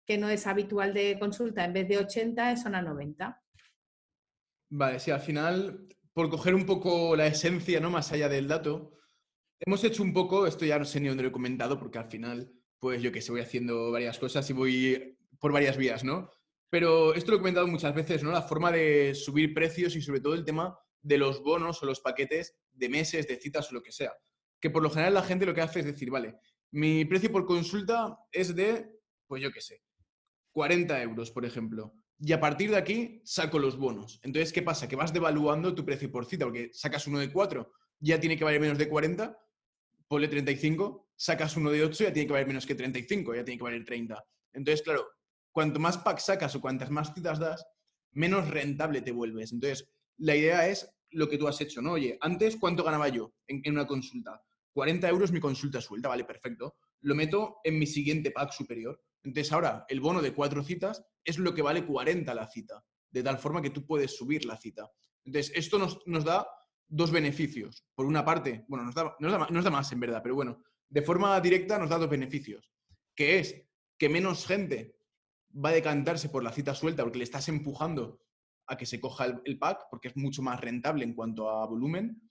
que 0.06 0.18
no 0.18 0.30
es 0.30 0.46
habitual 0.46 0.94
de 0.94 1.18
consulta, 1.20 1.66
en 1.66 1.74
vez 1.74 1.88
de 1.88 1.98
80 1.98 2.58
son 2.58 2.76
a 2.76 2.82
90. 2.82 3.42
Vale, 4.70 5.00
sí, 5.00 5.12
al 5.12 5.22
final, 5.22 5.88
por 6.14 6.30
coger 6.30 6.54
un 6.54 6.66
poco 6.66 7.16
la 7.16 7.28
esencia, 7.28 7.80
¿no? 7.80 7.90
Más 7.90 8.12
allá 8.12 8.30
del 8.30 8.48
dato, 8.48 8.94
hemos 9.66 9.84
hecho 9.84 10.04
un 10.04 10.14
poco, 10.14 10.46
esto 10.46 10.66
ya 10.66 10.80
no 10.80 10.86
sé 10.86 11.00
ni 11.00 11.08
dónde 11.08 11.24
lo 11.24 11.30
he 11.30 11.34
comentado, 11.34 11.80
porque 11.80 12.00
al 12.00 12.10
final, 12.10 12.52
pues 12.80 13.02
yo 13.02 13.12
que 13.12 13.22
sé, 13.22 13.32
voy 13.32 13.42
haciendo 13.42 13.92
varias 13.92 14.20
cosas 14.20 14.50
y 14.50 14.54
voy 14.54 15.18
por 15.40 15.52
varias 15.52 15.78
vías, 15.78 16.04
¿no? 16.04 16.30
Pero 16.70 17.14
esto 17.14 17.32
lo 17.32 17.38
he 17.38 17.40
comentado 17.40 17.68
muchas 17.68 17.94
veces, 17.94 18.24
¿no? 18.24 18.32
La 18.32 18.42
forma 18.42 18.72
de 18.72 19.14
subir 19.14 19.54
precios 19.54 19.96
y 19.96 20.02
sobre 20.02 20.22
todo 20.22 20.34
el 20.34 20.44
tema 20.44 20.78
de 21.02 21.18
los 21.18 21.44
bonos 21.44 21.82
o 21.84 21.86
los 21.86 22.00
paquetes 22.00 22.56
de 22.72 22.90
meses, 22.90 23.28
de 23.28 23.38
citas 23.38 23.72
o 23.72 23.76
lo 23.76 23.84
que 23.84 23.92
sea. 23.92 24.14
Que 24.60 24.70
por 24.70 24.82
lo 24.82 24.90
general 24.90 25.14
la 25.14 25.24
gente 25.24 25.46
lo 25.46 25.54
que 25.54 25.62
hace 25.62 25.82
es 25.82 25.86
decir, 25.86 26.10
vale, 26.10 26.36
mi 26.72 27.06
precio 27.06 27.32
por 27.32 27.46
consulta 27.46 28.18
es 28.32 28.56
de, 28.56 28.90
pues 29.28 29.42
yo 29.42 29.52
qué 29.52 29.62
sé, 29.62 29.84
40 30.54 31.02
euros, 31.04 31.32
por 31.32 31.46
ejemplo. 31.46 31.94
Y 32.20 32.32
a 32.32 32.40
partir 32.40 32.72
de 32.72 32.78
aquí 32.78 33.22
saco 33.26 33.60
los 33.60 33.78
bonos. 33.78 34.20
Entonces, 34.24 34.54
¿qué 34.54 34.62
pasa? 34.62 34.88
Que 34.88 34.96
vas 34.96 35.14
devaluando 35.14 35.76
tu 35.76 35.84
precio 35.86 36.12
por 36.12 36.26
cita, 36.26 36.46
porque 36.46 36.70
sacas 36.72 37.06
uno 37.06 37.20
de 37.20 37.32
4, 37.32 37.72
ya 38.00 38.20
tiene 38.20 38.38
que 38.38 38.44
valer 38.44 38.62
menos 38.62 38.78
de 38.78 38.90
40, 38.90 39.38
ponle 40.08 40.28
35, 40.28 41.10
sacas 41.16 41.58
uno 41.58 41.72
de 41.72 41.84
8, 41.84 42.06
ya 42.06 42.14
tiene 42.14 42.28
que 42.28 42.34
valer 42.34 42.48
menos 42.48 42.66
que 42.66 42.76
35, 42.76 43.36
ya 43.36 43.44
tiene 43.44 43.58
que 43.58 43.64
valer 43.64 43.86
30. 43.86 44.24
Entonces, 44.54 44.82
claro, 44.84 45.08
cuanto 45.52 45.80
más 45.80 45.98
packs 45.98 46.26
sacas 46.26 46.56
o 46.56 46.62
cuantas 46.62 46.90
más 46.90 47.14
citas 47.14 47.40
das, 47.40 47.66
menos 48.12 48.50
rentable 48.50 49.02
te 49.02 49.12
vuelves. 49.12 49.52
Entonces, 49.52 49.90
la 50.18 50.36
idea 50.36 50.68
es 50.68 50.90
lo 51.12 51.30
que 51.30 51.38
tú 51.38 51.48
has 51.48 51.60
hecho, 51.62 51.82
¿no? 51.82 51.94
Oye, 51.94 52.18
antes, 52.22 52.58
¿cuánto 52.58 52.84
ganaba 52.84 53.08
yo 53.08 53.34
en, 53.48 53.62
una 53.72 53.88
consulta? 53.88 54.42
40 54.74 55.08
euros 55.10 55.32
mi 55.32 55.40
consulta 55.40 55.80
suelta, 55.82 56.10
vale, 56.10 56.26
perfecto. 56.26 56.76
Lo 57.02 57.16
meto 57.16 57.58
en 57.64 57.78
mi 57.78 57.86
siguiente 57.86 58.32
pack 58.32 58.52
superior. 58.52 59.00
Entonces 59.24 59.54
ahora 59.54 59.86
el 59.88 60.02
bono 60.02 60.22
de 60.22 60.34
cuatro 60.34 60.64
citas 60.64 61.06
es 61.24 61.38
lo 61.38 61.54
que 61.54 61.62
vale 61.62 61.86
40 61.86 62.34
la 62.34 62.48
cita, 62.48 62.84
de 63.12 63.24
tal 63.24 63.38
forma 63.38 63.62
que 63.62 63.70
tú 63.70 63.86
puedes 63.86 64.18
subir 64.18 64.46
la 64.46 64.58
cita. 64.58 64.90
Entonces 65.24 65.54
esto 65.56 65.78
nos, 65.78 66.24
da 66.26 66.48
dos 66.88 67.12
beneficios. 67.12 67.86
Por 67.96 68.06
una 68.06 68.24
parte, 68.24 68.66
bueno, 68.68 68.86
nos 68.86 68.96
da, 68.96 69.16
nos 69.20 69.64
da 69.64 69.70
más 69.70 69.92
en 69.92 70.00
verdad, 70.00 70.22
pero 70.22 70.36
bueno, 70.36 70.62
de 70.90 71.02
forma 71.02 71.40
directa 71.42 71.80
nos 71.80 71.90
da 71.90 71.98
dos 71.98 72.10
beneficios, 72.10 72.72
que 73.16 73.40
es 73.40 73.64
que 73.98 74.10
menos 74.10 74.46
gente 74.46 74.96
va 75.54 75.70
a 75.70 75.74
decantarse 75.74 76.30
por 76.30 76.44
la 76.44 76.52
cita 76.52 76.74
suelta 76.76 77.04
porque 77.04 77.20
le 77.20 77.24
estás 77.24 77.48
empujando 77.50 78.20
a 78.68 78.78
que 78.78 78.86
se 78.86 79.00
coja 79.00 79.42
el, 79.44 79.60
pack 79.60 79.88
porque 79.90 80.10
es 80.10 80.16
mucho 80.16 80.42
más 80.42 80.60
rentable 80.60 81.04
en 81.04 81.14
cuanto 81.14 81.50
a 81.50 81.66
volumen. 81.66 82.22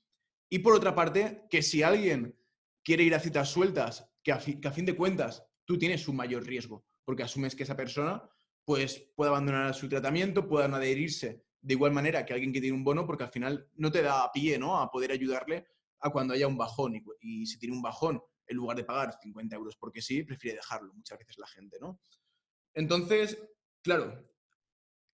Y 0.49 0.61
por 0.61 0.75
otra 0.75 0.95
parte, 0.95 1.45
que 1.51 1.63
si 1.63 1.83
alguien 1.83 2.37
quiere 2.83 3.05
ir 3.05 3.15
a 3.15 3.21
citas 3.21 3.51
sueltas, 3.51 4.09
que 4.23 4.33
a, 4.33 4.39
fin 4.39 4.87
de 4.87 4.97
cuentas 4.97 5.45
tú 5.65 5.79
tienes 5.79 6.07
un 6.09 6.17
mayor 6.17 6.45
riesgo, 6.45 6.85
porque 7.05 7.23
asumes 7.23 7.55
que 7.55 7.63
esa 7.63 7.77
persona 7.77 8.23
pues 8.65 9.11
puede 9.17 9.31
abandonar 9.31 9.75
su 9.75 9.89
tratamiento, 9.89 10.47
puedan 10.47 10.75
adherirse 10.75 11.43
de 11.63 11.75
igual 11.75 11.93
manera 11.93 12.27
que 12.27 12.35
alguien 12.35 12.53
que 12.53 12.61
tiene 12.61 12.77
un 12.77 12.85
bono, 12.85 13.07
porque 13.07 13.25
al 13.25 13.31
final 13.31 13.69
no 13.77 13.91
te 13.91 14.03
da 14.03 14.31
pie 14.33 14.59
¿no? 14.59 14.79
a 14.79 14.91
poder 14.91 15.13
ayudarle 15.13 15.67
a 16.01 16.11
cuando 16.11 16.35
haya 16.35 16.49
un 16.49 16.59
bajón. 16.59 17.01
Y, 17.21 17.47
si 17.47 17.59
tiene 17.59 17.75
un 17.75 17.83
bajón, 17.83 18.21
en 18.47 18.57
lugar 18.57 18.77
de 18.77 18.85
pagar 18.85 19.17
50 19.23 19.55
euros 19.57 19.77
porque 19.77 20.03
sí, 20.03 20.25
prefiere 20.25 20.57
dejarlo 20.57 20.93
muchas 20.93 21.19
veces 21.19 21.39
la 21.39 21.47
gente, 21.47 21.79
¿no? 21.81 22.01
Entonces, 22.75 23.39
claro, 23.83 24.29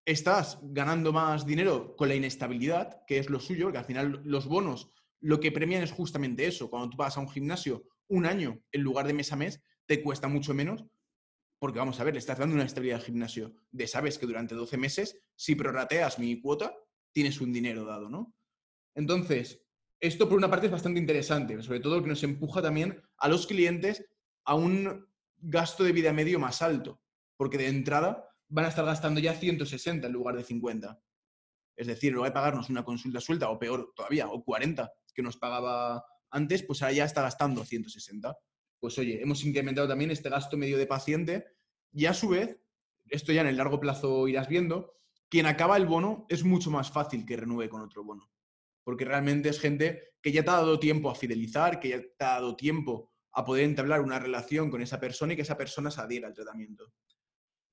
estás 0.07 0.59
ganando 0.63 1.13
más 1.13 1.45
dinero 1.45 1.95
con 1.95 2.09
la 2.09 2.15
inestabilidad, 2.15 3.05
que 3.07 3.19
es 3.19 3.29
lo 3.29 3.39
suyo, 3.39 3.71
que 3.71 3.79
al 3.79 3.85
final 3.85 4.23
los 4.25 4.47
bonos 4.47 4.91
lo 5.21 5.41
que 5.41 5.53
premian 5.53 5.83
es 5.83 5.93
justamente 5.93 6.47
eso. 6.47 6.71
Cuando 6.71 6.89
tú 6.91 6.97
vas 6.97 7.17
a 7.17 7.21
un 7.21 7.29
gimnasio 7.29 7.85
un 8.09 8.25
año 8.25 8.63
en 8.73 8.83
lugar 8.83 9.07
de 9.07 9.13
mes 9.13 9.33
a 9.33 9.37
mes, 9.37 9.61
te 9.87 10.03
cuesta 10.03 10.29
mucho 10.29 10.55
menos, 10.55 10.85
porque 11.59 11.79
vamos 11.79 11.99
a 11.99 12.05
ver, 12.05 12.15
le 12.15 12.21
estás 12.21 12.39
dando 12.39 12.55
una 12.55 12.65
estabilidad 12.65 12.99
al 12.99 13.05
gimnasio 13.05 13.55
de 13.71 13.87
sabes 13.87 14.19
que 14.19 14.27
durante 14.27 14.55
12 14.55 14.77
meses, 14.77 15.23
si 15.35 15.55
prorrateas 15.55 16.19
mi 16.19 16.41
cuota, 16.41 16.75
tienes 17.13 17.41
un 17.41 17.53
dinero 17.53 17.85
dado, 17.85 18.09
¿no? 18.09 18.35
Entonces, 18.95 19.63
esto 20.01 20.29
por 20.29 20.39
una 20.39 20.51
parte 20.51 20.67
es 20.67 20.73
bastante 20.73 21.01
interesante, 21.01 21.61
sobre 21.63 21.81
todo 21.81 22.03
que 22.03 22.09
nos 22.09 22.23
empuja 22.23 22.63
también 22.63 23.03
a 23.17 23.29
los 23.29 23.47
clientes 23.47 24.05
a 24.45 24.55
un 24.55 25.09
gasto 25.37 25.85
de 25.85 25.93
vida 25.93 26.13
medio 26.13 26.39
más 26.39 26.63
alto, 26.63 27.01
porque 27.37 27.59
de 27.59 27.69
entrada 27.69 28.29
van 28.49 28.65
a 28.65 28.69
estar 28.69 28.85
gastando 28.85 29.21
ya 29.21 29.35
160 29.35 30.07
en 30.07 30.13
lugar 30.13 30.37
de 30.37 30.45
50. 30.45 31.01
Es 31.77 31.87
decir, 31.87 32.19
va 32.19 32.27
a 32.27 32.33
pagarnos 32.33 32.71
una 32.71 32.85
consulta 32.85 33.21
suelta, 33.21 33.51
o 33.51 33.59
peor 33.59 33.93
todavía, 33.95 34.29
o 34.29 34.45
40 34.45 34.91
que 35.15 35.23
nos 35.23 35.37
pagaba 35.37 36.05
antes, 36.31 36.63
pues 36.63 36.83
ahora 36.83 36.93
ya 36.93 37.05
está 37.05 37.23
gastando 37.23 37.65
160. 37.65 38.37
Pues 38.81 38.99
oye, 38.99 39.21
hemos 39.21 39.45
incrementado 39.45 39.89
también 39.89 40.11
este 40.11 40.29
gasto 40.29 40.57
medio 40.57 40.79
de 40.79 40.87
paciente 40.87 41.47
y 41.93 42.07
a 42.07 42.15
su 42.15 42.29
vez, 42.29 42.59
esto 43.09 43.33
ya 43.33 43.41
en 43.41 43.49
el 43.49 43.57
largo 43.57 43.81
plazo 43.81 44.29
irás 44.29 44.49
viendo, 44.49 44.95
quien 45.29 45.47
acaba 45.47 45.77
el 45.77 45.87
bono 45.87 46.27
es 46.29 46.45
mucho 46.45 46.71
más 46.71 46.91
fácil 46.91 47.27
que 47.27 47.37
renueve 47.37 47.69
con 47.69 47.81
otro 47.81 48.05
bono. 48.05 48.31
Porque 48.85 49.05
realmente 49.05 49.49
es 49.49 49.61
gente 49.61 50.15
que 50.23 50.33
ya 50.33 50.43
te 50.43 50.51
ha 50.51 50.55
dado 50.55 50.79
tiempo 50.79 51.11
a 51.11 51.15
fidelizar, 51.15 51.81
que 51.81 51.89
ya 51.91 52.01
te 52.01 52.25
ha 52.25 52.35
dado 52.35 52.57
tiempo 52.57 53.13
a 53.33 53.45
poder 53.45 53.65
entablar 53.65 54.01
una 54.01 54.19
relación 54.19 54.71
con 54.71 54.81
esa 54.81 54.99
persona 54.99 55.33
y 55.33 55.37
que 55.37 55.43
esa 55.43 55.57
persona 55.57 55.91
se 55.91 56.01
adhiera 56.01 56.29
al 56.29 56.35
tratamiento. 56.35 56.93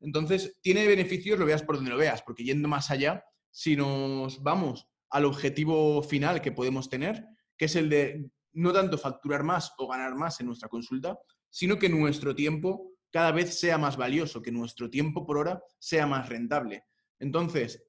Entonces, 0.02 0.58
tiene 0.62 0.86
beneficios, 0.88 1.40
lo 1.40 1.46
veas 1.46 1.64
por 1.64 1.76
donde 1.76 1.92
lo 1.92 1.98
veas, 1.98 2.22
porque 2.22 2.44
yendo 2.44 2.68
más 2.68 2.92
allá, 2.92 3.24
si 3.50 3.76
nos 3.76 4.44
vamos 4.44 4.88
al 5.10 5.26
objetivo 5.26 6.04
final 6.04 6.42
que 6.42 6.52
podemos 6.52 6.90
tener, 6.90 7.26
que 7.58 7.66
es 7.66 7.76
el 7.76 7.90
de 7.90 8.30
no 8.56 8.74
tanto 8.74 8.98
facturar 8.98 9.44
más 9.44 9.74
o 9.78 9.88
ganar 9.88 10.16
más 10.16 10.40
en 10.40 10.48
nuestra 10.48 10.70
consulta, 10.70 11.18
sino 11.50 11.78
que 11.78 11.90
nuestro 11.90 12.34
tiempo 12.36 12.92
cada 13.12 13.32
vez 13.32 13.58
sea 13.60 13.78
más 13.78 13.96
valioso, 13.96 14.42
que 14.42 14.52
nuestro 14.52 14.90
tiempo 14.90 15.26
por 15.26 15.38
hora 15.38 15.62
sea 15.80 16.06
más 16.06 16.28
rentable. 16.28 16.86
Entonces, 17.20 17.88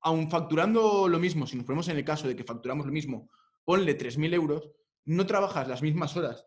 aun 0.00 0.30
facturando 0.30 1.08
lo 1.08 1.18
mismo, 1.18 1.46
si 1.46 1.56
nos 1.56 1.64
ponemos 1.64 1.88
en 1.88 1.96
el 1.96 2.04
caso 2.04 2.28
de 2.28 2.36
que 2.36 2.44
facturamos 2.44 2.86
lo 2.86 2.92
mismo, 2.92 3.30
ponle 3.64 3.98
3.000 3.98 4.34
euros, 4.34 4.70
no 5.04 5.26
trabajas 5.26 5.66
las 5.68 5.82
mismas 5.82 6.16
horas. 6.16 6.46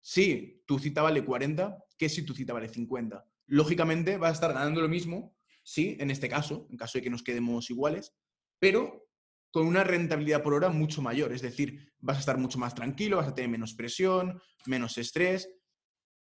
Si 0.00 0.62
tu 0.66 0.78
cita 0.78 1.02
vale 1.02 1.24
40, 1.24 1.84
que 1.96 2.08
si 2.08 2.22
tu 2.22 2.34
cita 2.34 2.52
vale 2.52 2.68
50. 2.68 3.24
Lógicamente 3.46 4.16
vas 4.18 4.30
a 4.30 4.34
estar 4.34 4.52
ganando 4.52 4.80
lo 4.80 4.88
mismo, 4.88 5.34
sí, 5.62 5.96
en 6.00 6.10
este 6.10 6.28
caso, 6.28 6.66
en 6.70 6.76
caso 6.76 6.98
de 6.98 7.02
que 7.02 7.10
nos 7.10 7.22
quedemos 7.22 7.70
iguales, 7.70 8.14
pero 8.58 9.07
con 9.50 9.66
una 9.66 9.84
rentabilidad 9.84 10.42
por 10.42 10.54
hora 10.54 10.68
mucho 10.68 11.02
mayor. 11.02 11.32
Es 11.32 11.42
decir, 11.42 11.92
vas 12.00 12.16
a 12.16 12.20
estar 12.20 12.38
mucho 12.38 12.58
más 12.58 12.74
tranquilo, 12.74 13.16
vas 13.18 13.28
a 13.28 13.34
tener 13.34 13.50
menos 13.50 13.74
presión, 13.74 14.40
menos 14.66 14.98
estrés 14.98 15.50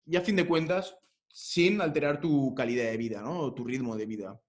y 0.05 0.15
a 0.15 0.21
fin 0.21 0.35
de 0.35 0.47
cuentas, 0.47 0.97
sin 1.27 1.81
alterar 1.81 2.19
tu 2.19 2.53
calidad 2.53 2.85
de 2.85 2.97
vida, 2.97 3.21
¿no? 3.21 3.39
O 3.39 3.53
tu 3.53 3.63
ritmo 3.63 3.95
de 3.95 4.05
vida. 4.05 4.41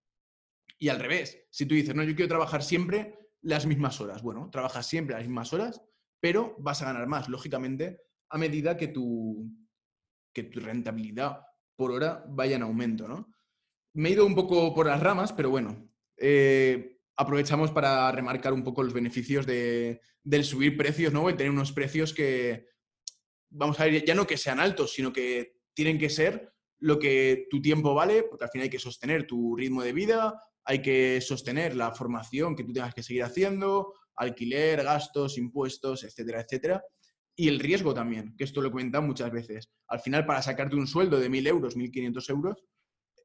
Y 0.78 0.88
al 0.88 0.98
revés, 0.98 1.46
si 1.50 1.66
tú 1.66 1.74
dices, 1.74 1.94
no, 1.94 2.02
yo 2.02 2.14
quiero 2.14 2.28
trabajar 2.28 2.62
siempre 2.62 3.18
las 3.42 3.64
mismas 3.66 4.00
horas. 4.00 4.22
Bueno, 4.22 4.50
trabajas 4.50 4.86
siempre 4.86 5.14
las 5.14 5.24
mismas 5.24 5.52
horas, 5.52 5.80
pero 6.20 6.56
vas 6.58 6.82
a 6.82 6.86
ganar 6.86 7.06
más, 7.06 7.28
lógicamente, 7.28 8.00
a 8.30 8.38
medida 8.38 8.76
que 8.76 8.88
tu, 8.88 9.48
que 10.32 10.44
tu 10.44 10.60
rentabilidad 10.60 11.40
por 11.76 11.92
hora 11.92 12.24
vaya 12.28 12.56
en 12.56 12.62
aumento, 12.62 13.06
¿no? 13.06 13.32
Me 13.94 14.08
he 14.08 14.12
ido 14.12 14.26
un 14.26 14.34
poco 14.34 14.74
por 14.74 14.86
las 14.86 15.00
ramas, 15.00 15.32
pero 15.32 15.50
bueno, 15.50 15.88
eh, 16.16 16.93
aprovechamos 17.16 17.70
para 17.70 18.10
remarcar 18.12 18.52
un 18.52 18.64
poco 18.64 18.82
los 18.82 18.92
beneficios 18.92 19.46
de, 19.46 20.00
del 20.22 20.44
subir 20.44 20.76
precios, 20.76 21.12
¿no? 21.12 21.28
Y 21.28 21.34
tener 21.34 21.50
unos 21.50 21.72
precios 21.72 22.12
que, 22.12 22.66
vamos 23.50 23.78
a 23.78 23.84
ver, 23.84 24.04
ya 24.04 24.14
no 24.14 24.26
que 24.26 24.36
sean 24.36 24.60
altos, 24.60 24.92
sino 24.92 25.12
que 25.12 25.58
tienen 25.74 25.98
que 25.98 26.10
ser 26.10 26.52
lo 26.80 26.98
que 26.98 27.46
tu 27.50 27.62
tiempo 27.62 27.94
vale, 27.94 28.24
porque 28.24 28.44
al 28.44 28.50
final 28.50 28.64
hay 28.64 28.70
que 28.70 28.78
sostener 28.78 29.26
tu 29.26 29.56
ritmo 29.56 29.82
de 29.82 29.92
vida, 29.92 30.40
hay 30.64 30.82
que 30.82 31.20
sostener 31.20 31.76
la 31.76 31.94
formación 31.94 32.56
que 32.56 32.64
tú 32.64 32.72
tengas 32.72 32.94
que 32.94 33.02
seguir 33.02 33.22
haciendo, 33.22 33.94
alquiler, 34.16 34.82
gastos, 34.82 35.38
impuestos, 35.38 36.04
etcétera, 36.04 36.40
etcétera. 36.40 36.82
Y 37.36 37.48
el 37.48 37.58
riesgo 37.58 37.94
también, 37.94 38.34
que 38.36 38.44
esto 38.44 38.60
lo 38.60 38.68
he 38.68 38.72
comentado 38.72 39.04
muchas 39.04 39.30
veces. 39.30 39.70
Al 39.88 40.00
final, 40.00 40.24
para 40.24 40.42
sacarte 40.42 40.76
un 40.76 40.86
sueldo 40.86 41.18
de 41.18 41.28
1.000 41.28 41.48
euros, 41.48 41.76
1.500 41.76 42.30
euros, 42.30 42.64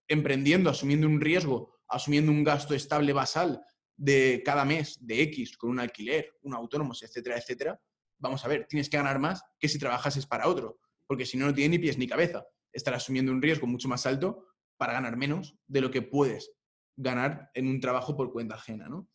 emprendiendo, 0.08 0.70
asumiendo 0.70 1.08
un 1.08 1.22
riesgo, 1.22 1.80
asumiendo 1.88 2.32
un 2.32 2.44
gasto 2.44 2.74
estable 2.74 3.14
basal 3.14 3.62
de 4.00 4.42
cada 4.46 4.64
mes 4.64 4.98
de 5.02 5.22
X 5.24 5.58
con 5.58 5.72
un 5.72 5.80
alquiler, 5.80 6.34
un 6.44 6.54
autónomo, 6.54 6.94
etcétera, 6.94 7.38
etcétera, 7.38 7.80
vamos 8.18 8.44
a 8.46 8.48
ver, 8.48 8.66
tienes 8.68 8.90
que 8.90 8.96
ganar 8.96 9.20
más 9.20 9.44
que 9.60 9.68
si 9.68 9.78
trabajases 9.78 10.26
para 10.26 10.48
otro, 10.48 10.80
porque 11.06 11.26
si 11.26 11.38
no, 11.38 11.46
no 11.46 11.54
tiene 11.54 11.78
ni 11.78 11.80
pies 11.80 11.98
ni 11.98 12.08
cabeza. 12.08 12.46
Estar 12.72 12.94
asumiendo 12.94 13.32
un 13.32 13.42
riesgo 13.42 13.68
mucho 13.68 13.90
más 13.90 14.06
alto 14.06 14.48
para 14.78 14.94
ganar 14.94 15.18
menos 15.18 15.58
de 15.68 15.82
lo 15.82 15.92
que 15.92 16.02
puedes 16.02 16.54
ganar 16.96 17.52
en 17.54 17.68
un 17.68 17.82
trabajo 17.82 18.16
por 18.16 18.32
cuenta 18.32 18.56
ajena, 18.56 18.88
¿no? 18.88 19.10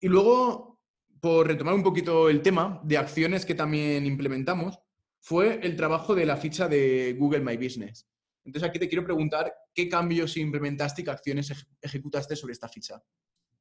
Y 0.00 0.08
luego, 0.08 0.82
por 1.20 1.46
retomar 1.46 1.74
un 1.74 1.82
poquito 1.82 2.28
el 2.28 2.42
tema 2.42 2.80
de 2.82 2.98
acciones 2.98 3.46
que 3.46 3.54
también 3.54 4.06
implementamos, 4.06 4.78
fue 5.20 5.60
el 5.62 5.76
trabajo 5.76 6.16
de 6.16 6.26
la 6.26 6.36
ficha 6.36 6.66
de 6.66 7.14
Google 7.16 7.40
My 7.40 7.56
Business. 7.56 8.08
Entonces 8.44 8.68
aquí 8.68 8.78
te 8.80 8.88
quiero 8.88 9.04
preguntar 9.04 9.54
qué 9.72 9.88
cambios 9.88 10.36
implementaste 10.36 11.02
y 11.02 11.04
qué 11.04 11.10
acciones 11.10 11.52
ejecutaste 11.80 12.34
sobre 12.34 12.54
esta 12.54 12.68
ficha. 12.68 13.00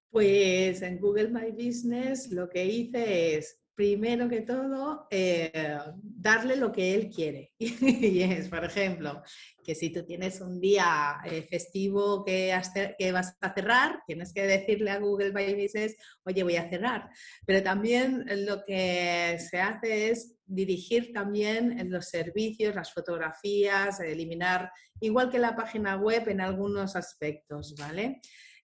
Pues 0.10 0.82
en 0.82 1.00
Google 1.00 1.30
My 1.30 1.52
Business 1.52 2.32
lo 2.32 2.50
que 2.50 2.66
hice 2.66 3.36
es 3.36 3.60
primero 3.80 4.28
que 4.28 4.42
todo, 4.42 5.08
eh, 5.10 5.78
darle 6.02 6.58
lo 6.58 6.70
que 6.70 6.96
él 6.96 7.10
quiere. 7.10 7.54
y 7.60 8.22
es, 8.24 8.50
por 8.50 8.66
ejemplo, 8.66 9.24
que 9.64 9.74
si 9.74 9.90
tú 9.90 10.04
tienes 10.04 10.42
un 10.42 10.60
día 10.60 11.22
eh, 11.24 11.44
festivo 11.44 12.26
que, 12.26 12.54
que, 12.98 13.12
vas 13.14 13.38
a 13.40 13.54
cerrar, 13.54 14.02
tienes 14.06 14.34
que 14.34 14.46
decirle 14.46 14.92
a 14.92 15.00
Google 15.00 15.32
My 15.32 15.54
Business, 15.54 15.96
oye, 16.26 16.44
voy 16.44 16.58
a 16.58 16.70
cerrar. 16.70 17.10
Pero 17.46 17.64
también 17.64 18.26
lo 18.46 18.66
que 18.66 19.38
se 19.50 19.62
hace 19.62 20.10
es 20.10 20.36
dirigir 20.46 21.14
también 21.14 21.80
en 21.80 21.90
los 21.90 22.10
servicios, 22.10 22.76
las 22.76 22.92
fotografías, 22.92 24.02
eliminar, 24.02 24.74
igual 25.00 25.30
que 25.30 25.40
la 25.40 25.56
página 25.56 25.96
web 25.96 26.28
en 26.28 26.42
algunos 26.42 26.98
aspectos, 26.98 27.76
¿vale? 27.80 28.20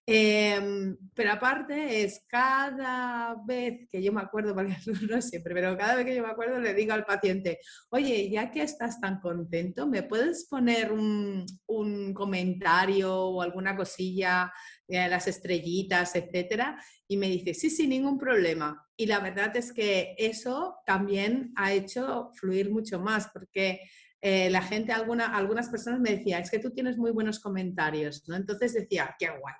Em, 0.07 0.95
pero 1.15 1.31
aparte 1.31 2.03
es 2.03 2.23
cada 2.27 3.35
vez 3.47 3.87
que 3.89 4.03
yo 4.03 4.13
me 4.13 4.21
acuerdo, 4.21 4.53
porque 4.55 4.75
no 5.09 5.21
siempre, 5.21 5.53
pero 5.55 5.75
cada 5.77 5.95
vez 5.95 6.05
que 6.05 6.15
yo 6.15 6.21
me 6.21 6.29
acuerdo 6.29 6.59
le 6.59 6.75
digo 6.75 6.93
al 6.93 7.05
paciente, 7.05 7.59
oye, 7.89 8.29
ya 8.29 8.51
que 8.51 8.61
estás 8.61 8.99
tan 9.01 9.19
contento, 9.19 9.87
¿me 9.87 10.03
puedes 10.03 10.45
poner 10.47 10.91
un, 10.91 11.45
un 11.65 12.13
comentario 12.13 13.15
o 13.15 13.41
alguna 13.41 13.75
cosilla, 13.75 14.53
las 14.87 15.27
estrellitas, 15.27 16.15
etcétera? 16.15 16.77
Y 17.07 17.17
me 17.17 17.27
dice, 17.27 17.53
sí, 17.55 17.69
sí, 17.71 17.87
ningún 17.87 18.19
problema. 18.19 18.85
Y 18.95 19.07
la 19.07 19.19
verdad 19.19 19.55
es 19.57 19.73
que 19.73 20.15
eso 20.17 20.77
también 20.85 21.51
ha 21.55 21.73
hecho 21.73 22.29
fluir 22.35 22.69
mucho 22.71 22.99
más, 22.99 23.27
porque 23.33 23.81
eh, 24.21 24.49
la 24.49 24.61
gente, 24.61 24.91
alguna, 24.91 25.35
algunas 25.35 25.69
personas 25.69 25.99
me 25.99 26.11
decían, 26.11 26.41
es 26.43 26.51
que 26.51 26.59
tú 26.59 26.71
tienes 26.71 26.97
muy 26.97 27.11
buenos 27.11 27.39
comentarios, 27.39 28.23
¿no? 28.27 28.35
Entonces 28.35 28.73
decía, 28.73 29.15
qué 29.19 29.29
guay. 29.29 29.55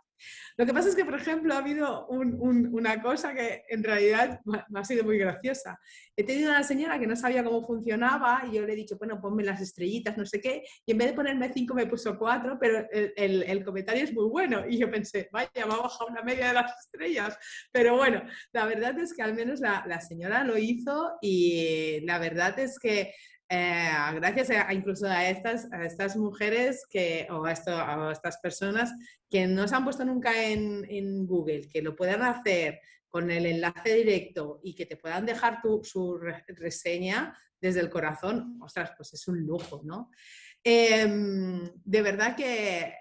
Lo 0.58 0.66
que 0.66 0.74
pasa 0.74 0.90
es 0.90 0.96
que, 0.96 1.06
por 1.06 1.16
ejemplo, 1.16 1.54
ha 1.54 1.58
habido 1.58 2.08
una 2.08 3.02
cosa 3.02 3.34
que 3.34 3.64
en 3.70 3.84
realidad 3.84 4.40
me 4.46 4.80
ha 4.80 4.84
sido 4.84 5.04
muy 5.04 5.18
graciosa. 5.18 5.80
He 6.16 6.24
tenido 6.24 6.50
una 6.50 6.64
señora 6.64 7.00
que 7.00 7.08
no 7.08 7.16
sabía 7.16 7.44
cómo 7.44 7.66
funcionaba 7.66 8.44
y 8.50 8.56
yo 8.56 8.66
le 8.66 8.74
he 8.74 8.76
dicho, 8.76 8.98
bueno, 8.98 9.20
ponme 9.22 9.44
las 9.44 9.62
estrellitas, 9.62 10.18
no 10.18 10.26
sé 10.26 10.40
qué, 10.40 10.64
y 10.86 10.92
en 10.94 10.98
vez 10.98 11.08
de 11.10 11.14
ponerme 11.14 11.52
cinco 11.54 11.74
me 11.74 11.88
puso 11.88 12.18
cuatro, 12.18 12.58
pero 12.60 12.86
el, 12.92 13.64
comentario 13.66 14.04
es 14.04 14.14
muy 14.14 14.30
bueno. 14.30 14.64
Y 14.68 14.78
yo 14.78 14.90
pensé, 14.90 15.30
vaya, 15.32 15.50
me 15.56 15.62
ha 15.62 15.66
bajado 15.66 16.08
una 16.10 16.22
media 16.22 16.48
de 16.48 16.54
las 16.54 16.72
estrellas. 16.86 17.38
Pero 17.72 17.98
bueno, 17.98 18.24
la 18.54 18.66
verdad 18.66 18.98
es 19.00 19.14
que 19.14 19.24
al 19.24 19.34
menos 19.34 19.60
la, 19.60 19.84
la 19.88 20.00
señora 20.00 20.44
lo 20.44 20.58
hizo 20.58 21.18
y 21.22 22.02
la 22.06 22.20
verdad 22.20 22.58
es 22.60 22.80
que 22.80 23.14
eh, 23.50 23.92
gracias 24.16 24.50
a, 24.50 24.74
incluso 24.74 25.08
a 25.08 25.30
estas, 25.30 25.72
a 25.72 25.86
estas 25.86 26.18
mujeres 26.18 26.86
que, 26.90 27.28
o 27.30 27.46
a, 27.46 27.52
estas 27.52 28.38
personas 28.38 28.92
que 29.30 29.48
no 29.48 29.68
se 29.68 29.76
han 29.76 29.84
puesto 29.84 30.04
nunca 30.04 30.32
en, 30.44 31.28
Google, 31.28 31.68
que 31.70 31.82
lo 31.82 31.96
puedan 31.96 32.24
hacer 32.24 32.80
con 33.08 33.30
el 33.30 33.46
enlace 33.46 33.96
directo 33.96 34.60
y 34.64 34.76
que 34.76 34.86
te 34.86 34.98
puedan 34.98 35.26
dejar 35.26 35.62
tu, 35.62 35.84
su 35.84 36.18
reseña 36.18 37.38
desde 37.62 37.80
el 37.80 37.90
corazón, 37.90 38.60
ostras, 38.62 38.92
pues 38.98 39.14
es 39.14 39.28
un 39.28 39.40
lujo, 39.40 39.82
¿no? 39.84 40.12
Em, 40.64 41.64
de 41.84 42.02
verdad 42.02 42.36
que 42.36 42.94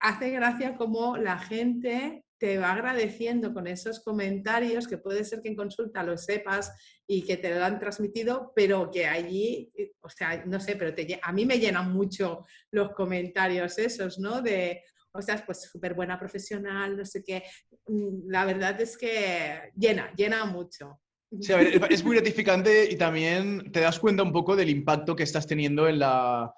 hace 0.00 0.30
gracia 0.30 0.76
como 0.76 1.16
la 1.16 1.38
gente 1.38 2.24
te 2.40 2.56
va 2.56 2.72
agradeciendo 2.72 3.52
con 3.52 3.66
esos 3.66 4.00
comentarios, 4.00 4.88
que 4.88 4.96
puede 4.96 5.24
ser 5.24 5.42
que 5.42 5.50
en 5.50 5.56
consulta 5.56 6.02
lo 6.02 6.16
sepas 6.16 6.72
y 7.06 7.22
que 7.22 7.36
te 7.36 7.54
lo 7.54 7.62
han 7.62 7.78
transmitido, 7.78 8.52
pero 8.56 8.90
que 8.90 9.04
allí, 9.06 9.70
eh, 9.76 9.92
o 10.00 10.08
sea, 10.08 10.42
no 10.46 10.58
sé, 10.58 10.74
pero 10.76 10.94
a 11.22 11.32
mí 11.32 11.44
me 11.44 11.58
llenan 11.58 11.92
mucho 11.92 12.46
los 12.72 12.92
comentarios 12.92 13.78
esos, 13.78 14.18
¿no? 14.18 14.40
De, 14.40 14.82
o 15.12 15.20
sea, 15.20 15.44
pues 15.44 15.70
súper 15.70 15.92
buena 15.92 16.18
profesional, 16.18 16.96
no 16.96 17.04
sé 17.04 17.22
qué. 17.22 17.42
Mm, 17.86 18.30
la 18.30 18.46
verdad 18.46 18.80
es 18.80 18.96
que 18.96 19.70
llena, 19.76 20.10
llena 20.16 20.46
mucho. 20.46 20.98
Sí, 21.40 21.52
a 21.52 21.58
ver, 21.58 21.80
es 21.90 22.02
muy 22.02 22.16
gratificante 22.16 22.90
y 22.90 22.96
también 22.96 23.70
te 23.70 23.80
das 23.80 24.00
cuenta 24.00 24.22
un 24.22 24.32
poco 24.32 24.56
del 24.56 24.70
impacto 24.70 25.14
que 25.14 25.24
estás 25.24 25.46
teniendo 25.46 25.86
en 25.86 25.98
la, 25.98 26.50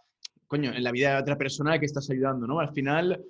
coño, 0.46 0.72
en 0.72 0.84
la 0.84 0.92
vida 0.92 1.16
de 1.16 1.22
otra 1.22 1.36
persona 1.36 1.78
que 1.80 1.86
estás 1.86 2.08
ayudando, 2.08 2.46
¿no? 2.46 2.60
Al 2.60 2.72
final 2.72 3.20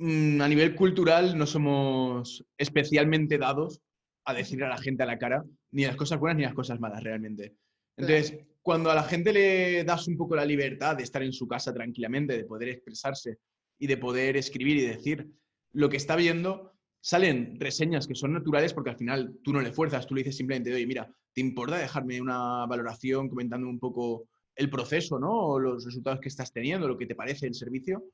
a 0.00 0.48
nivel 0.48 0.76
cultural 0.76 1.36
no 1.36 1.46
somos 1.46 2.44
especialmente 2.56 3.38
dados 3.38 3.80
a 4.24 4.34
decir 4.34 4.62
a 4.62 4.68
la 4.68 4.78
gente 4.78 5.02
a 5.02 5.06
la 5.06 5.18
cara 5.18 5.44
ni 5.72 5.84
las 5.84 5.96
cosas 5.96 6.20
buenas 6.20 6.36
ni 6.36 6.44
las 6.44 6.54
cosas 6.54 6.78
malas 6.78 7.02
realmente. 7.02 7.56
Entonces, 7.96 8.38
cuando 8.62 8.90
a 8.90 8.94
la 8.94 9.02
gente 9.02 9.32
le 9.32 9.82
das 9.84 10.06
un 10.06 10.16
poco 10.16 10.36
la 10.36 10.44
libertad 10.44 10.96
de 10.96 11.02
estar 11.02 11.22
en 11.22 11.32
su 11.32 11.48
casa 11.48 11.72
tranquilamente, 11.72 12.36
de 12.36 12.44
poder 12.44 12.68
expresarse 12.68 13.38
y 13.78 13.86
de 13.86 13.96
poder 13.96 14.36
escribir 14.36 14.76
y 14.76 14.86
decir 14.86 15.28
lo 15.72 15.88
que 15.88 15.96
está 15.96 16.14
viendo, 16.14 16.74
salen 17.00 17.58
reseñas 17.58 18.06
que 18.06 18.14
son 18.14 18.32
naturales 18.32 18.74
porque 18.74 18.90
al 18.90 18.98
final 18.98 19.38
tú 19.42 19.52
no 19.52 19.60
le 19.60 19.72
fuerzas, 19.72 20.06
tú 20.06 20.14
le 20.14 20.20
dices 20.20 20.36
simplemente, 20.36 20.72
oye, 20.72 20.86
mira, 20.86 21.12
¿te 21.32 21.40
importa 21.40 21.76
dejarme 21.76 22.20
una 22.20 22.66
valoración 22.66 23.28
comentando 23.28 23.68
un 23.68 23.80
poco 23.80 24.28
el 24.54 24.70
proceso, 24.70 25.18
¿no? 25.18 25.30
O 25.30 25.58
los 25.58 25.84
resultados 25.84 26.20
que 26.20 26.28
estás 26.28 26.52
teniendo, 26.52 26.86
lo 26.86 26.98
que 26.98 27.06
te 27.06 27.14
parece 27.14 27.46
el 27.46 27.54
servicio 27.54 28.04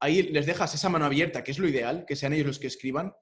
ahí 0.00 0.22
les 0.22 0.46
dejas 0.46 0.74
esa 0.74 0.88
mano 0.88 1.04
abierta, 1.04 1.44
que 1.44 1.50
es 1.52 1.58
lo 1.58 1.68
ideal, 1.68 2.04
que 2.06 2.16
sean 2.16 2.32
ellos 2.32 2.46
los 2.46 2.58
que 2.58 2.66
escriban. 2.66 3.12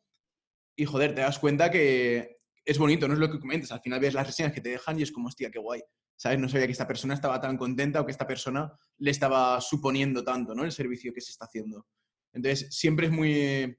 Y 0.77 0.85
joder, 0.85 1.15
te 1.15 1.21
das 1.21 1.39
cuenta 1.39 1.71
que 1.71 2.39
es 2.65 2.79
bonito, 2.79 3.09
no 3.09 3.15
es 3.15 3.21
lo 3.21 3.31
que 3.31 3.41
comentas. 3.41 3.73
Al 3.73 3.81
final 3.81 4.01
ves 4.01 4.15
las 4.15 4.27
reseñas 4.27 4.53
que 4.53 4.61
te 4.61 4.71
dejan 4.71 4.99
y 4.99 5.03
es 5.03 5.13
como, 5.13 5.29
hostia, 5.29 5.51
qué 5.51 5.59
guay. 5.59 5.83
¿Sabes? 6.17 6.39
No 6.39 6.49
sabía 6.49 6.67
que 6.67 6.73
esta 6.73 6.87
persona 6.87 7.15
estaba 7.15 7.41
tan 7.41 7.57
contenta 7.57 8.01
o 8.01 8.07
que 8.07 8.13
esta 8.13 8.27
persona 8.27 8.73
le 8.99 9.11
estaba 9.11 9.61
suponiendo 9.61 10.25
tanto, 10.25 10.55
¿no? 10.55 10.65
El 10.65 10.73
servicio 10.73 11.13
que 11.13 11.21
se 11.21 11.31
está 11.31 11.45
haciendo. 11.47 11.87
Entonces, 12.33 12.69
siempre 12.77 13.07
es 13.07 13.13
muy, 13.13 13.77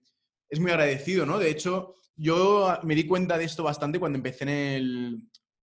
es 0.50 0.60
muy 0.60 0.72
agradecido, 0.72 1.26
¿no? 1.26 1.38
De 1.38 1.50
hecho, 1.50 1.96
yo 2.16 2.80
me 2.84 2.96
di 2.96 3.06
cuenta 3.06 3.38
de 3.38 3.46
esto 3.46 3.64
bastante 3.64 4.00
cuando 4.00 4.18
empecé 4.18 4.46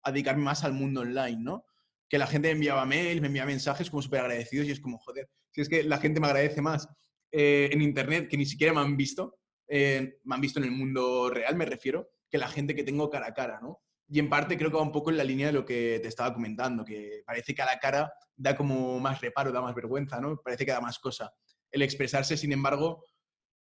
a 0.03 0.11
dedicarme 0.13 0.45
más 0.45 0.65
al 0.65 0.73
mundo 0.73 1.01
online, 1.03 1.39
¿no? 1.41 1.65
Que 2.09 2.19
la 2.19 2.27
gente 2.27 2.49
me 2.49 2.53
enviaba 2.53 2.87
mails, 2.87 3.21
me 3.21 3.29
enviaba 3.29 3.49
mensajes 3.49 3.91
como 3.91 4.03
súper 4.03 4.21
agradecidos 4.21 4.67
y 4.67 4.73
es 4.73 4.81
como, 4.81 4.99
joder, 4.99 5.29
si 5.51 5.61
es 5.61 5.69
que 5.69 5.83
la 5.83 5.99
gente 5.99 6.21
me 6.21 6.27
agradece 6.27 6.63
más 6.63 6.89
eh, 7.33 7.69
en 7.73 7.83
Internet 7.83 8.29
que 8.29 8.37
ni 8.37 8.47
siquiera 8.47 8.73
me 8.73 8.81
han 8.81 8.97
visto, 8.97 9.39
eh, 9.69 10.19
me 10.25 10.35
han 10.35 10.41
visto 10.41 10.59
en 10.59 10.67
el 10.67 10.73
mundo 10.73 11.31
real, 11.31 11.57
me 11.57 11.65
refiero, 11.65 12.11
que 12.29 12.39
la 12.39 12.49
gente 12.49 12.75
que 12.75 12.85
tengo 12.85 13.11
cara 13.11 13.29
a 13.29 13.35
cara, 13.35 13.61
¿no? 13.61 13.81
Y 14.09 14.19
en 14.19 14.29
parte 14.29 14.59
creo 14.59 14.71
que 14.71 14.77
va 14.77 14.83
un 14.83 14.93
poco 14.93 15.11
en 15.11 15.17
la 15.17 15.25
línea 15.25 15.47
de 15.47 15.53
lo 15.53 15.65
que 15.65 16.01
te 16.03 16.09
estaba 16.09 16.35
comentando, 16.35 16.85
que 16.85 17.23
parece 17.25 17.55
que 17.55 17.63
a 17.63 17.67
la 17.67 17.79
cara 17.79 18.13
da 18.37 18.57
como 18.57 18.99
más 18.99 19.21
reparo, 19.21 19.53
da 19.53 19.61
más 19.61 19.75
vergüenza, 19.75 20.21
¿no? 20.21 20.37
Parece 20.43 20.67
que 20.67 20.73
da 20.73 20.81
más 20.81 20.99
cosa. 20.99 21.33
El 21.71 21.83
expresarse, 21.83 22.37
sin 22.37 22.53
embargo, 22.53 23.05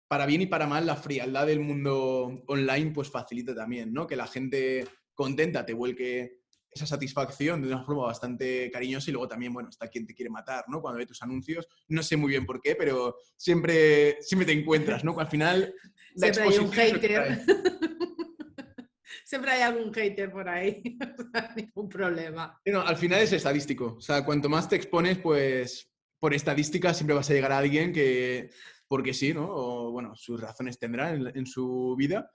para 0.08 0.26
bien 0.26 0.42
y 0.42 0.48
para 0.48 0.66
mal, 0.66 0.86
la 0.88 0.96
frialdad 0.96 1.46
del 1.46 1.60
mundo 1.60 2.44
online 2.48 2.92
pues 2.92 3.10
facilita 3.10 3.54
también, 3.54 3.94
¿no? 3.94 4.08
Que 4.08 4.16
la 4.16 4.28
gente 4.28 4.88
contenta 5.14 5.66
te 5.66 5.74
vuelque 5.74 6.41
esa 6.72 6.86
satisfacción 6.86 7.62
de 7.62 7.68
una 7.68 7.84
forma 7.84 8.04
bastante 8.04 8.72
cariñosa 8.72 9.10
y 9.10 9.14
luego 9.14 9.28
también, 9.28 9.54
bueno, 9.54 9.70
está 9.70 9.88
quien 9.88 10.06
te 10.06 10.14
quiere 10.14 10.30
matar, 10.30 10.64
¿no? 10.68 10.82
Cuando 10.82 10.98
ve 10.98 11.06
tus 11.06 11.22
anuncios, 11.22 11.68
no 11.90 12.02
sé 12.02 12.16
muy 12.16 12.30
bien 12.30 12.46
por 12.46 12.62
qué, 12.62 12.76
pero 12.76 13.18
siempre, 13.36 14.18
siempre 14.22 14.46
te 14.46 14.54
encuentras, 14.54 15.04
¿no? 15.04 15.20
Al 15.20 15.28
final... 15.28 15.74
siempre 16.16 16.44
hay 16.44 16.58
un 16.58 16.72
hater. 16.72 17.42
siempre 19.26 19.52
hay 19.52 19.62
algún 19.62 19.94
hater 19.94 20.32
por 20.32 20.48
ahí, 20.48 20.82
ningún 21.56 21.90
problema. 21.90 22.60
al 22.66 22.98
final 22.98 23.22
es 23.22 23.34
estadístico, 23.34 23.96
o 23.98 24.02
sea, 24.02 24.24
cuanto 24.24 24.48
más 24.48 24.70
te 24.70 24.78
expones, 24.78 25.18
pues 25.18 25.90
por 26.20 26.34
estadística 26.34 26.94
siempre 26.94 27.16
vas 27.16 27.30
a 27.30 27.34
llegar 27.34 27.52
a 27.52 27.58
alguien 27.58 27.92
que, 27.92 28.50
porque 28.88 29.14
sí, 29.14 29.34
¿no? 29.34 29.48
O 29.50 29.92
bueno, 29.92 30.16
sus 30.16 30.40
razones 30.40 30.80
tendrá 30.80 31.14
en, 31.14 31.32
en 31.36 31.46
su 31.46 31.96
vida, 31.98 32.32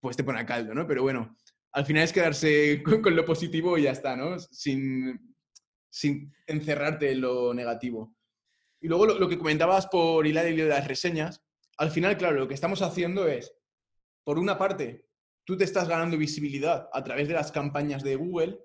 pues 0.00 0.16
te 0.16 0.24
pone 0.24 0.40
a 0.40 0.46
caldo, 0.46 0.74
¿no? 0.74 0.86
Pero 0.86 1.02
bueno, 1.02 1.34
al 1.74 1.84
final 1.84 2.04
es 2.04 2.12
quedarse 2.12 2.82
con, 2.82 3.16
lo 3.16 3.24
positivo 3.24 3.76
y 3.76 3.82
ya 3.82 3.90
está, 3.90 4.16
¿no? 4.16 4.38
Sin, 4.38 5.34
sin 5.90 6.32
encerrarte 6.46 7.10
en 7.10 7.20
lo 7.20 7.52
negativo. 7.52 8.16
Y 8.80 8.86
luego 8.86 9.06
lo, 9.06 9.28
que 9.28 9.38
comentabas 9.38 9.88
por 9.88 10.24
hilar 10.26 10.46
el 10.46 10.56
de 10.56 10.68
las 10.68 10.86
reseñas, 10.86 11.42
al 11.76 11.90
final, 11.90 12.16
claro, 12.16 12.38
lo 12.38 12.46
que 12.46 12.54
estamos 12.54 12.80
haciendo 12.80 13.26
es, 13.26 13.52
por 14.22 14.38
una 14.38 14.56
parte, 14.56 15.08
tú 15.44 15.56
te 15.56 15.64
estás 15.64 15.88
ganando 15.88 16.16
visibilidad 16.16 16.88
a 16.92 17.02
través 17.02 17.26
de 17.26 17.34
las 17.34 17.50
campañas 17.50 18.04
de 18.04 18.16
Google 18.16 18.60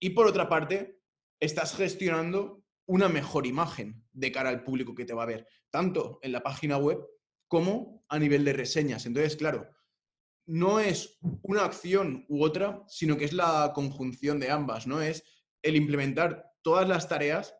y 0.00 0.10
por 0.10 0.26
otra 0.26 0.48
parte, 0.48 0.98
estás 1.38 1.76
gestionando 1.76 2.64
una 2.86 3.08
mejor 3.10 3.46
imagen 3.46 4.02
de 4.12 4.32
cara 4.32 4.48
al 4.48 4.64
público 4.64 4.94
que 4.94 5.04
te 5.04 5.12
va 5.12 5.24
a 5.24 5.26
ver, 5.26 5.46
tanto 5.70 6.20
en 6.22 6.32
la 6.32 6.42
página 6.42 6.78
web 6.78 7.06
como 7.48 8.04
a 8.08 8.18
nivel 8.18 8.44
de 8.46 8.54
reseñas. 8.54 9.04
Entonces, 9.04 9.36
claro, 9.36 9.68
no 10.46 10.78
es 10.78 11.18
una 11.42 11.64
acción 11.64 12.24
u 12.28 12.44
otra, 12.44 12.82
sino 12.86 13.16
que 13.16 13.24
es 13.24 13.32
la 13.32 13.72
conjunción 13.74 14.38
de 14.38 14.50
ambas, 14.50 14.86
¿no? 14.86 15.00
Es 15.00 15.24
el 15.62 15.76
implementar 15.76 16.52
todas 16.62 16.88
las 16.88 17.08
tareas 17.08 17.54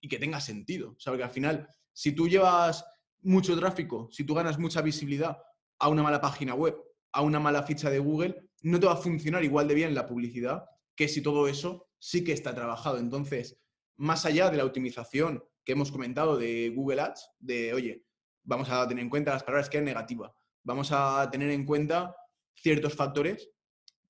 y 0.00 0.08
que 0.08 0.18
tenga 0.18 0.40
sentido. 0.40 0.92
O 0.92 1.00
sea, 1.00 1.12
al 1.12 1.30
final, 1.30 1.68
si 1.92 2.12
tú 2.12 2.28
llevas 2.28 2.84
mucho 3.20 3.56
tráfico, 3.58 4.08
si 4.10 4.24
tú 4.24 4.34
ganas 4.34 4.58
mucha 4.58 4.80
visibilidad 4.82 5.38
a 5.78 5.88
una 5.88 6.02
mala 6.02 6.20
página 6.20 6.54
web, 6.54 6.76
a 7.12 7.22
una 7.22 7.38
mala 7.38 7.62
ficha 7.62 7.90
de 7.90 7.98
Google, 7.98 8.48
no 8.62 8.80
te 8.80 8.86
va 8.86 8.94
a 8.94 8.96
funcionar 8.96 9.44
igual 9.44 9.68
de 9.68 9.74
bien 9.74 9.94
la 9.94 10.06
publicidad 10.06 10.64
que 10.94 11.08
si 11.08 11.22
todo 11.22 11.48
eso 11.48 11.88
sí 11.98 12.24
que 12.24 12.32
está 12.32 12.54
trabajado. 12.54 12.98
Entonces, 12.98 13.60
más 13.96 14.24
allá 14.24 14.50
de 14.50 14.56
la 14.56 14.64
optimización 14.64 15.44
que 15.64 15.72
hemos 15.72 15.92
comentado 15.92 16.36
de 16.36 16.72
Google 16.74 17.02
Ads, 17.02 17.30
de, 17.38 17.74
oye, 17.74 18.04
vamos 18.42 18.68
a 18.70 18.86
tener 18.88 19.04
en 19.04 19.10
cuenta 19.10 19.32
las 19.32 19.44
palabras 19.44 19.68
que 19.68 19.78
es 19.78 19.84
negativa, 19.84 20.34
vamos 20.64 20.90
a 20.92 21.28
tener 21.30 21.50
en 21.50 21.64
cuenta 21.64 22.16
ciertos 22.54 22.94
factores, 22.94 23.50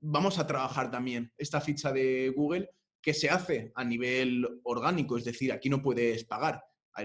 vamos 0.01 0.38
a 0.38 0.47
trabajar 0.47 0.90
también 0.90 1.32
esta 1.36 1.61
ficha 1.61 1.93
de 1.93 2.32
Google 2.34 2.70
que 3.01 3.14
se 3.14 3.30
hace 3.30 3.72
a 3.74 3.84
nivel 3.84 4.47
orgánico, 4.62 5.16
es 5.16 5.24
decir, 5.24 5.53
aquí 5.53 5.68
no 5.68 5.82
puedes 5.82 6.24
pagar, 6.24 6.62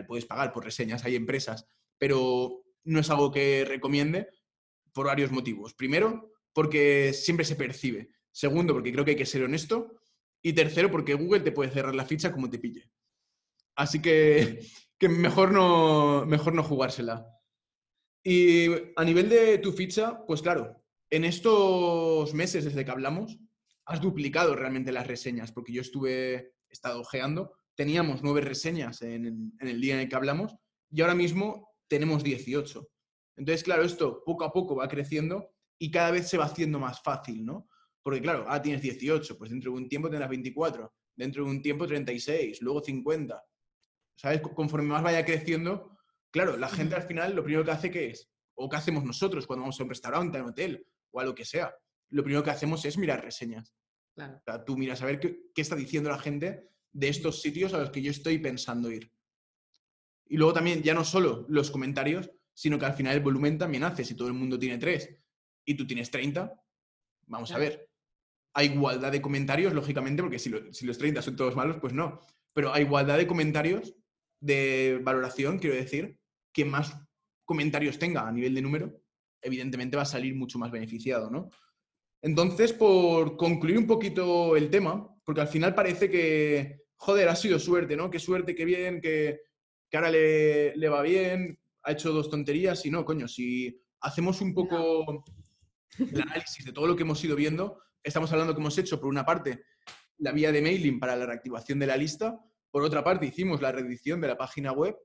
puedes 0.07 0.25
pagar 0.25 0.51
por 0.51 0.63
reseñas, 0.63 1.03
hay 1.05 1.15
empresas, 1.15 1.67
pero 1.97 2.63
no 2.83 2.99
es 2.99 3.09
algo 3.09 3.31
que 3.31 3.65
recomiende 3.65 4.29
por 4.93 5.07
varios 5.07 5.31
motivos. 5.31 5.73
Primero, 5.73 6.31
porque 6.53 7.13
siempre 7.13 7.45
se 7.45 7.55
percibe. 7.55 8.09
Segundo, 8.31 8.73
porque 8.73 8.91
creo 8.91 9.05
que 9.05 9.11
hay 9.11 9.17
que 9.17 9.25
ser 9.25 9.43
honesto. 9.43 9.99
Y 10.41 10.53
tercero, 10.53 10.89
porque 10.89 11.13
Google 11.13 11.41
te 11.41 11.51
puede 11.51 11.71
cerrar 11.71 11.95
la 11.95 12.05
ficha 12.05 12.31
como 12.31 12.49
te 12.49 12.59
pille. 12.59 12.89
Así 13.75 14.01
que, 14.01 14.59
que 14.97 15.09
mejor, 15.09 15.51
no, 15.51 16.25
mejor 16.25 16.53
no 16.53 16.63
jugársela. 16.63 17.27
Y 18.23 18.67
a 18.95 19.03
nivel 19.03 19.29
de 19.29 19.57
tu 19.59 19.71
ficha, 19.71 20.25
pues 20.25 20.41
claro, 20.41 20.83
en 21.09 21.23
estos 21.23 22.33
meses 22.33 22.65
desde 22.65 22.83
que 22.83 22.91
hablamos, 22.91 23.39
has 23.85 24.01
duplicado 24.01 24.55
realmente 24.55 24.91
las 24.91 25.07
reseñas, 25.07 25.51
porque 25.51 25.71
yo 25.71 25.81
estuve, 25.81 26.35
he 26.35 26.53
estado 26.69 27.01
ojeando, 27.01 27.53
teníamos 27.75 28.21
nueve 28.21 28.41
reseñas 28.41 29.01
en, 29.01 29.53
el 29.59 29.81
día 29.81 29.93
en 29.93 30.01
el 30.01 30.09
que 30.09 30.15
hablamos 30.15 30.55
y 30.91 31.01
ahora 31.01 31.15
mismo 31.15 31.69
tenemos 31.87 32.23
18. 32.23 32.89
Entonces, 33.37 33.63
claro, 33.63 33.83
esto 33.83 34.23
poco 34.25 34.43
a 34.43 34.51
poco 34.51 34.75
va 34.75 34.87
creciendo 34.87 35.53
y 35.79 35.91
cada 35.91 36.11
vez 36.11 36.27
se 36.27 36.37
va 36.37 36.45
haciendo 36.45 36.79
más 36.79 37.01
fácil, 37.01 37.45
¿no? 37.45 37.69
Porque, 38.01 38.21
claro, 38.21 38.45
ah, 38.49 38.61
tienes 38.61 38.81
18, 38.81 39.37
pues 39.37 39.51
dentro 39.51 39.71
de 39.71 39.77
un 39.77 39.87
tiempo 39.87 40.09
tendrás 40.09 40.29
24, 40.29 40.93
dentro 41.15 41.45
de 41.45 41.51
un 41.51 41.61
tiempo 41.61 41.87
36, 41.87 42.61
luego 42.61 42.81
50. 42.81 43.43
¿Sabes? 44.15 44.41
Conforme 44.41 44.87
más 44.87 45.03
vaya 45.03 45.23
creciendo, 45.23 45.97
claro, 46.31 46.57
la 46.57 46.69
gente 46.69 46.95
al 46.95 47.03
final 47.03 47.35
lo 47.35 47.43
primero 47.43 47.63
que 47.63 47.71
hace 47.71 47.91
que 47.91 48.09
es, 48.09 48.29
o 48.55 48.67
que 48.67 48.75
hacemos 48.75 49.03
nosotros 49.03 49.45
cuando 49.45 49.61
vamos 49.61 49.79
a 49.79 49.83
un 49.83 49.89
restaurante, 49.89 50.37
a 50.39 50.43
un 50.43 50.49
hotel, 50.49 50.87
o 51.11 51.19
a 51.19 51.23
lo 51.23 51.35
que 51.35 51.45
sea, 51.45 51.73
lo 52.09 52.23
primero 52.23 52.43
que 52.43 52.51
hacemos 52.51 52.83
es 52.85 52.97
mirar 52.97 53.23
reseñas. 53.23 53.73
O 54.17 54.41
sea, 54.43 54.63
tú 54.65 54.77
miras 54.77 55.01
a 55.01 55.05
ver 55.05 55.19
qué, 55.19 55.51
está 55.55 55.75
diciendo 55.75 56.09
la 56.09 56.17
gente 56.17 56.69
de 56.91 57.07
estos 57.07 57.41
sitios 57.41 57.73
a 57.73 57.79
los 57.79 57.91
que 57.91 58.01
yo 58.01 58.11
estoy 58.11 58.39
pensando 58.39 58.91
ir. 58.91 59.11
Y 60.25 60.37
luego 60.37 60.53
también, 60.53 60.81
ya 60.81 60.93
no 60.93 61.05
solo 61.05 61.45
los 61.49 61.69
comentarios, 61.71 62.31
sino 62.53 62.79
que 62.79 62.85
al 62.85 62.95
final 62.95 63.15
el 63.15 63.23
volumen 63.23 63.57
también 63.57 63.83
hace. 63.83 64.03
Si 64.03 64.15
todo 64.15 64.27
el 64.27 64.33
mundo 64.33 64.57
tiene 64.57 64.77
tres 64.77 65.15
y 65.63 65.75
tú 65.75 65.85
tienes 65.85 66.09
30, 66.09 66.51
vamos 67.27 67.51
a 67.51 67.57
ver. 67.59 67.89
Hay 68.53 68.67
igualdad 68.67 69.11
de 69.11 69.21
comentarios, 69.21 69.73
lógicamente, 69.73 70.23
porque 70.23 70.39
si, 70.39 70.51
si 70.71 70.85
los 70.85 70.97
30 70.97 71.21
son 71.21 71.35
todos 71.35 71.55
malos, 71.55 71.77
pues 71.79 71.93
no. 71.93 72.19
Pero 72.53 72.73
hay 72.73 72.83
igualdad 72.83 73.17
de 73.17 73.27
comentarios 73.27 73.95
de 74.39 74.99
valoración, 75.03 75.59
quiero 75.59 75.75
decir, 75.75 76.19
que 76.51 76.65
más 76.65 76.97
comentarios 77.45 77.99
tenga 77.99 78.27
a 78.27 78.31
nivel 78.31 78.55
de 78.55 78.61
número, 78.61 79.01
evidentemente 79.47 79.97
va 79.97 80.03
a 80.03 80.05
salir 80.05 80.35
mucho 80.35 80.59
más 80.59 80.71
beneficiado, 80.71 81.29
¿no? 81.29 81.49
Entonces, 82.21 82.73
por 82.73 83.37
concluir 83.37 83.77
un 83.77 83.87
poquito 83.87 84.55
el 84.55 84.69
tema, 84.69 85.07
porque 85.23 85.41
al 85.41 85.47
final 85.47 85.73
parece 85.73 86.09
que, 86.09 86.85
joder, 86.95 87.29
ha 87.29 87.35
sido 87.35 87.59
suerte, 87.59 87.95
¿no? 87.95 88.09
Qué 88.09 88.19
suerte, 88.19 88.55
qué 88.55 88.65
bien, 88.65 89.01
que, 89.01 89.41
que 89.89 89.97
ahora 89.97 90.11
le, 90.11 90.75
le, 90.75 90.89
va 90.89 91.01
bien, 91.01 91.59
ha 91.83 91.91
hecho 91.91 92.11
dos 92.11 92.29
tonterías 92.29 92.85
y 92.85 92.91
no, 92.91 93.05
coño, 93.05 93.27
si 93.27 93.81
hacemos 94.01 94.41
un 94.41 94.53
poco 94.53 95.23
el 95.99 96.21
análisis 96.21 96.65
de 96.65 96.73
todo 96.73 96.87
lo 96.87 96.95
que 96.95 97.03
hemos 97.03 97.23
ido 97.23 97.35
viendo, 97.35 97.81
estamos 98.03 98.31
hablando 98.31 98.53
que 98.53 98.61
hemos 98.61 98.77
hecho, 98.77 98.99
por 98.99 99.09
una 99.09 99.25
parte, 99.25 99.63
la 100.17 100.31
vía 100.31 100.51
de 100.51 100.61
mailing 100.61 100.99
para 100.99 101.15
la 101.15 101.25
reactivación 101.25 101.79
de 101.79 101.87
la 101.87 101.97
lista, 101.97 102.39
por 102.71 102.83
otra 102.83 103.03
parte, 103.03 103.25
hicimos 103.25 103.61
la 103.61 103.71
reedición 103.71 104.19
de 104.19 104.27
la 104.27 104.37
página 104.37 104.71
web, 104.71 104.97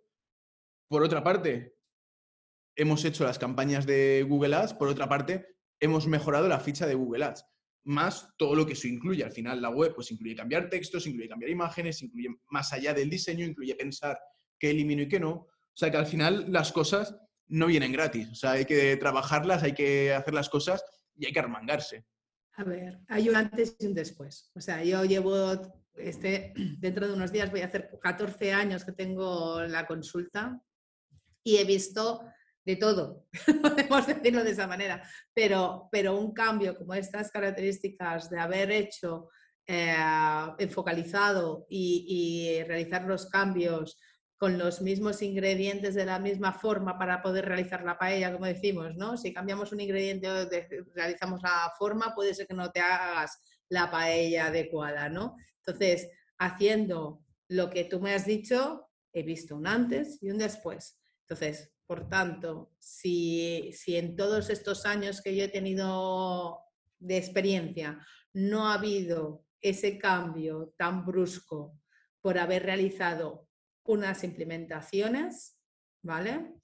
por 0.89 1.03
otra 1.03 1.23
parte, 1.23 1.75
hemos 2.77 3.05
hecho 3.05 3.25
las 3.25 3.39
campañas 3.39 3.87
de 3.87 4.25
Google 4.29 4.57
Ads, 4.57 4.75
por 4.75 4.89
otra 4.89 5.09
parte, 5.09 5.47
hemos 5.81 6.07
mejorado 6.07 6.49
la 6.49 6.61
ficha 6.61 6.87
de 6.87 6.95
Google 6.95 7.25
Ads, 7.25 7.45
más 7.85 8.29
todo 8.37 8.55
lo 8.55 8.67
que 8.67 8.75
eso 8.75 8.87
incluye. 8.87 9.25
Al 9.25 9.33
final, 9.33 9.61
la 9.61 9.71
web 9.71 9.95
pues 9.95 10.11
incluye 10.11 10.37
cambiar 10.37 10.69
textos, 10.69 11.07
incluye 11.07 11.29
cambiar 11.29 11.51
imágenes, 11.51 12.03
incluye 12.03 12.29
más 12.51 12.73
allá 12.73 12.95
del 12.95 13.11
diseño, 13.11 13.45
incluye 13.45 13.75
pensar 13.75 14.19
qué 14.59 14.71
elimino 14.71 15.03
y 15.03 15.09
qué 15.09 15.19
no. 15.19 15.33
O 15.33 15.75
sea 15.75 15.91
que 15.91 15.97
al 15.97 16.07
final 16.07 16.53
las 16.53 16.71
cosas 16.73 17.17
no 17.49 17.67
vienen 17.67 17.93
gratis. 17.93 18.29
O 18.31 18.35
sea, 18.35 18.53
hay 18.53 18.65
que 18.65 18.97
trabajarlas, 18.97 19.63
hay 19.63 19.75
que 19.75 20.13
hacer 20.13 20.35
las 20.35 20.49
cosas 20.49 20.85
y 21.17 21.27
hay 21.27 21.33
que 21.33 21.41
armangarse. 21.41 22.07
A 22.55 22.65
ver, 22.65 23.01
hay 23.09 23.29
un 23.29 23.37
antes 23.37 23.77
y 23.79 23.87
un 23.87 23.95
después. 23.95 24.51
O 24.55 24.61
sea, 24.61 24.85
yo 24.85 25.05
llevo, 25.05 25.53
este, 25.95 26.53
dentro 26.79 27.09
de 27.09 27.15
unos 27.15 27.33
días 27.33 27.51
voy 27.51 27.63
a 27.63 27.67
hacer 27.67 27.91
14 28.01 28.53
años 28.53 28.85
que 28.85 28.93
tengo 28.93 29.63
la 29.63 29.87
consulta 29.87 30.63
y 31.43 31.57
he 31.57 31.65
visto 31.65 32.23
de 32.65 32.77
todo, 32.77 33.27
podemos 33.63 34.07
decirlo 34.07 34.45
de 34.45 34.51
esa 34.51 34.67
manera, 34.67 35.03
pero, 35.35 35.89
pero 35.91 36.19
un 36.19 36.33
cambio 36.33 36.77
como 36.77 36.95
estas 36.95 37.31
características 37.31 38.31
de 38.31 38.39
haber 38.39 38.71
hecho, 38.71 39.29
eh, 39.67 39.95
enfocalizado 40.59 41.67
y, 41.69 42.05
y, 42.09 42.65
realizar 42.65 43.05
los 43.05 43.27
cambios 43.27 43.99
con 44.37 44.59
los 44.59 44.83
mismos 44.83 45.23
ingredientes 45.23 45.95
de 45.95 46.05
la 46.05 46.19
misma 46.19 46.53
forma 46.53 46.99
para 46.99 47.23
poder 47.23 47.47
realizar 47.47 47.85
la 47.85 47.97
paella, 47.97 48.33
como 48.33 48.47
decimos, 48.47 48.97
¿no? 48.97 49.17
Si 49.17 49.33
cambiamos 49.33 49.71
un 49.71 49.79
ingrediente 49.79 50.29
o 50.29 50.49
realizamos 50.97 51.41
la 51.43 51.73
forma, 51.79 52.13
puede 52.13 52.35
ser 52.35 52.49
que 52.49 52.55
no 52.55 52.73
te 52.73 52.81
hagas 52.81 53.41
la 53.69 53.89
paella 53.89 54.47
adecuada, 54.47 55.09
¿no? 55.09 55.37
Entonces, 55.65 56.11
haciendo 56.39 57.25
lo 57.49 57.71
que 57.71 57.85
tú 57.85 58.01
me 58.01 58.15
has 58.15 58.27
dicho, 58.27 58.89
he 59.13 59.23
visto 59.23 59.55
un 59.55 59.69
antes 59.69 60.21
y 60.21 60.31
un 60.31 60.39
después. 60.39 61.01
Entonces, 61.21 61.72
por 61.87 62.09
tanto, 62.09 62.73
si, 62.79 63.71
en 63.87 64.17
todos 64.17 64.51
estos 64.51 64.87
años 64.87 65.21
que 65.21 65.37
yo 65.37 65.45
he 65.45 65.49
tenido 65.49 66.61
de 66.99 67.17
experiencia 67.17 68.05
no 68.33 68.69
ha 68.69 68.75
habido 68.75 69.45
ese 69.61 69.99
cambio 69.99 70.75
tan 70.77 71.05
brusco 71.05 71.79
por 72.21 72.39
haber 72.39 72.65
realizado 72.65 73.49
unas 73.85 74.25
implementaciones, 74.25 75.59
¿vale? 76.03 76.55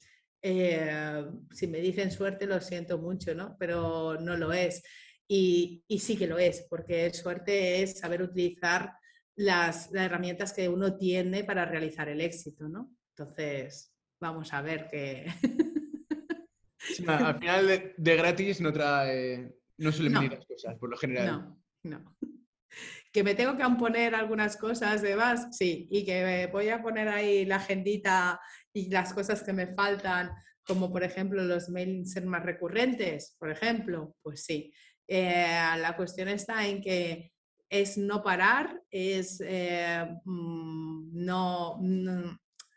Eh, 0.40 1.26
si 1.52 1.66
me 1.66 1.80
dicen 1.80 2.10
suerte, 2.10 2.46
lo 2.46 2.60
siento 2.60 2.98
mucho, 2.98 3.34
¿no? 3.34 3.56
Pero 3.58 4.18
no 4.20 4.36
lo 4.36 4.52
es. 4.52 4.82
y, 5.30 5.84
sí 5.98 6.16
que 6.16 6.26
lo 6.26 6.38
es, 6.38 6.66
porque 6.70 7.12
suerte 7.12 7.82
es 7.82 7.98
saber 7.98 8.22
utilizar 8.22 8.94
las, 9.38 9.94
herramientas 9.94 10.52
que 10.52 10.68
uno 10.68 10.96
tiene 10.96 11.44
para 11.44 11.64
realizar 11.64 12.08
el 12.08 12.20
éxito, 12.20 12.68
¿no? 12.68 12.90
Entonces, 13.16 13.94
vamos 14.20 14.52
a 14.52 14.62
ver 14.62 14.88
qué... 14.90 15.26
al 17.06 17.38
final 17.38 17.94
de, 17.96 18.16
gratis 18.16 18.60
no 18.60 18.72
trae, 18.72 19.52
no 19.78 19.92
suelen 19.92 20.14
venir 20.14 20.32
las 20.32 20.46
cosas, 20.46 20.76
por 20.78 20.90
lo 20.90 20.96
general. 20.96 21.26
No, 21.26 21.62
no. 21.82 22.16
Que 23.12 23.24
me 23.24 23.34
tengo 23.34 23.56
que 23.56 23.64
poner 23.78 24.14
algunas 24.14 24.56
cosas 24.56 25.02
de 25.02 25.16
más, 25.16 25.56
sí, 25.56 25.88
y 25.90 26.04
que 26.04 26.48
voy 26.52 26.68
a 26.68 26.82
poner 26.82 27.08
ahí 27.08 27.44
la 27.44 27.56
agendita 27.56 28.40
y 28.72 28.90
las 28.90 29.12
cosas 29.12 29.42
que 29.42 29.52
me 29.52 29.74
faltan, 29.74 30.30
como 30.64 30.92
por 30.92 31.02
ejemplo 31.02 31.42
los 31.42 31.68
mails 31.70 32.12
ser 32.12 32.26
más 32.26 32.44
recurrentes, 32.44 33.34
por 33.38 33.50
ejemplo, 33.50 34.14
pues 34.22 34.44
sí. 34.44 34.72
Eh, 35.06 35.58
la 35.78 35.96
cuestión 35.96 36.28
está 36.28 36.66
en 36.66 36.82
que 36.82 37.32
es 37.70 37.96
no 37.96 38.22
parar, 38.22 38.82
es 38.90 39.42
eh, 39.44 40.06
mm, 40.24 41.24
no, 41.24 41.78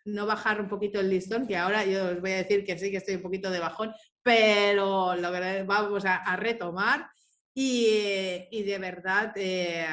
no, 0.05 0.25
bajar 0.25 0.61
un 0.61 0.67
poquito 0.67 0.99
el 0.99 1.09
listón, 1.09 1.47
que 1.47 1.57
ahora 1.57 1.85
yo 1.85 2.09
os 2.09 2.21
voy 2.21 2.31
a 2.31 2.37
decir 2.37 2.63
que 2.65 2.77
sí 2.77 2.91
que 2.91 2.97
estoy 2.97 3.15
un 3.15 3.21
poquito 3.21 3.49
de 3.49 3.59
bajón, 3.59 3.91
pero 4.23 5.15
lo 5.15 5.31
vamos 5.65 6.03
a, 6.05 6.35
retomar. 6.35 7.09
Y, 7.53 8.47
y, 8.49 8.63
de 8.63 8.77
verdad 8.79 9.33
eh, 9.35 9.85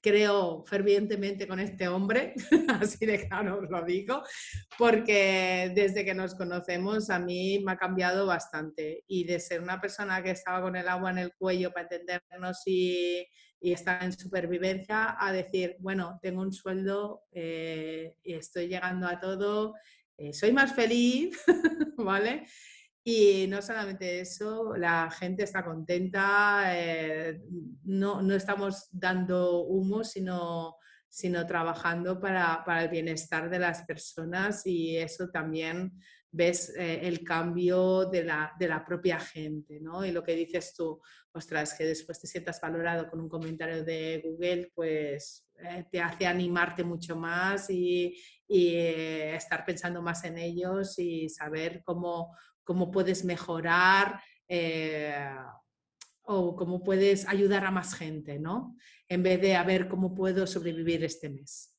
creo 0.00 0.64
fervientemente 0.66 1.46
con 1.46 1.60
este 1.60 1.88
hombre, 1.88 2.34
así 2.80 3.04
de 3.04 3.26
claro 3.28 3.60
os 3.62 3.70
lo 3.70 3.84
digo, 3.84 4.22
porque 4.78 5.72
desde 5.74 6.04
que 6.04 6.14
nos 6.14 6.34
conocemos 6.34 7.10
a 7.10 7.18
mí 7.18 7.62
me 7.64 7.72
ha 7.72 7.76
cambiado 7.76 8.26
bastante. 8.26 9.04
Y 9.06 9.24
de 9.24 9.40
ser 9.40 9.60
una 9.60 9.80
persona 9.80 10.22
que 10.22 10.30
estaba 10.30 10.62
con 10.62 10.76
el 10.76 10.88
agua 10.88 11.10
en 11.10 11.18
el 11.18 11.34
cuello 11.34 11.72
para 11.72 11.84
entendernos 11.84 12.62
y, 12.66 13.26
y 13.60 13.72
estar 13.72 14.02
en 14.02 14.12
supervivencia 14.12 15.16
a 15.18 15.32
decir, 15.32 15.76
bueno, 15.80 16.18
tengo 16.22 16.40
un 16.40 16.52
sueldo 16.52 17.24
eh, 17.30 18.16
estoy 18.24 18.68
llegando 18.68 19.06
a 19.06 19.20
todo, 19.20 19.74
eh, 20.16 20.32
soy 20.32 20.52
más 20.52 20.74
feliz, 20.74 21.38
¿vale? 21.98 22.46
Y 23.04 23.46
no 23.48 23.60
solamente 23.60 24.20
eso, 24.20 24.76
la 24.76 25.10
gente 25.10 25.44
está 25.44 25.64
contenta, 25.64 26.64
eh, 26.76 27.40
no, 27.84 28.22
no, 28.22 28.34
estamos 28.34 28.88
dando 28.92 29.62
humo, 29.62 30.04
sino, 30.04 30.76
sino 31.08 31.46
trabajando 31.46 32.20
para, 32.20 32.62
para, 32.64 32.84
el 32.84 32.90
bienestar 32.90 33.50
de 33.50 33.58
las 33.58 33.82
personas 33.84 34.66
y 34.66 34.96
eso 34.96 35.28
también 35.30 35.92
ves 36.32 36.74
eh, 36.76 37.00
el 37.02 37.24
cambio 37.24 38.06
de 38.06 38.24
la, 38.24 38.52
de 38.58 38.68
la, 38.68 38.84
propia 38.84 39.18
gente, 39.18 39.80
¿no? 39.80 40.04
Y 40.04 40.12
lo 40.12 40.22
que 40.22 40.34
dices 40.34 40.74
tú, 40.74 41.00
ostras, 41.32 41.74
que 41.74 41.84
después 41.84 42.20
te 42.20 42.26
sientas 42.26 42.60
valorado 42.60 43.08
con 43.08 43.20
un 43.20 43.28
comentario 43.28 43.84
de 43.84 44.22
Google, 44.24 44.70
pues 44.74 45.48
eh, 45.58 45.84
te 45.90 46.00
hace 46.00 46.26
animarte 46.26 46.84
mucho 46.84 47.16
más 47.16 47.68
y, 47.70 48.16
y 48.46 48.76
estar 48.76 49.64
pensando 49.64 50.02
más 50.02 50.24
en 50.24 50.38
ellos 50.38 50.98
y 50.98 51.28
saber 51.28 51.82
cómo 51.84 52.32
cómo 52.70 52.88
puedes 52.92 53.24
mejorar 53.24 54.22
eh, 54.46 55.34
o 56.22 56.54
cómo 56.54 56.84
puedes 56.84 57.26
ayudar 57.26 57.64
a 57.64 57.72
más 57.72 57.94
gente, 57.94 58.38
¿no? 58.38 58.76
En 59.08 59.24
vez 59.24 59.40
de 59.40 59.56
a 59.56 59.64
ver 59.64 59.88
cómo 59.88 60.14
puedo 60.14 60.46
sobrevivir 60.46 61.02
este 61.02 61.28
mes. 61.28 61.76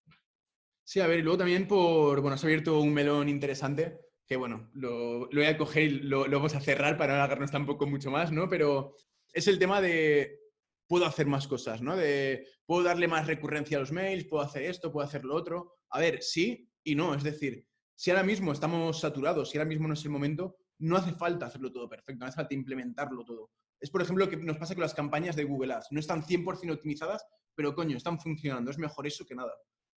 Sí, 0.84 1.00
a 1.00 1.08
ver, 1.08 1.20
y 1.20 1.22
luego 1.22 1.38
también 1.38 1.66
por, 1.66 2.20
bueno, 2.20 2.36
has 2.36 2.44
abierto 2.44 2.82
un 2.82 2.94
melón 2.94 3.30
interesante, 3.30 4.00
que 4.32 4.38
bueno, 4.38 4.70
lo, 4.76 5.28
voy 5.28 5.44
a 5.44 5.58
coger 5.58 5.84
y 5.84 5.90
lo, 6.04 6.22
vamos 6.22 6.56
a 6.56 6.62
cerrar 6.62 6.96
para 6.96 7.12
no 7.12 7.20
alargarnos 7.20 7.52
tampoco 7.52 7.86
mucho 7.86 8.10
más, 8.12 8.32
¿no? 8.32 8.48
Pero 8.48 8.96
es 9.34 9.46
el 9.50 9.60
tema 9.60 9.82
de 9.82 10.40
puedo 10.88 11.06
hacer 11.06 11.28
más 11.28 11.50
cosas, 11.50 11.82
¿no? 11.82 11.98
De 11.98 12.48
puedo 12.66 12.82
darle 12.82 13.10
más 13.10 13.28
recurrencia 13.28 13.76
a 13.76 13.82
los 13.82 13.92
mails, 13.92 14.24
puedo 14.30 14.42
hacer 14.42 14.64
esto, 14.64 14.90
puedo 14.90 15.06
hacer 15.06 15.26
lo 15.26 15.36
otro. 15.36 15.80
A 15.90 16.00
ver, 16.00 16.24
sí 16.24 16.72
y 16.82 16.96
no, 16.96 17.14
es 17.14 17.24
decir, 17.24 17.68
si 17.94 18.10
ahora 18.10 18.24
mismo 18.24 18.54
estamos 18.54 19.02
saturados, 19.02 19.50
si 19.50 19.58
ahora 19.58 19.68
mismo 19.68 19.90
no 19.90 19.96
es 19.96 20.06
el 20.06 20.12
momento, 20.12 20.56
no 20.80 20.96
hace 20.96 21.12
falta 21.12 21.48
hacerlo 21.48 21.70
todo 21.70 21.90
perfecto, 21.90 22.24
no 22.24 22.28
hace 22.28 22.38
falta 22.38 22.56
implementarlo 22.56 23.26
todo. 23.26 23.52
Es, 23.82 23.90
por 23.90 24.02
ejemplo, 24.02 24.24
lo 24.24 24.32
que 24.32 24.38
nos 24.38 24.58
pasa 24.58 24.76
con 24.76 24.84
las 24.84 24.94
campañas 24.94 25.36
de 25.36 25.44
Google 25.44 25.74
Ads. 25.74 25.88
No 25.92 26.00
están 26.00 26.24
100% 26.24 26.72
optimizadas, 26.72 27.26
pero 27.54 27.76
coño, 27.76 27.98
están 27.98 28.18
funcionando. 28.18 28.72
Es 28.72 28.78
mejor 28.78 29.08
eso 29.08 29.26
que 29.26 29.36
nada. 29.36 29.52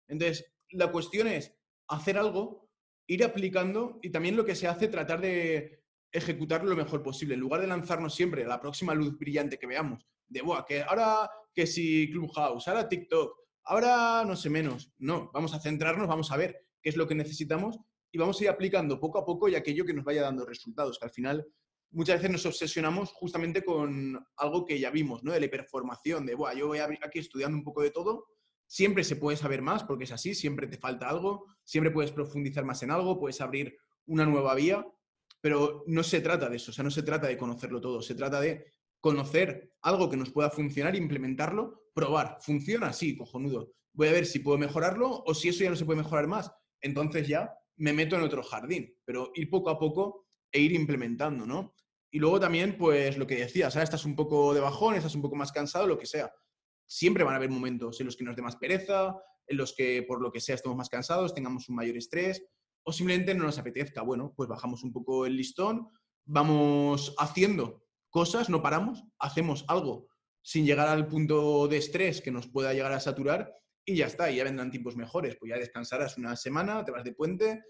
Entonces, 0.08 0.44
la 0.72 0.92
cuestión 0.92 1.28
es 1.28 1.56
hacer 1.88 2.18
algo, 2.18 2.63
ir 3.08 3.24
aplicando 3.24 4.00
y 4.02 4.10
también 4.10 4.36
lo 4.36 4.46
que 4.46 4.56
se 4.56 4.68
hace, 4.68 4.88
tratar 4.88 5.22
de 5.22 5.84
ejecutarlo 6.12 6.70
lo 6.70 6.76
mejor 6.76 7.02
posible. 7.02 7.34
En 7.34 7.40
lugar 7.40 7.62
de 7.62 7.68
lanzarnos 7.68 8.16
siempre 8.16 8.44
a 8.44 8.48
la 8.48 8.62
próxima 8.62 8.94
luz 8.94 9.18
brillante 9.18 9.58
que 9.58 9.68
veamos, 9.68 10.08
de, 10.28 10.42
Buah, 10.42 10.66
que 10.66 10.82
ahora 10.84 11.30
que 11.54 11.68
si 11.68 12.10
Clubhouse, 12.12 12.68
ahora 12.68 12.88
TikTok, 12.88 13.36
ahora 13.66 14.24
no 14.26 14.36
sé 14.36 14.50
menos. 14.50 14.92
No, 14.98 15.32
vamos 15.34 15.54
a 15.54 15.60
centrarnos, 15.60 16.08
vamos 16.08 16.32
a 16.32 16.38
ver 16.38 16.68
qué 16.82 16.90
es 16.90 16.98
lo 16.98 17.08
que 17.08 17.16
necesitamos 17.16 17.80
y 18.12 18.18
vamos 18.18 18.40
a 18.40 18.44
ir 18.44 18.50
aplicando 18.50 19.00
poco 19.00 19.20
a 19.20 19.26
poco 19.26 19.50
y 19.50 19.56
aquello 19.56 19.86
que 19.86 19.94
nos 19.94 20.06
vaya 20.06 20.22
dando 20.22 20.46
resultados, 20.46 21.00
que 21.00 21.06
al 21.06 21.12
final 21.12 21.46
muchas 21.92 22.18
veces 22.18 22.32
nos 22.32 22.46
obsesionamos 22.46 23.12
justamente 23.14 23.64
con 23.64 24.20
algo 24.38 24.66
que 24.66 24.80
ya 24.80 24.90
vimos, 24.90 25.24
¿no? 25.24 25.32
De 25.32 25.40
la 25.40 25.46
hiperformación, 25.46 26.26
de, 26.26 26.36
Buah, 26.36 26.54
yo 26.54 26.68
voy 26.68 26.80
aquí 26.80 27.20
estudiando 27.20 27.58
un 27.58 27.64
poco 27.64 27.82
de 27.82 27.92
todo, 27.92 28.28
siempre 28.68 29.04
se 29.04 29.16
puede 29.16 29.38
saber 29.38 29.62
más 29.62 29.84
porque 29.84 30.06
es 30.06 30.12
así, 30.12 30.34
siempre 30.36 30.68
te 30.68 30.78
falta 30.78 31.10
algo, 31.10 31.46
siempre 31.64 31.92
puedes 31.92 32.12
profundizar 32.12 32.66
más 32.66 32.84
en 32.84 32.92
algo, 32.92 33.20
puedes 33.20 33.42
abrir 33.42 33.78
una 34.06 34.26
nueva 34.26 34.56
vía, 34.56 34.86
pero 35.42 35.84
no 35.88 36.04
se 36.04 36.22
trata 36.22 36.50
de 36.50 36.58
eso, 36.58 36.72
o 36.72 36.74
sea, 36.74 36.84
no 36.84 36.92
se 36.92 37.04
trata 37.04 37.28
de 37.28 37.38
conocerlo 37.38 37.82
todo, 37.82 38.02
se 38.02 38.16
trata 38.16 38.40
de 38.40 38.66
conocer 39.00 39.74
algo 39.82 40.10
que 40.10 40.18
nos 40.18 40.32
pueda 40.32 40.50
funcionar, 40.50 40.96
implementarlo, 40.96 41.90
probar, 41.94 42.38
funciona, 42.42 42.94
sí, 42.94 43.18
cojonudo, 43.18 43.74
voy 43.94 44.08
a 44.08 44.14
ver 44.14 44.26
si 44.26 44.40
puedo 44.40 44.58
mejorarlo 44.58 45.24
o 45.26 45.34
si 45.34 45.50
eso 45.50 45.64
ya 45.64 45.70
no 45.70 45.76
se 45.76 45.86
puede 45.86 46.02
mejorar 46.02 46.28
más, 46.28 46.52
entonces 46.82 47.28
ya 47.28 47.54
me 47.78 47.94
meto 47.94 48.16
en 48.16 48.24
otro 48.24 48.44
jardín, 48.44 48.96
pero 49.06 49.32
ir 49.36 49.50
poco 49.50 49.70
a 49.70 49.80
poco 49.80 50.28
e 50.52 50.62
ir 50.62 50.74
implementando, 50.74 51.46
¿no? 51.46 51.74
Y 52.12 52.20
luego 52.20 52.40
también, 52.40 52.78
pues 52.78 53.18
lo 53.18 53.26
que 53.26 53.38
decías, 53.38 53.76
ahora 53.76 53.86
estás 53.86 54.06
un 54.06 54.16
poco 54.16 54.54
de 54.54 54.62
bajón, 54.62 54.94
estás 54.94 55.16
un 55.16 55.22
poco 55.24 55.36
más 55.36 55.52
cansado, 55.52 55.88
lo 55.88 55.98
que 55.98 56.06
sea. 56.06 56.32
Siempre 56.96 57.24
van 57.24 57.34
a 57.34 57.38
haber 57.38 57.50
momentos 57.50 58.00
en 58.00 58.06
los 58.06 58.16
que 58.16 58.24
nos 58.24 58.36
dé 58.36 58.44
más 58.44 58.56
pereza, 58.58 59.16
en 59.48 59.58
los 59.58 59.74
que 59.74 60.04
por 60.04 60.22
lo 60.22 60.32
que 60.32 60.40
sea 60.40 60.54
estemos 60.54 60.78
más 60.78 60.90
cansados, 60.90 61.34
tengamos 61.34 61.68
un 61.68 61.76
mayor 61.76 61.98
estrés 61.98 62.46
o 62.84 62.94
simplemente 62.94 63.34
no 63.34 63.46
nos 63.46 63.58
apetezca. 63.58 64.04
Bueno, 64.04 64.32
pues 64.38 64.48
bajamos 64.48 64.84
un 64.84 64.94
poco 64.94 65.26
el 65.26 65.36
listón, 65.36 65.90
vamos 66.24 67.16
haciendo 67.18 67.84
cosas, 68.12 68.48
no 68.48 68.62
paramos, 68.62 69.04
hacemos 69.18 69.66
algo 69.70 70.08
sin 70.44 70.68
llegar 70.68 70.88
al 70.88 71.08
punto 71.08 71.68
de 71.68 71.78
estrés 71.78 72.22
que 72.22 72.30
nos 72.30 72.48
pueda 72.48 72.74
llegar 72.74 72.92
a 72.92 73.00
saturar 73.00 73.52
y 73.84 73.96
ya 73.96 74.06
está, 74.06 74.30
y 74.30 74.36
ya 74.36 74.44
vendrán 74.44 74.70
tiempos 74.70 74.96
mejores. 74.96 75.36
Pues 75.40 75.50
ya 75.50 75.58
descansarás 75.58 76.20
una 76.20 76.36
semana, 76.36 76.86
te 76.86 76.92
vas 76.92 77.04
de 77.04 77.14
puente 77.14 77.64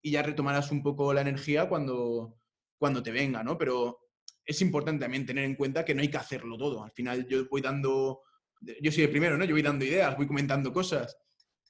y 0.00 0.12
ya 0.12 0.22
retomarás 0.22 0.72
un 0.72 0.82
poco 0.82 1.12
la 1.12 1.20
energía 1.20 1.68
cuando, 1.68 2.38
cuando 2.78 3.02
te 3.02 3.10
venga, 3.10 3.44
¿no? 3.44 3.58
Pero 3.58 4.06
es 4.42 4.62
importante 4.62 5.04
también 5.04 5.26
tener 5.26 5.44
en 5.44 5.54
cuenta 5.54 5.84
que 5.84 5.94
no 5.94 6.00
hay 6.00 6.08
que 6.08 6.16
hacerlo 6.16 6.56
todo. 6.56 6.82
Al 6.82 6.92
final 6.92 7.26
yo 7.28 7.46
voy 7.50 7.60
dando, 7.60 8.22
yo 8.60 8.92
soy 8.92 9.04
el 9.04 9.10
primero, 9.10 9.36
¿no? 9.36 9.44
Yo 9.44 9.54
voy 9.54 9.62
dando 9.62 9.84
ideas, 9.84 10.16
voy 10.16 10.26
comentando 10.26 10.72
cosas 10.72 11.16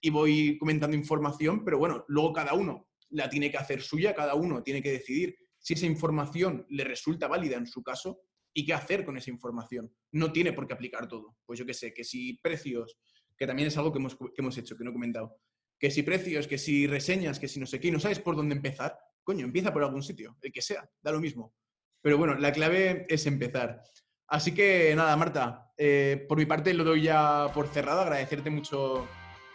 y 0.00 0.10
voy 0.10 0.58
comentando 0.58 0.96
información, 0.96 1.64
pero 1.64 1.78
bueno, 1.78 2.04
luego 2.08 2.32
cada 2.32 2.54
uno 2.54 2.88
la 3.10 3.28
tiene 3.28 3.50
que 3.50 3.58
hacer 3.58 3.82
suya, 3.82 4.14
cada 4.14 4.34
uno 4.34 4.62
tiene 4.62 4.82
que 4.82 4.92
decidir 4.92 5.36
si 5.58 5.74
esa 5.74 5.86
información 5.86 6.66
le 6.70 6.84
resulta 6.84 7.28
válida 7.28 7.56
en 7.56 7.66
su 7.66 7.82
caso 7.82 8.22
y 8.52 8.64
qué 8.64 8.72
hacer 8.72 9.04
con 9.04 9.16
esa 9.16 9.30
información. 9.30 9.92
No 10.12 10.32
tiene 10.32 10.52
por 10.52 10.66
qué 10.66 10.74
aplicar 10.74 11.06
todo. 11.06 11.36
Pues 11.44 11.58
yo 11.58 11.66
qué 11.66 11.74
sé, 11.74 11.92
que 11.92 12.04
si 12.04 12.38
precios, 12.42 12.98
que 13.36 13.46
también 13.46 13.68
es 13.68 13.76
algo 13.76 13.92
que 13.92 13.98
hemos, 14.38 14.58
hecho, 14.58 14.76
que 14.76 14.84
no 14.84 14.90
he 14.90 14.94
comentado. 14.94 15.36
Que 15.78 15.90
si 15.90 16.02
precios, 16.02 16.46
que 16.46 16.58
si 16.58 16.86
reseñas, 16.86 17.38
que 17.38 17.48
si 17.48 17.60
no 17.60 17.66
sé 17.66 17.78
qué, 17.80 17.90
no 17.90 18.00
sabes 18.00 18.18
por 18.18 18.36
dónde 18.36 18.54
empezar, 18.54 18.98
coño, 19.22 19.44
empieza 19.44 19.72
por 19.72 19.82
algún 19.82 20.02
sitio, 20.02 20.36
el 20.42 20.52
que 20.52 20.62
sea, 20.62 20.88
da 21.00 21.12
lo 21.12 21.20
mismo. 21.20 21.54
Pero 22.02 22.18
bueno, 22.18 22.34
la 22.34 22.52
clave 22.52 23.06
es 23.08 23.26
empezar. 23.26 23.82
Así 24.26 24.52
que 24.52 24.94
nada, 24.94 25.16
Marta, 25.16 25.69
eh, 25.82 26.26
por 26.28 26.36
mi 26.36 26.44
parte 26.44 26.74
lo 26.74 26.84
doy 26.84 27.00
ya 27.00 27.50
por 27.54 27.66
cerrado, 27.66 28.02
agradecerte 28.02 28.50
mucho 28.50 29.08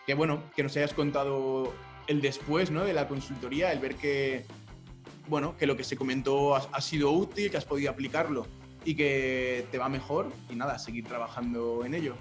que 0.08 0.16
bueno, 0.16 0.42
que 0.56 0.64
nos 0.64 0.76
hayas 0.76 0.92
contado 0.92 1.72
el 2.08 2.20
después 2.20 2.72
¿no? 2.72 2.84
de 2.84 2.94
la 2.94 3.08
consultoría, 3.08 3.72
el 3.72 3.78
ver 3.78 3.94
que, 3.94 4.44
bueno, 5.28 5.56
que 5.56 5.68
lo 5.68 5.78
que 5.78 5.84
se 5.84 5.96
comentó 5.96 6.56
ha, 6.56 6.68
ha, 6.72 6.82
sido 6.82 7.12
útil, 7.12 7.52
que 7.52 7.58
has 7.58 7.66
podido 7.66 7.92
aplicarlo 7.92 8.48
y 8.84 8.96
que 8.96 9.68
te 9.70 9.78
va 9.78 9.88
mejor 9.88 10.32
y 10.50 10.56
nada, 10.56 10.80
seguir 10.80 11.06
trabajando 11.06 11.86
en 11.86 11.94
ello. 11.94 12.16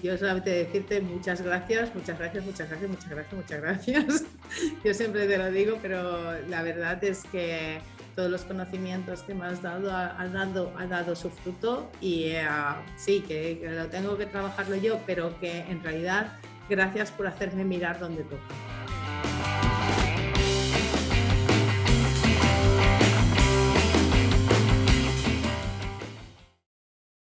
Yo 0.00 0.16
solamente 0.16 0.50
decirte 0.50 1.00
muchas 1.00 1.42
gracias, 1.42 1.92
muchas 1.92 2.20
gracias, 2.20 2.44
muchas 2.44 2.68
gracias, 2.68 2.88
muchas 2.88 3.10
gracias, 3.10 3.32
muchas 3.34 3.60
gracias. 3.60 4.24
Yo 4.84 4.94
siempre 4.94 5.26
te 5.26 5.38
lo 5.38 5.50
digo, 5.50 5.76
pero 5.82 6.40
la 6.46 6.62
verdad 6.62 7.02
es 7.02 7.24
que 7.24 7.80
todos 8.20 8.30
los 8.30 8.44
conocimientos 8.44 9.22
que 9.22 9.32
me 9.32 9.46
has 9.46 9.62
dado 9.62 9.90
han 9.90 10.34
dado, 10.34 10.70
ha 10.78 10.84
dado 10.84 11.16
su 11.16 11.30
fruto 11.30 11.90
y 12.02 12.24
eh, 12.24 12.46
sí, 12.98 13.24
que, 13.26 13.58
que 13.58 13.70
lo 13.70 13.86
tengo 13.86 14.18
que 14.18 14.26
trabajarlo 14.26 14.76
yo, 14.76 15.00
pero 15.06 15.40
que 15.40 15.60
en 15.60 15.82
realidad 15.82 16.32
gracias 16.68 17.10
por 17.10 17.26
hacerme 17.26 17.64
mirar 17.64 17.98
donde 17.98 18.22
toca. 18.24 18.79